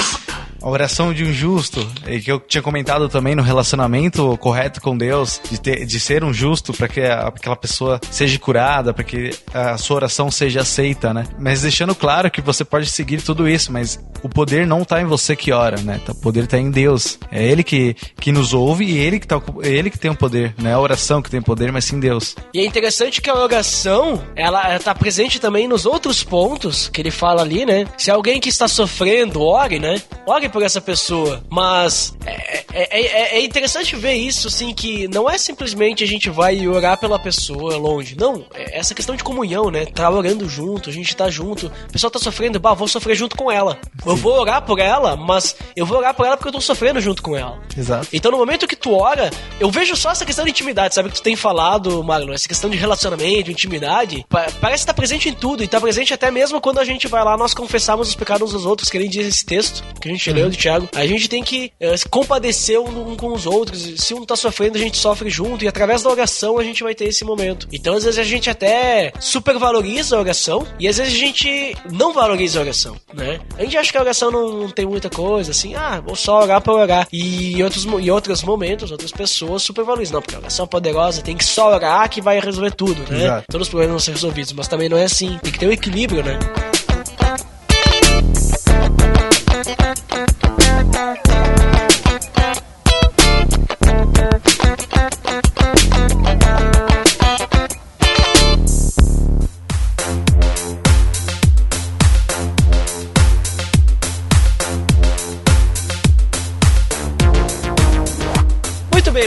a 0.61 0.69
oração 0.69 1.13
de 1.13 1.23
um 1.23 1.33
justo, 1.33 1.85
que 2.23 2.31
eu 2.31 2.39
tinha 2.39 2.61
comentado 2.61 3.09
também 3.09 3.35
no 3.35 3.41
relacionamento 3.41 4.37
correto 4.37 4.81
com 4.81 4.97
Deus, 4.97 5.41
de, 5.49 5.59
ter, 5.59 5.85
de 5.85 5.99
ser 5.99 6.23
um 6.23 6.33
justo 6.33 6.73
para 6.73 6.87
que 6.87 7.01
aquela 7.01 7.55
pessoa 7.55 7.99
seja 8.11 8.37
curada, 8.39 8.93
para 8.93 9.03
que 9.03 9.31
a 9.53 9.77
sua 9.77 9.95
oração 9.97 10.29
seja 10.29 10.61
aceita, 10.61 11.13
né? 11.13 11.25
Mas 11.39 11.61
deixando 11.61 11.95
claro 11.95 12.29
que 12.29 12.41
você 12.41 12.63
pode 12.63 12.87
seguir 12.87 13.21
tudo 13.21 13.47
isso, 13.47 13.71
mas 13.71 13.99
o 14.23 14.29
poder 14.29 14.67
não 14.67 14.83
tá 14.85 15.01
em 15.01 15.05
você 15.05 15.35
que 15.35 15.51
ora, 15.51 15.81
né? 15.81 15.99
Tá- 16.05 16.11
O 16.11 16.15
poder 16.15 16.45
tá 16.45 16.57
em 16.57 16.69
Deus. 16.69 17.17
É 17.31 17.43
Ele 17.43 17.63
que, 17.63 17.95
que 18.19 18.31
nos 18.31 18.53
ouve 18.53 18.85
e 18.85 18.97
ele 18.97 19.19
que, 19.19 19.25
tá, 19.27 19.41
ele 19.63 19.89
que 19.89 19.97
tem 19.97 20.11
o 20.11 20.15
poder. 20.15 20.53
Não 20.57 20.69
é 20.69 20.73
a 20.73 20.79
oração 20.79 21.21
que 21.21 21.29
tem 21.29 21.39
o 21.39 21.43
poder, 21.43 21.71
mas 21.71 21.85
sim 21.85 21.99
Deus. 21.99 22.35
E 22.53 22.59
é 22.59 22.65
interessante 22.65 23.21
que 23.21 23.29
a 23.29 23.35
oração, 23.35 24.21
ela, 24.35 24.69
ela 24.69 24.79
tá 24.79 24.93
presente 24.93 25.39
também 25.39 25.67
nos 25.67 25.85
outros 25.85 26.23
pontos 26.23 26.87
que 26.89 27.01
ele 27.01 27.09
fala 27.11 27.41
ali, 27.41 27.65
né? 27.65 27.87
Se 27.97 28.11
alguém 28.11 28.39
que 28.39 28.49
está 28.49 28.67
sofrendo, 28.67 29.41
ore, 29.41 29.79
né? 29.79 29.99
Ore 30.27 30.49
por 30.51 30.61
essa 30.63 30.81
pessoa. 30.81 31.43
Mas 31.49 32.15
é, 32.25 32.61
é, 32.73 33.01
é- 33.01 33.37
é 33.39 33.41
interessante 33.43 33.95
ver 33.95 34.13
isso, 34.13 34.47
assim, 34.47 34.73
que 34.73 35.07
não 35.07 35.29
é 35.29 35.37
simplesmente 35.37 36.03
a 36.03 36.07
gente 36.07 36.29
vai 36.29 36.67
orar 36.67 36.97
pela 36.97 37.17
pessoa 37.17 37.77
longe. 37.77 38.15
Não, 38.17 38.45
é 38.53 38.77
essa 38.79 38.93
questão 38.93 39.15
de 39.15 39.23
comunhão, 39.23 39.69
né? 39.71 39.85
Tá 39.85 40.09
orando 40.09 40.47
junto, 40.49 40.89
a 40.89 40.93
gente 40.93 41.15
tá 41.15 41.29
junto. 41.29 41.71
A 41.87 41.91
pessoa 41.91 42.11
tá 42.11 42.19
sofrendo, 42.19 42.59
bah, 42.59 42.73
vou 42.73 42.87
sofrer 42.87 43.15
junto 43.15 43.35
com 43.35 43.51
ela. 43.51 43.79
Eu 44.05 44.15
vou 44.15 44.33
orar 44.39 44.61
por 44.63 44.79
ela, 44.79 45.15
mas 45.15 45.55
eu 45.75 45.85
vou 45.85 45.97
orar 45.97 46.13
por 46.13 46.25
ela 46.25 46.35
porque 46.37 46.49
eu 46.49 46.53
tô 46.53 46.61
sofrendo 46.61 46.99
junto 47.01 47.21
com 47.21 47.35
ela. 47.35 47.59
Exato. 47.77 48.07
Então, 48.13 48.31
no 48.31 48.37
momento 48.37 48.67
que 48.67 48.75
tu 48.75 48.93
ora, 48.93 49.29
eu 49.59 49.69
vejo 49.71 49.95
só 49.95 50.11
essa 50.11 50.25
questão 50.25 50.43
de 50.45 50.51
intimidade, 50.51 50.93
sabe? 50.95 51.09
Que 51.09 51.15
tu 51.15 51.21
tem 51.23 51.35
falado, 51.35 52.03
Marlon, 52.03 52.33
essa 52.33 52.47
questão 52.47 52.69
de 52.69 52.77
relacionamento, 52.77 53.51
intimidade, 53.51 54.25
pa- 54.29 54.47
parece 54.59 54.83
estar 54.83 54.93
presente 54.93 55.29
em 55.29 55.33
tudo, 55.33 55.63
e 55.63 55.67
tá 55.67 55.79
presente 55.79 56.13
até 56.13 56.29
mesmo 56.31 56.59
quando 56.59 56.79
a 56.79 56.85
gente 56.85 57.07
vai 57.07 57.23
lá, 57.23 57.37
nós 57.37 57.53
confessarmos 57.53 58.09
os 58.09 58.15
pecados 58.15 58.49
uns 58.49 58.55
aos 58.55 58.65
outros, 58.65 58.89
que 58.89 58.97
nem 58.99 59.09
diz 59.09 59.25
esse 59.27 59.45
texto, 59.45 59.83
que 59.99 60.07
a 60.07 60.11
gente 60.11 60.31
leu 60.41 60.49
de 60.49 60.57
Tiago. 60.57 60.89
A 60.95 61.05
gente 61.05 61.29
tem 61.29 61.43
que 61.43 61.71
eh, 61.79 61.95
se 61.95 62.07
compadecer 62.07 62.79
um, 62.79 63.11
um 63.11 63.15
com 63.15 63.33
os 63.33 63.45
outros, 63.45 63.85
e 63.85 63.97
se 63.97 64.13
um 64.13 64.25
tá 64.25 64.35
sofrendo, 64.35 64.77
a 64.77 64.81
gente 64.81 64.97
sofre 64.97 65.29
junto, 65.29 65.63
e 65.63 65.67
através 65.67 66.03
da 66.03 66.09
oração 66.09 66.57
a 66.57 66.63
gente 66.63 66.83
vai 66.83 66.95
ter 66.95 67.05
esse 67.05 67.23
momento. 67.23 67.67
Então, 67.71 67.95
às 67.95 68.03
vezes, 68.03 68.19
a 68.19 68.23
gente 68.23 68.49
até 68.49 69.13
supervaloriza 69.19 70.15
a 70.15 70.19
oração, 70.19 70.65
e 70.79 70.87
às 70.87 70.97
vezes 70.97 71.13
a 71.13 71.17
gente 71.17 71.75
não 71.91 72.13
valoriza 72.13 72.59
a 72.59 72.61
oração, 72.63 72.95
né? 73.13 73.39
A 73.57 73.63
gente 73.63 73.77
acha 73.77 73.91
que 73.91 73.97
a 73.97 74.01
oração 74.01 74.31
não, 74.31 74.61
não 74.61 74.69
tem 74.69 74.85
muita 74.85 75.09
coisa, 75.09 75.51
assim, 75.51 75.75
ah, 75.75 76.01
vou 76.05 76.15
só 76.15 76.41
orar 76.41 76.61
pra 76.61 76.73
orar. 76.73 77.07
E 77.11 77.53
em 77.53 77.63
outros, 77.63 77.85
em 77.85 78.09
outros 78.09 78.43
momentos, 78.43 78.91
outras 78.91 79.11
pessoas 79.11 79.63
supervalorizam. 79.63 80.15
Não, 80.15 80.21
porque 80.21 80.35
a 80.35 80.39
oração 80.39 80.65
é 80.65 80.67
poderosa, 80.67 81.21
tem 81.21 81.37
que 81.37 81.45
só 81.45 81.69
orar 81.69 82.09
que 82.09 82.21
vai 82.21 82.39
resolver 82.39 82.71
tudo, 82.71 83.01
né? 83.09 83.23
Exato. 83.23 83.45
Todos 83.49 83.67
os 83.67 83.69
problemas 83.69 83.91
vão 83.91 83.99
ser 83.99 84.11
resolvidos, 84.11 84.53
mas 84.53 84.67
também 84.67 84.89
não 84.89 84.97
é 84.97 85.03
assim. 85.03 85.37
Tem 85.41 85.51
que 85.51 85.59
ter 85.59 85.67
um 85.67 85.71
equilíbrio, 85.71 86.23
né? 86.23 86.39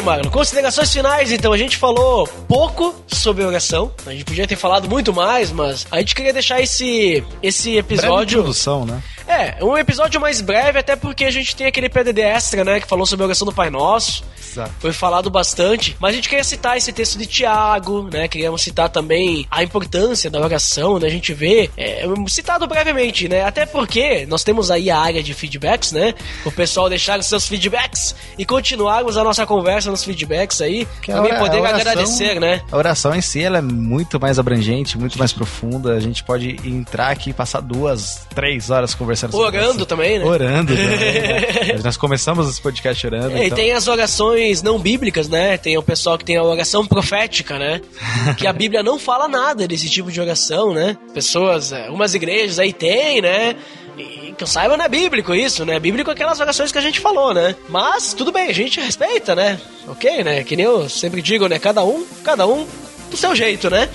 Marlon. 0.05 0.31
Considerações 0.31 0.93
finais, 0.93 1.33
então. 1.33 1.53
A 1.53 1.59
gente 1.59 1.77
falou 1.77 2.27
pouco 2.47 2.95
sobre 3.07 3.45
oração. 3.45 3.91
A 4.07 4.11
gente 4.11 4.25
podia 4.25 4.47
ter 4.47 4.57
falado 4.57 4.89
muito 4.89 5.13
mais, 5.13 5.51
mas 5.51 5.87
a 5.91 5.99
gente 5.99 6.15
queria 6.15 6.33
deixar 6.33 6.61
esse, 6.61 7.25
esse 7.43 7.71
Breve 7.83 7.95
episódio. 7.95 8.39
introdução, 8.39 8.85
né? 8.85 9.03
É, 9.27 9.65
um 9.65 9.77
episódio 9.77 10.21
mais 10.21 10.41
breve, 10.41 10.79
até 10.79 10.97
porque 10.97 11.25
a 11.25 11.31
gente 11.31 11.57
tem 11.57 11.67
aquele 11.67 11.89
PDD 11.89 12.21
extra, 12.21 12.63
né, 12.65 12.81
que 12.81 12.87
falou 12.87 13.07
sobre 13.07 13.23
a 13.25 13.27
oração 13.27 13.47
do 13.47 13.53
Pai 13.53 13.71
Nosso. 13.71 14.23
Exato. 14.39 14.71
Foi 14.79 14.93
falado 14.93 15.31
bastante, 15.31 15.97
mas 15.99 16.13
a 16.13 16.17
gente 16.17 16.29
queria 16.29 16.45
citar 16.45 16.77
esse 16.77 16.93
texto 16.93 17.19
de 17.19 17.27
Tiago, 17.27 18.09
né? 18.13 18.29
Queríamos 18.29 18.63
citar 18.63 18.89
também 18.89 19.47
a 19.51 19.65
importância 19.65 20.31
da 20.31 20.39
oração, 20.41 20.99
né? 21.01 21.09
A 21.09 21.11
gente 21.11 21.35
vê, 21.35 21.69
é, 21.77 22.05
citado 22.29 22.65
brevemente, 22.67 23.29
né? 23.29 23.43
Até 23.43 23.67
porque 23.67 24.25
nós 24.27 24.45
temos 24.45 24.71
aí 24.71 24.91
a 24.91 24.99
área 24.99 25.23
de 25.25 25.35
feedbacks, 25.35 25.91
né? 25.91 26.15
O 26.45 26.53
pessoal 26.53 26.89
deixar 26.89 27.19
os 27.19 27.27
seus 27.27 27.49
feedbacks 27.49 28.15
e 28.39 28.45
continuarmos 28.45 29.17
a 29.17 29.25
nossa 29.25 29.45
conversa 29.45 29.91
nos 29.91 30.05
feedbacks 30.05 30.61
aí, 30.61 30.87
Que 31.03 31.11
também 31.11 31.35
poder 31.37 31.57
a 31.57 31.61
oração- 31.63 31.81
agradecer, 31.81 32.39
né? 32.41 32.63
A 32.71 32.77
oração 32.77 33.13
em 33.15 33.21
si 33.21 33.43
ela 33.43 33.59
é 33.59 33.63
muito 33.63 34.21
mais 34.21 34.39
abrangente, 34.39 34.97
muito 34.97 35.19
mais 35.19 35.33
profunda. 35.33 35.95
A 35.95 36.01
gente 36.01 36.23
pode 36.23 36.57
entrar 36.65 37.09
aqui 37.09 37.31
e 37.31 37.33
passar 37.33 37.61
duas, 37.61 38.25
três 38.35 38.71
horas 38.71 38.95
conversando 38.95 39.14
sobre 39.17 39.37
Orando 39.37 39.77
isso. 39.79 39.87
também, 39.87 40.19
né? 40.19 40.25
Orando 40.25 40.75
também. 40.75 40.97
né? 40.99 41.81
Nós 41.85 41.97
começamos 41.97 42.49
esse 42.49 42.61
podcast 42.61 43.07
orando. 43.07 43.37
É, 43.37 43.43
e 43.43 43.47
então- 43.47 43.57
tem 43.57 43.73
as 43.73 43.89
orações 43.89 44.63
não 44.63 44.79
bíblicas, 44.79 45.29
né? 45.29 45.57
Tem 45.57 45.77
o 45.77 45.83
pessoal 45.83 46.17
que 46.19 46.25
tem 46.25 46.37
a 46.37 46.43
oração 46.43 46.87
profética, 46.87 47.59
né? 47.59 47.81
Que 48.37 48.47
a 48.47 48.53
Bíblia 48.53 48.83
não 48.83 48.99
fala 48.99 49.29
nada 49.29 49.67
desse 49.69 49.89
tipo 49.89 50.11
de 50.11 50.21
oração, 50.21 50.73
né? 50.75 50.97
Pessoas, 51.13 51.73
é, 51.73 51.89
umas 51.91 52.15
igrejas 52.15 52.59
aí 52.59 52.73
tem, 52.73 53.21
né? 53.21 53.57
E 53.97 54.35
que 54.37 54.43
eu 54.43 54.47
saiba 54.47 54.77
não 54.77 54.85
é 54.85 54.89
bíblico 54.89 55.35
isso, 55.35 55.65
né? 55.65 55.79
Bíblico 55.79 56.11
é 56.11 56.13
aquelas 56.13 56.41
orações 56.41 56.73
que 56.73 56.79
a 56.79 56.81
gente 56.81 56.99
falou, 57.01 57.33
né? 57.33 57.55
Mas 57.69 58.13
tudo 58.13 58.33
bem, 58.33 58.49
a 58.49 58.53
gente 58.53 58.81
respeita, 58.81 59.35
né? 59.35 59.61
Ok, 59.87 60.25
né? 60.25 60.43
Que 60.43 60.57
nem 60.57 60.67
eu 60.67 60.89
sempre 60.89 61.23
digo, 61.23 61.47
né? 61.47 61.59
Cada 61.59 61.85
um, 61.85 62.05
cada 62.25 62.47
um 62.47 62.67
do 63.11 63.17
seu 63.17 63.35
jeito, 63.37 63.71
né? 63.71 63.89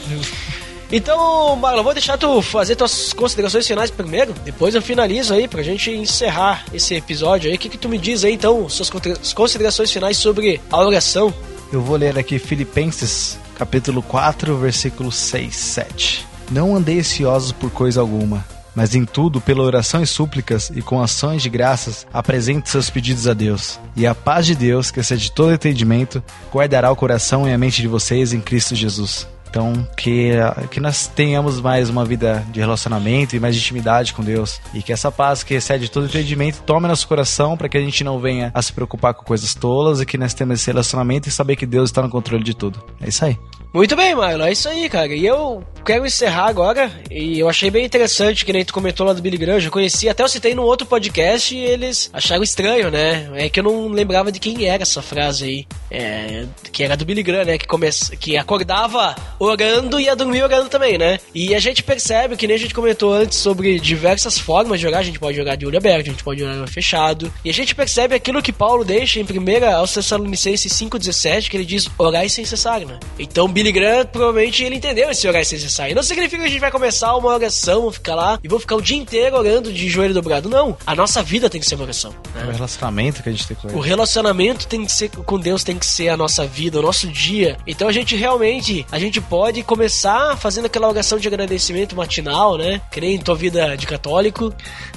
Então, 0.91 1.56
Marlon, 1.56 1.84
vou 1.84 1.93
deixar 1.93 2.17
tu 2.17 2.41
fazer 2.41 2.75
tuas 2.75 3.13
considerações 3.13 3.67
finais 3.67 3.91
primeiro, 3.91 4.34
depois 4.43 4.73
eu 4.73 4.82
finalizo 4.82 5.34
aí 5.34 5.47
pra 5.47 5.62
gente 5.62 5.91
encerrar 5.91 6.65
esse 6.73 6.95
episódio 6.95 7.49
aí. 7.49 7.56
O 7.56 7.60
que, 7.60 7.69
que 7.69 7.78
tu 7.78 7.88
me 7.88 7.97
diz 7.97 8.23
aí, 8.23 8.34
então, 8.34 8.67
suas 8.67 8.89
considerações 9.34 9.91
finais 9.91 10.17
sobre 10.17 10.60
a 10.71 10.78
oração? 10.80 11.32
Eu 11.71 11.82
vou 11.82 11.95
ler 11.95 12.17
aqui 12.17 12.39
Filipenses, 12.39 13.38
capítulo 13.56 14.02
4, 14.02 14.58
versículos 14.58 15.15
6, 15.15 15.56
7. 15.56 16.28
Não 16.49 16.75
andei 16.75 16.99
ansiosos 16.99 17.52
por 17.52 17.69
coisa 17.69 18.02
alguma, 18.02 18.43
mas 18.73 18.95
em 18.95 19.06
tudo, 19.06 19.39
pela 19.39 19.62
oração 19.62 20.02
e 20.02 20.08
súplicas 20.08 20.71
e 20.73 20.82
com 20.82 20.99
ações 20.99 21.43
de 21.43 21.49
graças, 21.49 22.08
apresente 22.12 22.67
seus 22.67 22.89
pedidos 22.89 23.28
a 23.28 23.36
Deus. 23.36 23.80
E 23.95 24.08
a 24.08 24.15
paz 24.15 24.47
de 24.47 24.56
Deus, 24.56 24.89
que 24.89 24.99
excede 24.99 25.32
todo 25.32 25.54
entendimento, 25.54 26.23
guardará 26.52 26.91
o 26.91 26.95
coração 26.95 27.47
e 27.47 27.54
a 27.54 27.58
mente 27.60 27.84
de 27.84 27.88
vocês 27.88 28.34
em 28.34 28.41
Cristo 28.41 28.73
Jesus. 28.73 29.28
Então, 29.49 29.88
que, 29.97 30.31
que 30.69 30.79
nós 30.79 31.07
tenhamos 31.07 31.59
mais 31.59 31.89
uma 31.89 32.05
vida 32.05 32.45
de 32.51 32.59
relacionamento 32.59 33.35
e 33.35 33.39
mais 33.39 33.55
de 33.55 33.62
intimidade 33.62 34.13
com 34.13 34.23
Deus. 34.23 34.62
E 34.73 34.83
que 34.83 34.93
essa 34.93 35.12
paz 35.12 35.43
que 35.43 35.55
excede 35.55 35.89
todo 35.89 36.05
entendimento 36.05 36.62
tome 36.62 36.88
nosso 36.88 37.07
coração 37.07 37.57
para 37.57 37.67
que 37.67 37.77
a 37.77 37.81
gente 37.81 38.03
não 38.03 38.19
venha 38.19 38.51
a 38.53 38.62
se 38.62 38.71
preocupar 38.71 39.13
com 39.13 39.23
coisas 39.23 39.55
tolas 39.55 40.01
e 40.01 40.05
que 40.05 40.17
nós 40.17 40.33
temos 40.33 40.59
esse 40.59 40.67
relacionamento 40.67 41.27
e 41.27 41.31
saber 41.31 41.55
que 41.55 41.65
Deus 41.65 41.89
está 41.89 42.01
no 42.01 42.09
controle 42.09 42.43
de 42.43 42.53
tudo. 42.53 42.79
É 43.01 43.09
isso 43.09 43.25
aí. 43.25 43.38
Muito 43.71 43.95
bem, 43.95 44.15
Marlon, 44.15 44.45
é 44.45 44.51
isso 44.51 44.67
aí, 44.67 44.89
cara. 44.89 45.13
E 45.13 45.25
eu 45.25 45.63
quero 45.86 46.05
encerrar 46.05 46.47
agora. 46.47 46.91
E 47.10 47.39
eu 47.39 47.47
achei 47.47 47.69
bem 47.69 47.86
interessante, 47.86 48.43
que 48.43 48.51
nem 48.51 48.65
tu 48.65 48.73
comentou 48.73 49.05
lá 49.05 49.13
do 49.13 49.21
Billy 49.21 49.38
Graham. 49.38 49.60
Eu 49.60 49.71
conheci, 49.71 50.10
até 50.10 50.23
eu 50.23 50.27
citei 50.27 50.55
num 50.55 50.63
outro 50.63 50.88
podcast 50.88 51.55
e 51.55 51.60
eles 51.60 52.10
acharam 52.12 52.41
estranho, 52.41 52.89
né? 52.89 53.29
É 53.36 53.49
que 53.49 53.60
eu 53.60 53.63
não 53.63 53.88
lembrava 53.89 54.32
de 54.32 54.39
quem 54.39 54.65
era 54.65 54.82
essa 54.82 55.01
frase 55.01 55.45
aí. 55.45 55.67
É, 55.91 56.45
que 56.71 56.84
era 56.84 56.97
do 56.97 57.05
Billy 57.05 57.21
Graham, 57.21 57.45
né? 57.45 57.58
Que, 57.60 57.67
come... 57.67 57.89
que 58.19 58.38
acordava 58.38 59.15
orando 59.38 59.99
e 59.99 60.05
ia 60.05 60.15
dormir 60.15 60.43
orando 60.43 60.69
também, 60.69 60.97
né? 60.97 61.19
E 61.34 61.53
a 61.53 61.60
gente 61.60 61.84
percebe, 61.84 62.36
que 62.36 62.47
nem 62.47 62.55
a 62.55 62.60
gente 62.60 62.73
comentou 62.73 63.13
antes, 63.13 63.38
sobre 63.38 63.79
diversas 63.79 64.39
formas 64.39 64.79
de 64.79 64.88
orar. 64.88 65.01
A 65.01 65.03
gente 65.03 65.19
pode 65.19 65.39
orar 65.39 65.55
de 65.55 65.65
olho 65.65 65.77
aberto, 65.77 66.08
a 66.08 66.12
gente 66.12 66.23
pode 66.23 66.43
orar 66.43 66.67
fechado. 66.67 67.32
E 67.45 67.49
a 67.49 67.53
gente 67.53 67.75
percebe 67.75 68.15
aquilo 68.15 68.41
que 68.41 68.51
Paulo 68.51 68.84
deixa 68.84 69.19
em 69.19 69.23
1 69.23 69.75
aos 69.75 69.93
Tessalonicenses 69.93 70.73
5,17, 70.73 71.49
que 71.49 71.58
ele 71.58 71.65
diz 71.65 71.88
orar 71.99 72.27
sem 72.29 72.45
cessar, 72.45 72.79
né? 72.82 72.99
Então 73.17 73.47
Billy 73.60 73.74
Graham, 73.74 74.06
provavelmente, 74.06 74.63
ele 74.63 74.76
entendeu 74.78 75.10
esse 75.12 75.28
orar 75.28 75.43
sem 75.43 75.60
cessar. 75.60 75.89
E 75.91 75.93
não 75.93 76.02
significa 76.02 76.41
que 76.41 76.48
a 76.48 76.50
gente 76.50 76.62
vai 76.62 76.72
começar 76.72 77.13
uma 77.17 77.34
oração, 77.34 77.91
ficar 77.91 78.15
lá 78.15 78.39
e 78.41 78.48
vou 78.48 78.58
ficar 78.58 78.78
o 78.78 78.82
dia 78.82 78.95
inteiro 78.95 79.36
orando 79.36 79.72
de 79.74 79.89
joelho 79.89 80.13
dobrado. 80.13 80.48
Não. 80.48 80.78
A 80.88 80.95
nossa 80.95 81.22
vida 81.22 81.50
tem 81.50 81.60
que 81.60 81.67
ser 81.67 81.76
uma 81.76 81.84
oração. 81.84 82.15
É 82.36 82.43
o 82.43 82.45
Né? 82.48 82.54
relacionamento 82.54 83.22
que 83.22 83.28
a 83.28 83.32
gente 83.34 83.45
tem 83.45 83.58
com 83.58 83.67
O 83.67 83.80
ele. 83.82 83.88
relacionamento 83.89 84.65
tem 84.65 84.86
que 84.86 84.91
ser 84.93 85.10
com 85.10 85.38
Deus, 85.38 85.62
tem 85.62 85.78
que 85.78 85.86
ser 85.86 86.08
a 86.08 86.15
nossa 86.15 86.48
vida, 86.48 86.80
o 86.80 86.82
nosso 86.82 87.06
dia. 87.08 87.58
Então 87.67 87.89
a 87.89 87.91
gente 87.91 88.15
realmente, 88.15 88.86
a 88.89 88.98
gente 88.98 89.19
pode 89.19 89.62
começar 89.63 90.38
fazendo 90.38 90.65
aquela 90.67 90.88
oração 90.88 91.19
de 91.19 91.28
agradecimento 91.28 91.98
matinal, 91.98 92.58
né? 92.58 92.80
Que 92.89 93.02
nem 93.02 93.17
tua 93.19 93.36
vida 93.36 93.76
de 93.76 93.86
católico, 93.86 94.54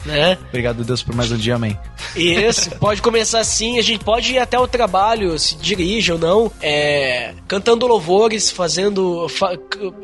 né? 0.07 0.39
Obrigado, 0.51 0.85
Deus, 0.85 1.03
por 1.03 1.17
mais 1.17 1.33
um 1.33 1.37
dia, 1.37 1.57
amém. 1.57 1.77
Isso, 2.15 2.71
pode 2.79 3.03
começar 3.03 3.41
assim, 3.41 3.77
a 3.81 3.83
gente 3.83 4.05
pode 4.05 4.35
ir 4.35 4.39
até 4.39 4.57
o 4.57 4.69
trabalho, 4.69 5.37
se 5.37 5.57
dirige 5.57 6.13
ou 6.13 6.19
não, 6.19 6.53
é, 6.63 7.35
cantando 7.49 7.89
louvores, 7.89 8.52
fazendo, 8.53 9.29
fa- 9.29 9.59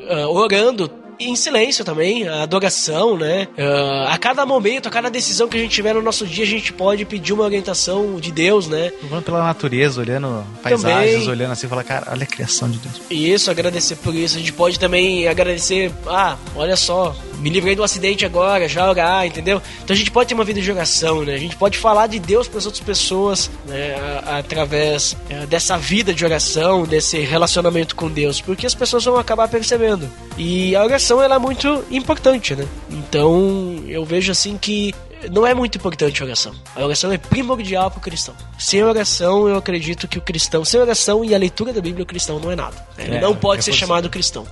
ah, 0.09 0.29
orando. 0.29 0.91
Em 1.21 1.35
silêncio 1.37 1.85
também, 1.85 2.29
a 2.29 2.43
adoração, 2.43 3.17
né? 3.17 3.49
Ah, 3.59 4.15
a 4.15 4.19
cada 4.19 4.45
momento, 4.47 4.87
a 4.87 4.91
cada 4.91 5.11
decisão 5.11 5.49
que 5.49 5.57
a 5.57 5.61
gente 5.61 5.73
tiver 5.73 5.95
no 5.95 6.03
nosso 6.03 6.27
dia, 6.27 6.45
a 6.45 6.47
gente 6.47 6.73
pode 6.73 7.05
pedir 7.05 7.33
uma 7.33 7.45
orientação 7.45 8.21
de 8.21 8.31
Deus, 8.31 8.67
né? 8.67 8.93
Vamos 9.09 9.25
pela 9.25 9.43
natureza, 9.43 10.01
olhando 10.01 10.45
paisagens, 10.63 11.13
Também. 11.15 11.29
olhando 11.29 11.53
assim 11.53 11.67
e 11.67 11.69
falar, 11.71 11.85
cara, 11.85 12.07
olha 12.11 12.23
a 12.23 12.27
criação 12.27 12.71
de 12.71 12.79
Deus. 12.79 13.01
Isso, 13.11 13.51
agradecer 13.51 13.97
por 13.97 14.15
isso. 14.15 14.37
A 14.37 14.41
gente 14.41 14.53
pode 14.53 14.79
também 14.79 15.27
agradecer, 15.27 15.93
ah, 16.07 16.37
olha 16.55 16.77
só, 16.77 17.15
me 17.39 17.51
livrei 17.51 17.75
do 17.75 17.83
acidente 17.83 18.25
agora, 18.25 18.69
já 18.69 18.89
orar, 18.89 19.27
entendeu? 19.27 19.63
Então 19.83 19.95
a 19.95 19.99
gente 19.99 20.11
pode 20.11 20.29
ter 20.29 20.35
uma 20.35 20.45
vida 20.45 20.61
de 20.61 20.71
oração, 20.71 21.25
né? 21.25 21.35
A 21.35 21.39
gente 21.39 21.57
pode 21.57 21.79
falar 21.79 22.07
de 22.07 22.19
Deus 22.19 22.49
para 22.49 22.59
as 22.59 22.67
outras 22.67 22.85
pessoas, 22.85 23.51
né? 23.67 23.95
através 24.27 25.17
eh, 25.31 25.47
dessa 25.47 25.77
vida 25.77 26.13
de 26.13 26.25
oração, 26.25 26.85
desse 26.85 27.19
relacionamento 27.19 27.95
com 27.95 28.09
Deus, 28.09 28.41
porque 28.41 28.67
as 28.67 28.75
pessoas 28.75 29.05
vão 29.05 29.17
acabar 29.17 29.49
percebendo. 29.49 30.09
E 30.37 30.77
a 30.77 30.85
oração, 30.85 31.08
ela 31.23 31.37
é 31.37 31.39
muito 31.39 31.85
importante, 31.91 32.55
né? 32.55 32.67
Então 32.91 33.83
eu 33.87 34.05
vejo 34.05 34.31
assim 34.33 34.59
que 34.59 34.95
não 35.33 35.47
é 35.47 35.53
muito 35.55 35.77
importante 35.79 36.23
a 36.23 36.27
oração. 36.27 36.55
A 36.77 36.85
oração 36.85 37.11
é 37.13 37.19
primordial 37.19 37.91
para 37.91 37.99
o 37.99 38.01
cristão. 38.01 38.35
Sem 38.59 38.85
oração, 38.85 39.49
eu 39.49 39.57
acredito 39.57 40.07
que 40.07 40.19
o 40.19 40.21
cristão, 40.21 40.65
sem 40.65 40.81
oração 40.81 41.25
e 41.25 41.35
a 41.35 41.39
leitura 41.39 41.73
da 41.73 41.81
Bíblia, 41.81 42.05
o 42.05 42.07
cristão 42.07 42.39
não 42.39 42.53
é 42.53 42.57
nada. 42.57 42.77
Ele 42.97 43.17
É, 43.17 43.21
não 43.21 43.35
pode 43.35 43.61
é 43.61 43.63
ser 43.63 43.73
você. 43.73 43.79
chamado 43.79 44.09
cristão. 44.09 44.47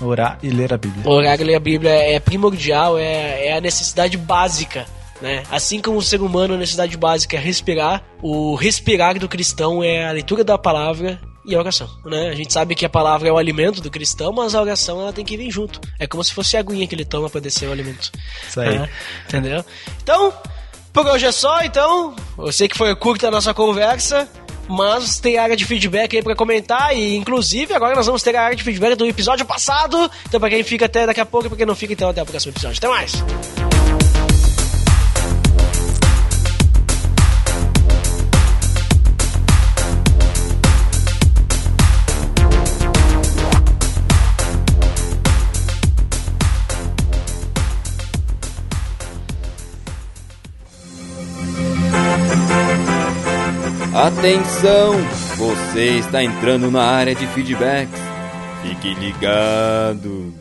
Orar 0.00 0.38
e 0.42 0.50
ler 0.50 0.72
a 0.72 0.76
Bíblia. 0.76 1.08
Orar 1.08 1.40
e 1.40 1.44
ler 1.44 1.54
a 1.54 1.60
Bíblia 1.60 1.90
é 1.92 2.20
primordial, 2.20 2.98
é, 2.98 3.46
é 3.46 3.56
a 3.56 3.60
necessidade 3.60 4.16
básica. 4.18 4.86
Né? 5.20 5.44
Assim 5.50 5.80
como 5.80 5.98
o 5.98 6.02
ser 6.02 6.20
humano, 6.20 6.54
a 6.54 6.56
necessidade 6.58 6.96
básica 6.96 7.36
é 7.36 7.40
respirar, 7.40 8.02
o 8.20 8.54
respirar 8.56 9.18
do 9.18 9.28
cristão 9.28 9.82
é 9.82 10.08
a 10.08 10.12
leitura 10.12 10.42
da 10.42 10.58
palavra 10.58 11.18
e 11.44 11.54
a 11.54 11.58
oração. 11.58 11.88
Né? 12.04 12.30
A 12.30 12.34
gente 12.34 12.52
sabe 12.52 12.74
que 12.74 12.84
a 12.84 12.88
palavra 12.88 13.28
é 13.28 13.32
o 13.32 13.38
alimento 13.38 13.80
do 13.80 13.90
cristão, 13.90 14.32
mas 14.32 14.54
a 14.54 14.60
oração 14.60 15.00
ela 15.00 15.12
tem 15.12 15.24
que 15.24 15.36
vir 15.36 15.50
junto. 15.50 15.80
É 15.98 16.06
como 16.06 16.22
se 16.22 16.32
fosse 16.32 16.56
a 16.56 16.60
aguinha 16.60 16.86
que 16.86 16.94
ele 16.94 17.04
toma 17.04 17.28
para 17.28 17.40
descer 17.40 17.68
o 17.68 17.72
alimento. 17.72 18.10
Isso 18.48 18.60
aí. 18.60 18.76
É, 18.76 18.88
entendeu? 19.26 19.64
Então, 20.02 20.32
por 20.92 21.06
hoje 21.06 21.26
é 21.26 21.32
só, 21.32 21.62
então. 21.62 22.14
Eu 22.38 22.52
sei 22.52 22.68
que 22.68 22.76
foi 22.76 22.94
curta 22.94 23.28
a 23.28 23.30
nossa 23.30 23.54
conversa. 23.54 24.28
Mas 24.68 25.18
tem 25.18 25.38
área 25.38 25.56
de 25.56 25.64
feedback 25.64 26.16
aí 26.16 26.22
pra 26.22 26.36
comentar. 26.36 26.96
E 26.96 27.16
inclusive 27.16 27.74
agora 27.74 27.94
nós 27.94 28.06
vamos 28.06 28.22
ter 28.22 28.34
a 28.36 28.42
área 28.42 28.56
de 28.56 28.62
feedback 28.62 28.94
do 28.94 29.06
episódio 29.06 29.44
passado. 29.44 30.10
Então, 30.26 30.38
pra 30.38 30.48
quem 30.48 30.62
fica 30.62 30.86
até 30.86 31.04
daqui 31.04 31.20
a 31.20 31.26
pouco 31.26 31.46
e 31.46 31.48
pra 31.48 31.58
quem 31.58 31.66
não 31.66 31.74
fica, 31.74 31.92
então 31.92 32.08
até 32.08 32.22
o 32.22 32.26
próximo 32.26 32.52
episódio. 32.52 32.78
Até 32.78 32.88
mais! 32.88 34.01
Atenção! 53.94 54.94
Você 55.36 55.98
está 55.98 56.24
entrando 56.24 56.70
na 56.70 56.82
área 56.82 57.14
de 57.14 57.26
feedbacks. 57.26 58.00
Fique 58.62 58.94
ligado. 58.94 60.32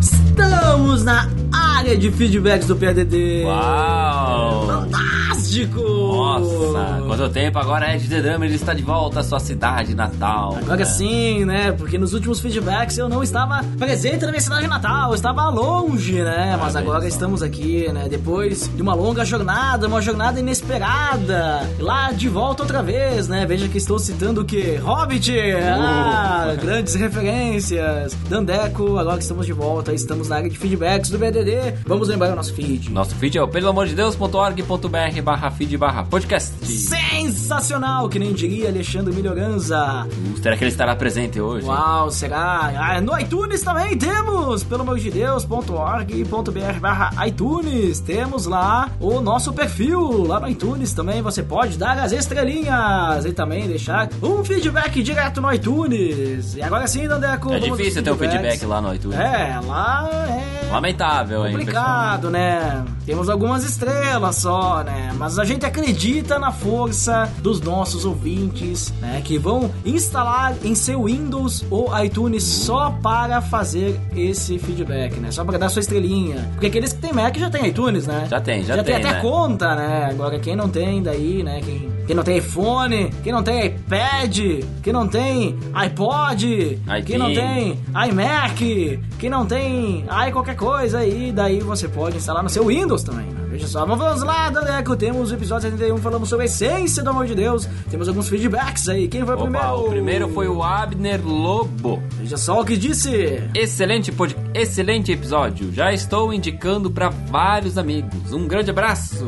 Estamos 0.00 1.02
na 1.02 1.28
área 1.52 1.98
de 1.98 2.12
feedbacks 2.12 2.68
do 2.68 2.76
PADD. 2.76 3.42
Uau! 3.46 4.66
Fantástico! 4.66 6.19
Nossa, 6.38 7.02
quanto 7.06 7.28
tempo 7.30 7.58
agora 7.58 7.94
Ed 7.94 8.08
The 8.08 8.20
Drummer 8.20 8.50
está 8.52 8.72
de 8.74 8.82
volta 8.82 9.20
à 9.20 9.22
sua 9.22 9.40
cidade 9.40 9.94
natal. 9.94 10.56
Agora 10.56 10.76
né? 10.78 10.84
sim, 10.84 11.44
né? 11.44 11.72
Porque 11.72 11.98
nos 11.98 12.12
últimos 12.14 12.40
feedbacks 12.40 12.96
eu 12.98 13.08
não 13.08 13.22
estava 13.22 13.64
presente 13.78 14.24
na 14.24 14.28
minha 14.30 14.40
cidade 14.40 14.66
natal, 14.66 15.10
eu 15.10 15.14
estava 15.14 15.48
longe, 15.48 16.22
né? 16.22 16.56
Mas 16.60 16.76
Ah, 16.76 16.78
agora 16.80 17.00
bem 17.00 17.10
só. 17.10 17.16
estamos 17.16 17.42
aqui, 17.42 17.90
né? 17.92 18.06
Depois 18.08 18.68
de 18.74 18.82
uma 18.82 18.94
longa 18.94 19.24
jornada, 19.24 19.86
uma 19.86 20.00
jornada 20.00 20.38
inesperada. 20.40 21.68
Lá 21.78 22.12
de 22.12 22.28
volta 22.28 22.62
outra 22.62 22.82
vez, 22.82 23.28
né? 23.28 23.44
Veja 23.46 23.68
que 23.68 23.78
estou 23.78 23.98
citando 23.98 24.42
o 24.42 24.44
quê? 24.44 24.78
Hobbit! 24.82 25.32
Ah, 25.62 26.54
grandes 26.60 26.94
referências. 26.94 28.16
Dandeco, 28.28 28.96
agora 28.98 29.16
que 29.16 29.22
estamos 29.22 29.46
de 29.46 29.52
volta, 29.52 29.92
estamos 29.92 30.28
na 30.28 30.36
área 30.36 30.50
de 30.50 30.58
feedbacks 30.58 31.10
do 31.10 31.18
BDD. 31.18 31.74
Vamos 31.86 32.08
lembrar 32.08 32.32
o 32.32 32.36
nosso 32.36 32.54
feed. 32.54 32.90
Nosso 32.90 33.14
feed 33.16 33.38
é 33.38 33.42
o 33.42 33.48
peloamordedeus.org.br 33.48 35.22
barra 35.22 35.50
feed 35.50 35.76
barra 35.76 36.04
podcast. 36.30 37.09
Sensacional, 37.30 38.08
que 38.08 38.18
nem 38.18 38.32
diria 38.32 38.68
Alexandre 38.68 39.14
Melhoranza. 39.14 40.06
Será 40.42 40.56
que 40.56 40.64
ele 40.64 40.70
estará 40.70 40.96
presente 40.96 41.40
hoje? 41.40 41.64
Uau, 41.64 42.10
será? 42.10 42.72
Ah, 42.76 43.00
no 43.00 43.18
iTunes 43.18 43.62
também 43.62 43.96
temos, 43.96 44.64
pelo 44.64 44.82
amor 44.82 44.98
de 44.98 45.10
Deus.org.br 45.10 46.80
barra 46.80 47.26
iTunes. 47.26 48.00
Temos 48.00 48.46
lá 48.46 48.90
o 48.98 49.20
nosso 49.20 49.52
perfil. 49.52 50.24
Lá 50.26 50.40
no 50.40 50.48
iTunes 50.48 50.92
também 50.92 51.22
você 51.22 51.42
pode 51.42 51.78
dar 51.78 51.98
as 51.98 52.10
estrelinhas 52.12 53.24
e 53.24 53.32
também 53.32 53.68
deixar 53.68 54.08
um 54.20 54.44
feedback 54.44 55.02
direto 55.02 55.40
no 55.40 55.52
iTunes. 55.52 56.56
E 56.56 56.62
agora 56.62 56.86
sim, 56.88 57.06
Dandeco. 57.06 57.52
É 57.52 57.60
difícil 57.60 58.02
ter 58.02 58.10
um 58.10 58.16
feedback 58.16 58.64
lá 58.66 58.80
no 58.80 58.92
iTunes. 58.92 59.18
É, 59.18 59.60
lá 59.64 60.08
é 60.28 60.60
Lamentável, 60.70 61.44
hein, 61.44 61.52
complicado, 61.52 62.30
né? 62.30 62.84
Temos 63.04 63.28
algumas 63.28 63.64
estrelas 63.64 64.36
só, 64.36 64.84
né? 64.84 65.12
Mas 65.18 65.36
a 65.36 65.44
gente 65.44 65.66
acredita 65.66 66.38
na 66.38 66.52
força 66.52 67.19
dos 67.42 67.60
nossos 67.60 68.04
ouvintes, 68.04 68.92
né? 69.00 69.20
Que 69.24 69.38
vão 69.38 69.70
instalar 69.84 70.54
em 70.64 70.74
seu 70.74 71.04
Windows 71.04 71.64
ou 71.70 71.90
iTunes 72.02 72.42
só 72.44 72.90
para 73.02 73.40
fazer 73.40 73.98
esse 74.16 74.58
feedback, 74.58 75.18
né? 75.18 75.30
Só 75.30 75.44
para 75.44 75.58
dar 75.58 75.68
sua 75.68 75.80
estrelinha. 75.80 76.48
Porque 76.52 76.66
aqueles 76.66 76.92
que 76.92 77.00
tem 77.00 77.12
Mac 77.12 77.36
já 77.36 77.50
tem 77.50 77.66
iTunes, 77.66 78.06
né? 78.06 78.26
Já 78.28 78.40
tem, 78.40 78.64
já 78.64 78.76
já 78.76 78.84
tem, 78.84 78.94
tem, 78.96 79.04
até 79.04 79.14
né? 79.16 79.20
conta, 79.20 79.74
né? 79.74 80.08
Agora 80.10 80.38
quem 80.38 80.56
não 80.56 80.68
tem 80.68 81.02
daí, 81.02 81.42
né? 81.42 81.60
Quem, 81.64 81.90
quem 82.06 82.16
não 82.16 82.22
tem 82.22 82.38
iPhone, 82.38 83.10
quem 83.22 83.32
não 83.32 83.42
tem 83.42 83.66
iPad, 83.66 84.38
quem 84.82 84.92
não 84.92 85.06
tem 85.08 85.58
iPod, 85.72 86.78
quem 87.06 87.18
não 87.18 87.32
tem 87.32 87.78
iMac, 88.08 89.00
quem 89.18 89.30
não 89.30 89.46
tem 89.46 90.04
ai 90.08 90.32
qualquer 90.32 90.56
coisa 90.56 90.98
aí, 90.98 91.32
daí 91.32 91.60
você 91.60 91.88
pode 91.88 92.16
instalar 92.16 92.42
no 92.42 92.48
seu 92.48 92.66
Windows 92.66 93.02
também. 93.02 93.26
né? 93.26 93.39
Veja 93.50 93.66
só, 93.66 93.84
mas 93.84 93.98
vamos 93.98 94.22
lá, 94.22 94.48
Daneco, 94.48 94.94
temos 94.96 95.32
o 95.32 95.34
episódio 95.34 95.68
71 95.68 95.96
falamos 95.98 96.28
sobre 96.28 96.44
a 96.44 96.46
essência 96.46 97.02
do 97.02 97.10
amor 97.10 97.26
de 97.26 97.34
Deus, 97.34 97.68
temos 97.90 98.06
alguns 98.08 98.28
feedbacks 98.28 98.88
aí, 98.88 99.08
quem 99.08 99.24
foi 99.24 99.34
o 99.34 99.38
Opa, 99.38 99.42
primeiro? 99.50 99.76
o 99.76 99.88
primeiro 99.90 100.28
foi 100.28 100.46
o 100.46 100.62
Abner 100.62 101.20
Lobo. 101.26 102.00
Veja 102.20 102.36
só 102.36 102.60
o 102.60 102.64
que 102.64 102.76
disse. 102.76 103.42
Excelente, 103.52 104.12
pod... 104.12 104.36
Excelente 104.54 105.10
episódio. 105.10 105.72
Já 105.72 105.92
estou 105.92 106.32
indicando 106.32 106.90
para 106.92 107.08
vários 107.08 107.76
amigos. 107.76 108.32
Um 108.32 108.46
grande 108.46 108.70
abraço. 108.70 109.26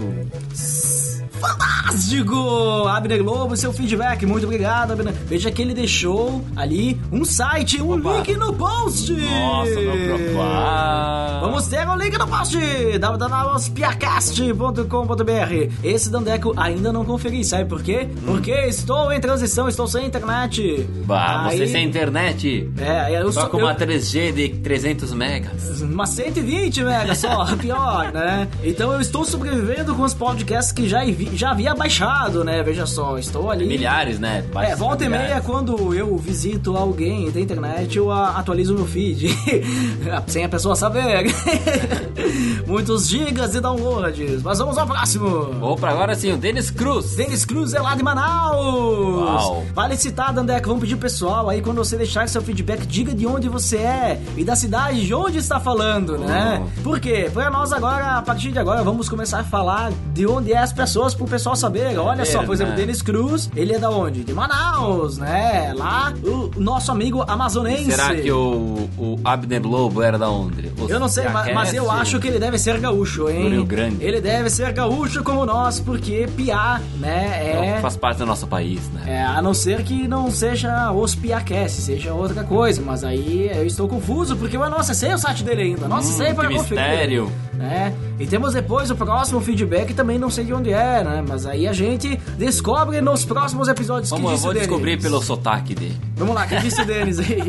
Fantástico! 1.43 2.87
Abner 2.89 3.23
Globo, 3.23 3.57
seu 3.57 3.73
feedback, 3.73 4.25
muito 4.25 4.45
obrigado, 4.45 4.93
Abner. 4.93 5.13
Veja 5.27 5.51
que 5.51 5.61
ele 5.61 5.75
deixou 5.75 6.43
ali 6.57 6.99
um 7.11 7.25
site, 7.25 7.83
um 7.83 7.99
Opa. 7.99 8.17
link 8.19 8.35
no 8.37 8.53
post. 8.55 9.13
Nossa, 9.13 9.81
meu. 9.81 10.19
Vamos 11.41 11.67
ter 11.67 11.87
o 11.89 11.95
link 11.97 12.17
no 12.17 12.27
post 12.29 12.57
www.piacast.com.br 12.99 15.73
Esse 15.83 16.11
Dandeco 16.11 16.53
ainda 16.57 16.93
não 16.93 17.05
conferi, 17.05 17.45
sabe 17.45 17.65
por 17.69 17.83
quê? 17.83 18.09
Porque 18.25 18.53
estou 18.67 19.13
em 19.13 19.21
transição, 19.21 19.69
estou 19.69 19.87
sem 19.87 20.07
internet. 20.07 20.87
Bah, 21.05 21.49
você 21.51 21.63
Aí- 21.63 21.69
sem 21.69 21.85
internet. 21.85 22.71
É, 22.79 23.21
eu 23.21 23.33
Só 23.33 23.43
sou 23.43 23.51
com 23.51 23.59
eu- 23.59 23.65
uma 23.67 23.75
3G 23.75 24.33
de 24.33 24.49
300 24.61 25.13
megas. 25.13 25.81
Uma 25.83 26.07
120 26.07 26.83
mega 26.85 27.15
só, 27.15 27.45
pior, 27.57 28.13
né? 28.13 28.49
Então 28.63 28.93
eu 28.93 29.01
estou 29.01 29.25
sobrevivendo 29.25 29.95
com 29.95 30.03
os 30.03 30.15
podcasts 30.15 30.73
que 30.73 30.89
já, 30.89 31.05
vi- 31.05 31.32
já 31.37 31.51
havia 31.51 31.75
baixado, 31.75 32.45
né? 32.45 32.63
Veja 32.63 32.87
só, 32.87 33.19
estou 33.19 33.51
ali. 33.51 33.67
Milhares, 33.67 34.19
né? 34.19 34.45
É, 34.57 34.77
volta 34.77 35.05
e 35.05 35.09
meia, 35.09 35.41
quando 35.41 35.95
eu 35.95 36.17
visito 36.17 36.77
alguém 36.77 37.31
da 37.31 37.41
internet, 37.41 37.97
eu 37.97 38.11
atualizo 38.11 38.75
meu 38.75 38.87
feed. 38.87 39.29
Sem 40.27 40.45
a 40.45 40.49
pessoa 40.49 40.77
saber. 40.77 41.25
Muitos 42.67 43.09
gigas 43.09 43.53
de 43.53 43.61
downloads. 43.61 44.43
Mas 44.43 44.59
vamos 44.59 44.79
ao 44.79 44.87
próximo. 44.87 45.51
Opa, 45.61 45.91
agora 45.91 46.15
sim, 46.15 46.33
o 46.33 46.37
Denis 46.37 46.71
Cruz. 46.71 47.17
Denis 47.17 47.45
Cruz 47.45 47.75
é 47.75 47.81
lá 47.81 47.95
de 47.95 48.03
Manaus. 48.03 48.57
Uau. 49.17 49.65
Vale 49.75 49.97
citar, 49.97 50.33
Dandeco, 50.33 50.69
vamos 50.69 50.83
pedir 50.83 50.97
pessoal 50.97 51.49
aí, 51.49 51.61
quando 51.61 51.79
você 51.79 51.97
deixar 51.97 52.29
seu 52.29 52.43
feedback, 52.43 52.87
diga 52.87 53.15
de 53.15 53.27
onde 53.27 53.49
você 53.49 53.79
é 53.79 54.21
e 54.37 54.45
da 54.45 54.55
cidade 54.55 55.07
de 55.07 55.15
onde 55.15 55.39
está 55.39 55.59
falando, 55.59 56.19
né? 56.19 56.63
Oh. 56.79 56.83
Por 56.83 57.01
quê? 57.01 57.31
Pra 57.33 57.51
nós 57.51 57.73
agora, 57.73 58.19
a 58.19 58.23
partir 58.23 58.53
de 58.53 58.59
agora, 58.59 58.83
vamos 58.83 59.09
começar 59.09 59.41
a 59.41 59.45
falar 59.45 59.93
de 60.13 60.27
onde 60.27 60.53
é 60.53 60.59
as 60.59 60.73
pessoas 60.73 61.15
pro 61.23 61.31
pessoal 61.33 61.57
saber. 61.57 61.97
Olha 61.99 62.25
só, 62.25 62.43
por 62.45 62.55
exemplo, 62.55 62.73
né? 62.73 62.79
Denis 62.81 63.03
Cruz, 63.03 63.51
ele 63.57 63.73
é 63.75 63.79
da 63.79 63.91
onde? 63.91 64.25
De 64.25 64.33
Manaus, 64.33 65.19
né? 65.19 65.73
Lá, 65.77 66.13
o 66.23 66.51
nosso 66.61 66.91
amigo 66.93 67.25
amazonense. 67.27 67.91
Será 67.91 68.15
que 68.15 68.31
o, 68.31 68.89
o 68.99 69.19
Abner 69.25 69.63
Lobo 69.67 70.03
era 70.03 70.19
da 70.19 70.29
onde? 70.31 70.73
Os 70.81 70.91
Eu 70.91 70.99
não 71.01 71.09
sei, 71.09 71.29
ma- 71.29 71.47
mas, 71.55 71.73
eu 71.75 71.91
acho 71.91 72.19
que 72.21 72.29
ele 72.29 72.39
deve 72.39 72.59
ser 72.59 72.79
gaúcho, 72.79 73.29
hein? 73.29 73.43
Do 73.45 73.49
Rio 73.49 73.65
Grande. 73.65 74.05
Ele 74.05 74.21
deve 74.21 74.51
ser 74.51 74.73
gaúcho 74.73 75.23
como 75.23 75.45
nós, 75.47 75.81
porque 75.81 76.29
Piá, 76.37 76.81
né, 76.99 77.77
é... 77.77 77.81
Faz 77.81 77.97
parte 77.97 78.19
do 78.19 78.27
nosso 78.27 78.47
país, 78.47 78.81
né? 78.91 79.03
É, 79.07 79.23
a 79.25 79.41
não 79.43 79.55
ser 79.55 79.83
que 79.83 80.07
não 80.09 80.31
seja 80.31 80.91
os 80.93 81.15
Piacast, 81.15 81.81
seja 81.81 82.13
outra 82.15 82.45
coisa. 82.45 82.83
Mas 82.85 83.05
aí 83.05 83.51
eu 83.55 83.67
estou 83.67 83.89
confuso, 83.89 84.37
porque 84.37 84.57
eu 84.57 84.71
não 84.71 84.79
acessei 84.79 85.13
o 85.13 85.19
site 85.19 85.43
dele 85.45 85.63
ainda. 85.63 85.93
Acessei 85.95 86.33
Hum, 86.33 86.35
para 86.35 86.49
que 86.49 86.55
conferir. 86.57 86.83
mistério. 86.85 87.33
Né? 87.55 87.93
E 88.23 88.27
temos 88.29 88.55
depois 88.55 88.89
o 88.89 88.95
próximo 88.95 89.41
feedback, 89.41 89.93
também 89.95 90.17
não 90.17 90.31
sei 90.31 90.45
de 90.45 90.55
onde 90.55 90.71
é, 90.71 91.03
né? 91.03 91.25
Mas 91.27 91.45
aí 91.45 91.67
a 91.67 91.73
gente 91.73 92.17
descobre 92.39 93.01
nos 93.01 93.25
próximos 93.25 93.67
episódios 93.67 94.11
Vamos, 94.11 94.25
que 94.25 94.31
eu 94.31 94.35
disse 94.35 94.43
vou 94.43 94.51
o 94.53 94.55
Denis. 94.55 94.69
descobrir 94.69 95.03
pelo 95.03 95.21
sotaque 95.21 95.75
dele. 95.75 96.01
Vamos 96.15 96.33
lá, 96.33 96.47
que 96.47 96.57
disse 96.61 96.81
o 96.81 96.85
Denis 96.85 97.19
aí? 97.19 97.43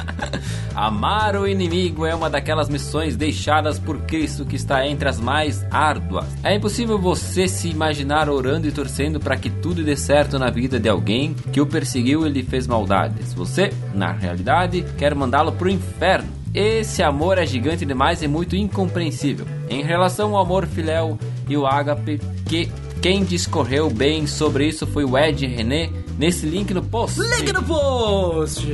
Amar 0.74 1.36
o 1.36 1.46
inimigo 1.46 2.06
é 2.06 2.14
uma 2.14 2.30
daquelas 2.30 2.70
missões 2.70 3.14
deixadas 3.14 3.78
por 3.78 3.98
Cristo 4.02 4.46
que 4.46 4.56
está 4.56 4.86
entre 4.86 5.06
as 5.06 5.20
mais 5.20 5.66
árduas. 5.70 6.24
É 6.42 6.54
impossível 6.54 6.98
você 6.98 7.46
se 7.46 7.68
imaginar 7.68 8.30
orando 8.30 8.66
e 8.66 8.72
torcendo 8.72 9.20
para 9.20 9.36
que 9.36 9.50
tudo 9.50 9.84
dê 9.84 9.96
certo 9.98 10.38
na 10.38 10.48
vida 10.48 10.80
de 10.80 10.88
alguém 10.88 11.34
que 11.52 11.60
o 11.60 11.66
perseguiu 11.66 12.26
e 12.26 12.30
lhe 12.30 12.42
fez 12.42 12.66
maldades. 12.66 13.34
Você, 13.34 13.70
na 13.92 14.12
realidade, 14.12 14.82
quer 14.96 15.14
mandá-lo 15.14 15.52
pro 15.52 15.68
inferno. 15.68 16.45
Esse 16.56 17.02
amor 17.02 17.36
é 17.36 17.44
gigante 17.44 17.84
demais 17.84 18.22
e 18.22 18.26
muito 18.26 18.56
incompreensível. 18.56 19.46
Em 19.68 19.82
relação 19.82 20.34
ao 20.34 20.42
amor 20.42 20.66
filéu 20.66 21.18
e 21.46 21.54
o 21.54 21.66
ágape, 21.66 22.18
que 22.46 22.72
quem 23.02 23.22
discorreu 23.22 23.90
bem 23.90 24.26
sobre 24.26 24.66
isso 24.66 24.86
foi 24.86 25.04
o 25.04 25.18
Ed 25.18 25.46
René 25.46 25.90
nesse 26.18 26.46
link 26.46 26.72
no 26.72 26.82
post. 26.82 27.20
Link 27.20 27.52
no 27.52 27.62
post! 27.62 28.66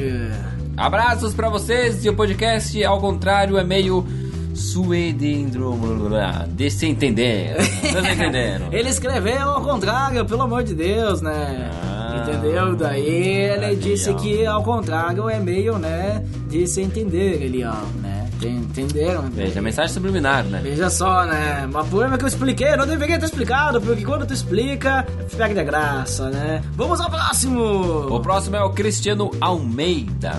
Abraços 0.77 1.35
pra 1.35 1.49
vocês 1.49 2.05
e 2.05 2.09
o 2.09 2.15
podcast, 2.15 2.85
ao 2.85 3.01
contrário, 3.01 3.59
é 3.59 3.65
meio 3.65 4.07
suedendro, 4.55 5.77
de 6.51 6.71
se 6.71 6.87
entender. 6.87 7.57
Vocês 7.57 8.07
entenderam? 8.15 8.73
Ele 8.73 8.91
escreveu 8.91 9.51
ao 9.51 9.61
contrário, 9.61 10.25
pelo 10.25 10.43
amor 10.43 10.63
de 10.63 10.73
Deus, 10.73 11.21
né? 11.21 11.69
Ah. 11.75 12.02
Entendeu? 12.21 12.77
Daí 12.77 13.07
ele 13.07 13.77
disse 13.77 14.13
que 14.15 14.45
ao 14.47 14.63
contrário 14.63 15.29
é 15.29 15.39
meio, 15.39 15.79
né? 15.79 16.25
De 16.49 16.67
se 16.67 16.81
entender 16.83 17.65
ó, 17.65 18.01
né? 18.01 18.23
Entenderam? 18.43 19.23
Veja, 19.31 19.63
mensagem 19.63 19.93
subliminar, 19.93 20.45
né? 20.45 20.61
Veja 20.63 20.91
só, 20.91 21.25
né? 21.25 21.65
Uma 21.67 21.85
problema 21.85 22.19
que 22.19 22.25
eu 22.25 22.29
expliquei, 22.29 22.77
não 22.77 22.87
deveria 22.87 23.19
ter 23.19 23.27
explicado, 23.27 23.81
porque 23.81 24.05
quando 24.05 24.27
tu 24.27 24.33
explica, 24.33 25.07
perde 25.37 25.61
a 25.61 25.65
graça, 25.65 26.29
né? 26.31 26.63
Vamos 26.73 27.01
ao 27.01 27.09
próximo! 27.09 27.63
O 27.63 28.21
próximo 28.21 28.57
é 28.57 28.63
o 28.65 28.71
Cristiano 28.71 29.31
Almeida. 29.41 30.33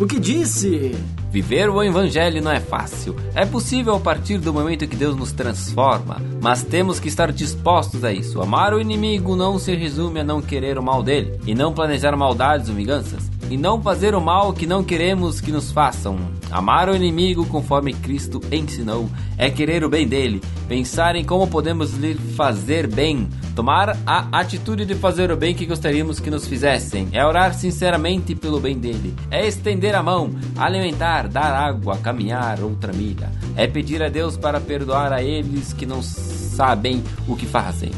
O 0.00 0.06
que 0.06 0.18
disse? 0.18 0.96
Viver 1.32 1.70
o 1.70 1.82
Evangelho 1.82 2.42
não 2.42 2.52
é 2.52 2.60
fácil. 2.60 3.16
É 3.34 3.46
possível 3.46 3.94
a 3.94 4.00
partir 4.00 4.36
do 4.36 4.52
momento 4.52 4.86
que 4.86 4.94
Deus 4.94 5.16
nos 5.16 5.32
transforma, 5.32 6.20
mas 6.42 6.62
temos 6.62 7.00
que 7.00 7.08
estar 7.08 7.32
dispostos 7.32 8.04
a 8.04 8.12
isso. 8.12 8.42
Amar 8.42 8.74
o 8.74 8.80
inimigo 8.82 9.34
não 9.34 9.58
se 9.58 9.74
resume 9.74 10.20
a 10.20 10.24
não 10.24 10.42
querer 10.42 10.76
o 10.76 10.82
mal 10.82 11.02
dele, 11.02 11.40
e 11.46 11.54
não 11.54 11.72
planejar 11.72 12.14
maldades 12.14 12.68
ou 12.68 12.74
vinganças, 12.74 13.30
e 13.52 13.56
não 13.58 13.82
fazer 13.82 14.14
o 14.14 14.20
mal 14.20 14.54
que 14.54 14.66
não 14.66 14.82
queremos 14.82 15.38
que 15.38 15.52
nos 15.52 15.70
façam. 15.70 16.16
Amar 16.50 16.88
o 16.88 16.96
inimigo 16.96 17.44
conforme 17.44 17.92
Cristo 17.92 18.40
ensinou 18.50 19.10
é 19.36 19.50
querer 19.50 19.84
o 19.84 19.90
bem 19.90 20.08
dele, 20.08 20.40
pensar 20.66 21.16
em 21.16 21.22
como 21.22 21.46
podemos 21.46 21.92
lhe 21.92 22.14
fazer 22.14 22.86
bem, 22.86 23.28
tomar 23.54 23.94
a 24.06 24.40
atitude 24.40 24.86
de 24.86 24.94
fazer 24.94 25.30
o 25.30 25.36
bem 25.36 25.54
que 25.54 25.66
gostaríamos 25.66 26.18
que 26.18 26.30
nos 26.30 26.46
fizessem, 26.48 27.10
é 27.12 27.26
orar 27.26 27.52
sinceramente 27.52 28.34
pelo 28.34 28.58
bem 28.58 28.78
dele, 28.78 29.14
é 29.30 29.46
estender 29.46 29.94
a 29.94 30.02
mão, 30.02 30.30
alimentar, 30.56 31.28
dar 31.28 31.52
água, 31.52 31.98
caminhar 31.98 32.62
outra 32.62 32.90
milha, 32.90 33.30
é 33.54 33.66
pedir 33.66 34.02
a 34.02 34.08
Deus 34.08 34.34
para 34.34 34.62
perdoar 34.62 35.12
a 35.12 35.22
eles 35.22 35.74
que 35.74 35.84
não 35.84 36.00
sabem 36.00 37.04
o 37.28 37.36
que 37.36 37.44
fazem. 37.44 37.90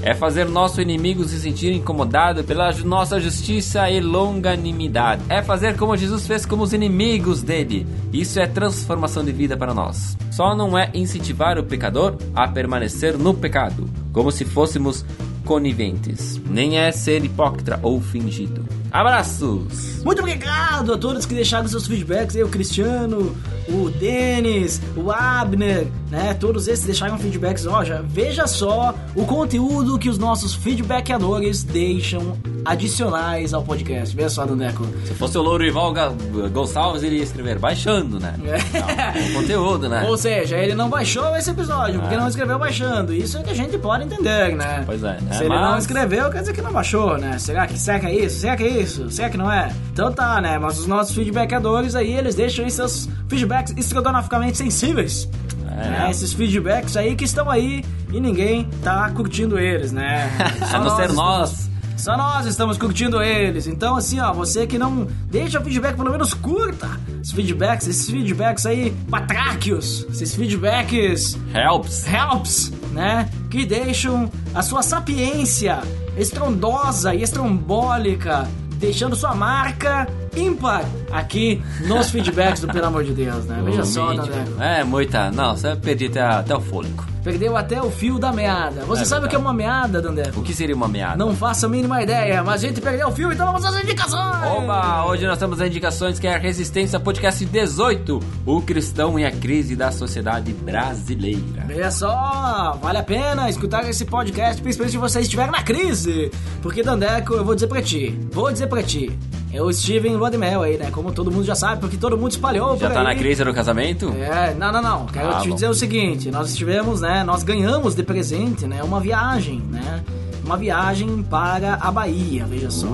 É 0.00 0.14
fazer 0.14 0.44
nosso 0.44 0.80
inimigo 0.80 1.24
se 1.24 1.40
sentir 1.40 1.72
incomodado 1.72 2.44
pela 2.44 2.72
nossa 2.84 3.18
justiça 3.18 3.90
e 3.90 4.00
longanimidade. 4.00 5.22
É 5.28 5.42
fazer 5.42 5.76
como 5.76 5.96
Jesus 5.96 6.26
fez 6.26 6.46
com 6.46 6.60
os 6.60 6.72
inimigos 6.72 7.42
dele. 7.42 7.86
Isso 8.12 8.38
é 8.38 8.46
transformação 8.46 9.24
de 9.24 9.32
vida 9.32 9.56
para 9.56 9.74
nós. 9.74 10.16
Só 10.30 10.54
não 10.54 10.78
é 10.78 10.90
incentivar 10.94 11.58
o 11.58 11.64
pecador 11.64 12.16
a 12.34 12.46
permanecer 12.46 13.18
no 13.18 13.34
pecado, 13.34 13.90
como 14.12 14.30
se 14.30 14.44
fôssemos 14.44 15.04
coniventes. 15.48 16.38
Nem 16.46 16.78
é 16.78 16.92
ser 16.92 17.24
hipócrita 17.24 17.80
ou 17.82 18.02
fingido. 18.02 18.62
Abraços! 18.92 20.04
Muito 20.04 20.18
obrigado 20.18 20.92
a 20.92 20.98
todos 20.98 21.24
que 21.24 21.34
deixaram 21.34 21.66
seus 21.66 21.86
feedbacks 21.86 22.36
o 22.36 22.48
Cristiano, 22.48 23.34
o 23.66 23.88
Denis, 23.88 24.78
o 24.94 25.10
Abner, 25.10 25.86
né? 26.10 26.34
Todos 26.34 26.68
esses 26.68 26.84
deixaram 26.84 27.18
feedbacks. 27.18 27.66
Ó, 27.66 27.82
já, 27.82 28.02
veja 28.02 28.46
só 28.46 28.94
o 29.16 29.24
conteúdo 29.24 29.98
que 29.98 30.10
os 30.10 30.18
nossos 30.18 30.54
feedbackadores 30.54 31.62
deixam 31.62 32.36
adicionais 32.72 33.52
ao 33.54 33.62
podcast. 33.62 34.14
Veja 34.14 34.28
só, 34.28 34.44
Dandeco. 34.46 34.86
Se 35.04 35.14
fosse 35.14 35.36
o 35.38 35.42
Lourival 35.42 35.92
Ga- 35.92 36.12
Gonçalves, 36.52 37.02
ele 37.02 37.16
ia 37.16 37.22
escrever 37.22 37.58
baixando, 37.58 38.18
né? 38.20 38.34
É. 38.44 39.18
Não, 39.20 39.28
o 39.30 39.32
conteúdo, 39.34 39.88
né? 39.88 40.04
Ou 40.08 40.16
seja, 40.16 40.56
ele 40.56 40.74
não 40.74 40.88
baixou 40.88 41.34
esse 41.36 41.50
episódio, 41.50 42.00
porque 42.00 42.16
não 42.16 42.28
escreveu 42.28 42.58
baixando. 42.58 43.12
Isso 43.14 43.38
é 43.38 43.42
que 43.42 43.50
a 43.50 43.54
gente 43.54 43.76
pode 43.78 44.04
entender, 44.04 44.54
né? 44.56 44.82
Pois 44.86 45.02
é, 45.02 45.18
né? 45.20 45.32
Se 45.32 45.44
ele 45.44 45.54
não 45.54 45.70
Mas- 45.72 45.84
escreveu, 45.84 46.30
quer 46.30 46.40
dizer 46.40 46.52
que 46.52 46.62
não 46.62 46.72
baixou, 46.72 47.16
né? 47.18 47.38
Será 47.38 47.66
que, 47.66 47.78
será 47.78 47.98
que 48.00 48.06
é 48.06 48.14
isso? 48.14 48.40
Será 48.40 48.56
que 48.56 48.62
é 48.64 48.68
isso? 48.68 49.10
Será 49.10 49.30
que 49.30 49.36
não 49.36 49.50
é? 49.50 49.70
Então 49.92 50.12
tá, 50.12 50.40
né? 50.40 50.58
Mas 50.58 50.78
os 50.78 50.86
nossos 50.86 51.14
feedbackadores 51.14 51.94
aí, 51.94 52.12
eles 52.14 52.34
deixam 52.34 52.64
aí 52.64 52.70
seus 52.70 53.08
feedbacks 53.28 53.74
estrogonoficamente 53.76 54.56
sensíveis. 54.58 55.28
É. 55.70 55.88
né? 55.90 56.08
Esses 56.10 56.32
feedbacks 56.32 56.96
aí 56.96 57.14
que 57.14 57.24
estão 57.24 57.48
aí 57.48 57.84
e 58.12 58.20
ninguém 58.20 58.68
tá 58.82 59.10
curtindo 59.10 59.58
eles, 59.58 59.92
né? 59.92 60.28
A 60.72 60.78
não 60.78 60.96
ser 60.96 61.02
estamos- 61.02 61.14
nós. 61.16 61.67
Só 61.98 62.16
nós 62.16 62.46
estamos 62.46 62.78
curtindo 62.78 63.20
eles. 63.20 63.66
Então, 63.66 63.96
assim, 63.96 64.20
ó, 64.20 64.32
você 64.32 64.68
que 64.68 64.78
não 64.78 65.06
deixa 65.28 65.60
feedback, 65.60 65.96
pelo 65.96 66.10
menos 66.10 66.32
curta 66.32 66.88
os 67.20 67.32
feedbacks, 67.32 67.88
esses 67.88 68.08
feedbacks 68.08 68.64
aí, 68.64 68.92
patráquios, 69.10 70.06
esses 70.08 70.34
feedbacks 70.34 71.36
Helps! 71.52 72.06
helps, 72.06 72.72
né? 72.92 73.28
Que 73.50 73.66
deixam 73.66 74.30
a 74.54 74.62
sua 74.62 74.80
sapiência 74.80 75.80
estrondosa 76.16 77.14
e 77.14 77.22
estrombólica, 77.22 78.48
deixando 78.76 79.16
sua 79.16 79.34
marca 79.34 80.06
ímpar 80.36 80.84
aqui 81.10 81.62
nos 81.86 82.08
feedbacks 82.10 82.60
do 82.60 82.68
Pelo 82.68 82.86
Amor 82.86 83.04
de 83.04 83.12
Deus, 83.12 83.44
né? 83.46 83.60
Veja 83.64 83.84
só, 83.84 84.10
mítico. 84.10 84.28
né? 84.56 84.80
É, 84.80 84.84
muita. 84.84 85.30
Não, 85.30 85.56
você 85.56 85.74
perdi 85.76 86.06
até, 86.06 86.20
até 86.22 86.54
o 86.56 86.60
fôlego. 86.60 87.04
Perdeu 87.24 87.56
até 87.56 87.82
o 87.82 87.90
fio 87.90 88.18
da 88.18 88.32
meada. 88.32 88.82
Você 88.86 89.02
É 89.02 89.04
sabe 89.04 89.26
o 89.26 89.28
que 89.28 89.36
é 89.36 89.38
uma 89.38 89.52
meada, 89.52 90.00
Dandeco? 90.00 90.40
O 90.40 90.42
que 90.42 90.54
seria 90.54 90.74
uma 90.74 90.88
meada? 90.88 91.16
Não 91.16 91.34
faço 91.34 91.66
a 91.66 91.68
mínima 91.68 92.00
ideia, 92.02 92.42
mas 92.42 92.64
a 92.64 92.66
gente 92.68 92.80
perdeu 92.80 93.08
o 93.08 93.12
fio, 93.12 93.30
então 93.30 93.44
vamos 93.46 93.62
às 93.66 93.82
indicações! 93.82 94.46
Oba! 94.56 95.04
Hoje 95.04 95.26
nós 95.26 95.36
temos 95.36 95.60
as 95.60 95.66
indicações 95.68 96.18
que 96.18 96.26
é 96.26 96.34
a 96.34 96.38
Resistência 96.38 96.98
Podcast 96.98 97.44
18, 97.44 98.20
o 98.46 98.62
cristão 98.62 99.18
e 99.18 99.26
a 99.26 99.30
crise 99.30 99.76
da 99.76 99.90
sociedade 99.90 100.52
brasileira. 100.54 101.64
Veja 101.66 101.90
só, 101.90 102.78
vale 102.80 102.98
a 102.98 103.02
pena 103.02 103.50
escutar 103.50 103.86
esse 103.88 104.06
podcast, 104.06 104.62
principalmente 104.62 104.92
se 104.92 104.98
você 104.98 105.20
estiver 105.20 105.50
na 105.50 105.62
crise. 105.62 106.30
Porque, 106.62 106.82
Dandeco, 106.82 107.34
eu 107.34 107.44
vou 107.44 107.54
dizer 107.54 107.66
pra 107.66 107.82
ti, 107.82 108.18
vou 108.32 108.50
dizer 108.50 108.68
pra 108.68 108.82
ti, 108.82 109.10
eu 109.52 109.68
estive 109.70 110.08
em 110.08 110.16
lua 110.16 110.30
de 110.30 110.36
mel 110.38 110.62
aí, 110.62 110.76
né? 110.76 110.90
Como 110.90 111.12
todo 111.12 111.30
mundo 111.30 111.44
já 111.44 111.54
sabe, 111.54 111.80
porque 111.80 111.96
todo 111.96 112.16
mundo 112.18 112.30
espalhou 112.32 112.76
Já 112.76 112.90
tá 112.90 113.02
na 113.02 113.10
aí. 113.10 113.18
crise 113.18 113.42
do 113.44 113.52
casamento? 113.54 114.08
É, 114.18 114.54
não, 114.54 114.70
não, 114.72 114.82
não. 114.82 115.06
Quero 115.06 115.30
Ah, 115.30 115.40
te 115.40 115.48
bom. 115.48 115.54
dizer 115.54 115.68
o 115.68 115.74
seguinte: 115.74 116.30
nós 116.30 116.50
estivemos, 116.50 117.00
né? 117.00 117.24
Nós 117.24 117.42
ganhamos 117.42 117.94
de 117.94 118.02
presente, 118.02 118.66
né? 118.66 118.82
Uma 118.82 119.00
viagem, 119.00 119.62
né? 119.70 120.02
Uma 120.48 120.56
viagem 120.56 121.22
para 121.24 121.74
a 121.74 121.90
Bahia, 121.92 122.46
veja 122.48 122.70
só. 122.70 122.88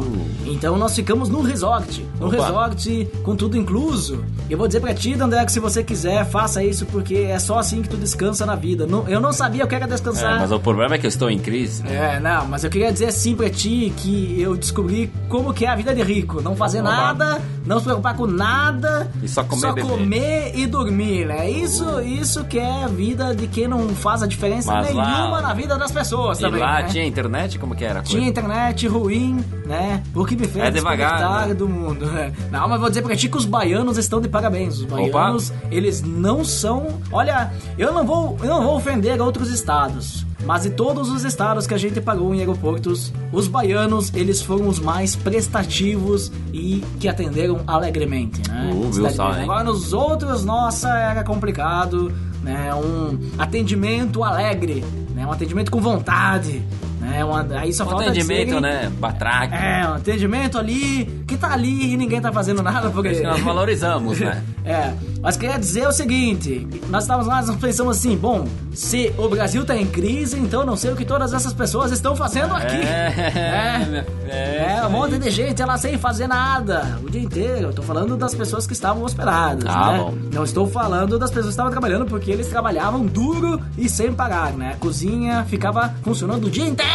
Então 0.45 0.77
nós 0.77 0.93
ficamos 0.97 1.29
no 1.29 1.41
resort. 1.41 2.05
No 2.19 2.27
Uh. 2.27 2.35
Opa. 2.35 2.47
resort 2.47 3.09
com 3.23 3.37
tudo 3.37 3.57
incluso. 3.57 4.25
Eu 4.51 4.59
vou 4.59 4.67
dizer 4.67 4.81
pra 4.81 4.93
ti, 4.93 5.15
André, 5.15 5.45
que 5.45 5.53
se 5.53 5.61
você 5.61 5.85
quiser, 5.85 6.25
faça 6.27 6.65
isso, 6.65 6.85
porque 6.87 7.15
é 7.15 7.39
só 7.39 7.59
assim 7.61 7.81
que 7.81 7.89
tu 7.89 7.97
descansa 7.97 8.45
na 8.45 8.57
vida. 8.57 8.87
Não- 8.89 9.09
eu 9.09 9.21
não 9.21 9.33
sabia 9.33 9.65
o 9.65 9.69
que 9.69 9.75
era 9.75 9.85
É, 9.85 9.89
descansar. 9.89 10.41
mas 10.41 10.51
o 10.51 10.59
problema 10.59 10.97
é 10.97 10.99
que 10.99 11.07
eu 11.07 11.09
estou 11.09 11.31
em 11.31 11.39
crise. 11.39 11.83
né? 11.85 12.17
É, 12.17 12.21
não, 12.21 12.45
mas 12.47 12.65
eu 12.65 12.71
queria 12.71 12.93
dizer 12.93 13.07
assim 13.07 13.37
pra 13.37 13.49
ti 13.49 13.93
que 13.97 14.41
eu 14.41 14.57
descobri 14.57 15.11
como 15.29 15.55
que 15.55 15.65
é 15.65 15.69
a 15.69 15.77
vida 15.77 15.95
de 15.95 16.03
rico. 16.03 16.43
Não 16.43 16.57
fazer 16.57 16.83
nada, 16.83 17.41
não 17.65 17.79
se 17.79 17.85
preocupar 17.85 18.17
com 18.17 18.27
nada. 18.27 19.09
E 19.23 19.29
só 19.29 19.45
comer 19.45 19.61
só 19.61 19.71
e 19.71 19.75
beber. 19.75 19.89
comer 19.91 20.53
e 20.57 20.67
dormir, 20.67 21.25
né? 21.27 21.49
Isso, 21.49 22.01
isso 22.01 22.43
que 22.45 22.59
é 22.59 22.83
a 22.85 22.89
vida 22.89 23.33
de 23.35 23.47
quem 23.47 23.69
não 23.69 23.89
faz 23.91 24.23
a 24.25 24.27
diferença 24.27 24.73
Mas 24.73 24.93
lá- 24.93 25.17
nenhuma 25.19 25.41
na 25.41 25.55
vida 25.55 25.79
das 25.79 25.93
pessoas 25.93 26.39
E 26.39 26.43
também, 26.43 26.61
lá 26.61 26.83
né? 26.83 26.89
tinha 26.89 27.07
internet? 27.07 27.44
Como 27.59 27.75
que 27.75 27.85
era? 27.85 28.03
Tinha 28.03 28.29
internet 28.29 28.87
ruim, 28.89 29.45
né? 29.67 30.03
O 30.15 30.25
que 30.25 30.35
me 30.37 30.47
fez 30.47 30.65
É 30.65 30.71
devagar, 30.71 31.49
né? 31.49 31.55
do 31.55 31.69
mundo. 31.69 32.07
né? 32.07 32.33
Não, 32.51 32.69
mas 32.69 32.81
vou 32.81 32.89
dizer 32.89 33.03
pra 33.03 33.15
ti 33.15 33.29
que 33.29 33.37
os 33.37 33.45
baianos 33.45 33.99
estão 33.99 34.21
de 34.21 34.29
parabéns. 34.29 34.79
Os 34.79 34.85
baianos, 34.87 35.53
eles 35.71 36.03
não 36.03 36.45
são... 36.45 36.99
Olha, 37.13 37.53
eu 37.79 37.93
não 37.93 38.05
vou, 38.07 38.37
eu 38.41 38.49
não 38.49 38.63
vou 38.63 38.77
ofender 38.77 39.21
outros 39.21 39.51
estados. 39.51 40.27
Mas 40.45 40.65
de 40.65 40.71
todos 40.71 41.09
os 41.11 41.25
estados 41.25 41.67
que 41.67 41.73
a 41.73 41.79
gente 41.79 42.01
pagou 42.03 42.35
em 42.35 42.41
aeroportos, 42.41 43.11
os 43.33 43.49
baianos, 43.49 44.13
eles 44.15 44.43
foram 44.43 44.69
os 44.69 44.79
mais 44.79 45.17
prestativos 45.17 46.31
e 46.53 46.85
que 47.01 47.09
atenderam 47.09 47.61
alegremente, 47.67 48.43
né? 48.51 48.71
Uh, 48.75 48.91
viu 48.91 49.11
só? 49.11 49.29
Agora 49.33 49.65
nos 49.65 49.93
outros, 49.95 50.45
nossa, 50.45 50.89
era 50.91 51.25
complicado, 51.25 52.13
né? 52.43 52.75
Um 52.75 53.19
atendimento 53.39 54.23
alegre, 54.23 54.85
né? 55.15 55.27
Um 55.27 55.33
atendimento 55.33 55.71
com 55.71 55.81
vontade, 55.81 56.63
né? 57.05 57.25
Uma, 57.25 57.47
aí 57.59 57.73
só 57.73 57.85
Um 57.85 57.89
falta 57.91 58.05
atendimento, 58.11 58.61
né? 58.61 58.91
Batraque. 58.99 59.55
É, 59.55 59.89
um 59.89 59.95
atendimento 59.95 60.59
ali, 60.59 61.25
que 61.27 61.37
tá 61.37 61.53
ali 61.53 61.93
e 61.93 61.97
ninguém 61.97 62.21
tá 62.21 62.33
fazendo 62.33 62.63
nada 62.63 62.91
por 62.91 63.05
Isso 63.07 63.21
que 63.21 63.27
nós 63.27 63.41
valorizamos, 63.41 64.19
né? 64.21 64.43
É, 64.67 64.95
mas 65.21 65.37
queria 65.37 65.59
dizer 65.59 65.87
o 65.87 65.93
seguinte: 65.93 66.67
nós 66.89 67.05
estávamos 67.05 67.29
lá, 67.29 67.43
nós 67.43 67.55
pensamos 67.57 67.99
assim, 67.99 68.17
bom, 68.17 68.49
se 68.73 69.13
o 69.19 69.29
Brasil 69.29 69.63
tá 69.63 69.77
em 69.77 69.85
crise, 69.85 70.39
então 70.39 70.65
não 70.65 70.75
sei 70.75 70.91
o 70.91 70.97
que 70.97 71.05
todas 71.05 71.35
essas 71.35 71.53
pessoas 71.53 71.93
estão 71.93 72.17
fazendo 72.17 72.55
aqui. 72.55 72.77
É, 72.77 74.05
É, 74.27 74.81
um 74.89 74.91
monte 74.91 75.19
de 75.19 75.31
gente 75.31 75.63
lá 75.63 75.77
sem 75.77 75.99
fazer 75.99 76.27
nada 76.27 76.99
o 77.05 77.11
dia 77.11 77.21
inteiro. 77.21 77.69
Eu 77.69 77.73
tô 77.75 77.83
falando 77.83 78.17
das 78.17 78.35
pessoas 78.35 78.67
que 78.67 78.73
estavam 78.73 79.03
hospedadas, 79.03 79.65
Ah, 79.69 79.93
né? 79.93 79.99
bom. 79.99 80.15
Não 80.33 80.45
estou 80.45 80.67
falando 80.67 81.19
das 81.19 81.29
pessoas 81.31 81.47
que 81.49 81.51
estavam 81.53 81.71
trabalhando 81.71 82.07
porque 82.07 82.31
eles 82.31 82.49
trabalhavam 82.49 83.05
duro 83.05 83.61
e 83.77 83.87
sem 83.87 84.15
parar, 84.15 84.53
né? 84.53 84.73
A 84.75 84.77
cozinha 84.79 85.45
ficava 85.45 85.95
funcionando 86.03 86.47
o 86.47 86.51
dia 86.51 86.67
inteiro. 86.67 86.91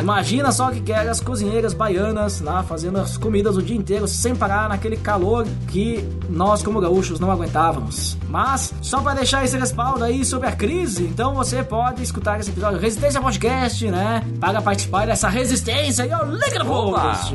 Imagina 0.00 0.50
só 0.50 0.70
que 0.70 0.80
que 0.80 0.92
eram 0.92 1.10
as 1.10 1.20
cozinheiras 1.20 1.72
baianas 1.72 2.40
lá 2.40 2.62
fazendo 2.62 2.98
as 2.98 3.16
comidas 3.16 3.56
o 3.56 3.62
dia 3.62 3.76
inteiro 3.76 4.08
sem 4.08 4.34
parar 4.34 4.68
naquele 4.68 4.96
calor 4.96 5.46
que 5.68 6.04
nós 6.28 6.62
como 6.62 6.80
gaúchos 6.80 7.18
não 7.20 7.30
aguentávamos. 7.30 8.16
Mas 8.28 8.74
só 8.82 9.00
para 9.00 9.14
deixar 9.14 9.44
esse 9.44 9.56
respaldo 9.58 10.04
aí 10.04 10.24
sobre 10.24 10.48
a 10.48 10.52
crise, 10.52 11.04
então 11.04 11.34
você 11.34 11.62
pode 11.62 12.02
escutar 12.02 12.38
esse 12.40 12.50
episódio 12.50 12.78
Resistência 12.78 13.20
Podcast, 13.20 13.90
né? 13.90 14.22
Para 14.40 14.60
participar 14.60 15.06
dessa 15.06 15.28
resistência 15.28 16.04
e 16.06 16.12
ó, 16.12 16.22
link 16.24 16.58
no 16.58 16.64
post. 16.64 17.34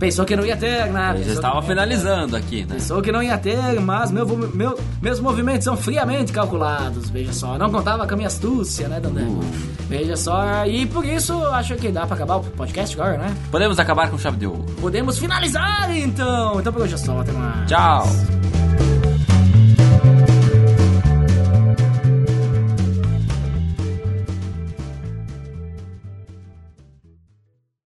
Pensou 0.00 0.24
que 0.24 0.34
não 0.34 0.44
ia 0.46 0.56
ter, 0.56 0.86
né? 0.86 1.14
Eu 1.18 1.24
já 1.24 1.32
estava 1.34 1.62
finalizando 1.62 2.34
aqui, 2.34 2.62
né? 2.62 2.74
Pensou 2.76 3.02
que 3.02 3.12
não 3.12 3.22
ia 3.22 3.36
ter, 3.36 3.78
mas 3.80 4.10
meu, 4.10 4.26
meu- 4.26 4.78
meus 5.00 5.20
movimentos 5.20 5.64
são 5.64 5.76
friamente 5.76 6.32
calculados, 6.32 7.10
veja 7.10 7.32
só. 7.34 7.58
Não 7.58 7.70
contava 7.70 8.06
com 8.06 8.14
a 8.14 8.16
minha 8.16 8.28
astúcia, 8.28 8.88
né, 8.88 8.98
Dandé? 8.98 9.26
Veja 9.88 10.16
só, 10.16 10.64
e 10.66 10.86
por 10.86 11.04
isso 11.04 11.34
acho 11.48 11.74
que 11.76 11.90
dá 11.90 12.06
pra 12.06 12.16
acabar 12.16 12.36
o 12.36 12.40
podcast 12.42 12.98
agora, 12.98 13.18
né? 13.18 13.36
Podemos 13.50 13.78
acabar 13.78 14.08
com 14.10 14.16
chave 14.18 14.38
de 14.38 14.46
ouro. 14.46 14.64
Podemos 14.80 15.18
finalizar 15.18 15.94
então! 15.94 16.58
Então 16.60 16.72
por 16.72 16.82
hoje 16.82 16.94
é 16.94 16.98
só, 16.98 17.20
até 17.20 17.32
mais. 17.32 17.68
Tchau! 17.68 17.99
Ciao. 18.00 18.49